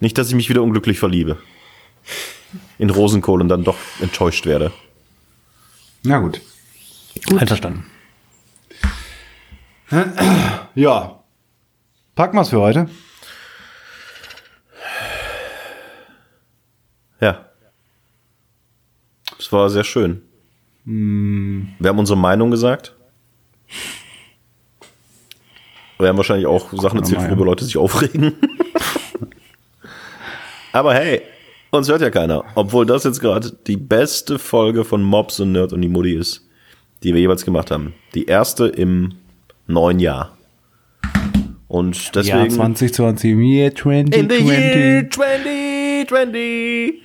[0.00, 1.38] Nicht, dass ich mich wieder unglücklich verliebe.
[2.78, 4.72] In Rosenkohl und dann doch enttäuscht werde.
[6.02, 6.40] Na gut.
[7.38, 7.84] Einverstanden.
[10.74, 11.20] Ja.
[12.14, 12.90] Packen wir's für heute.
[17.18, 17.46] Ja.
[19.38, 20.22] Es war sehr schön.
[20.84, 22.94] Wir haben unsere Meinung gesagt.
[25.98, 27.46] Wir haben wahrscheinlich auch Sachen erzählt, worüber.
[27.46, 28.34] Leute sich aufregen.
[30.72, 31.22] Aber hey,
[31.70, 32.44] uns hört ja keiner.
[32.54, 36.46] Obwohl das jetzt gerade die beste Folge von Mobs und Nerd und die Mutti ist,
[37.02, 37.94] die wir jeweils gemacht haben.
[38.14, 39.14] Die erste im
[39.66, 40.36] neuen Jahr.
[41.68, 42.50] Und Ja, deswegen.
[42.50, 44.22] 2020, year 2020.
[44.22, 47.02] In the year 2020.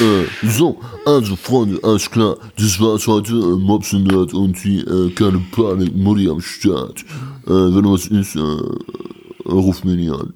[0.00, 2.36] Äh, so, also Freunde, alles klar.
[2.56, 3.32] Das war's heute.
[3.32, 7.04] Äh, Mobs und Nerd und die äh, keine Panik, Mutti am Start.
[7.46, 10.34] Äh, wenn was ist, äh, ruf mich nicht an.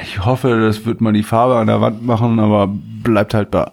[0.00, 3.72] Ich hoffe, das wird mal die Farbe an der Wand machen, aber bleibt halt da.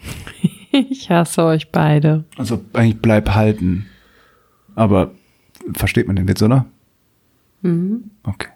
[0.72, 2.24] Ich hasse euch beide.
[2.36, 3.86] Also eigentlich bleib halten.
[4.74, 5.12] Aber
[5.72, 6.66] versteht man den Witz, oder?
[7.62, 8.10] Mhm.
[8.24, 8.48] Okay.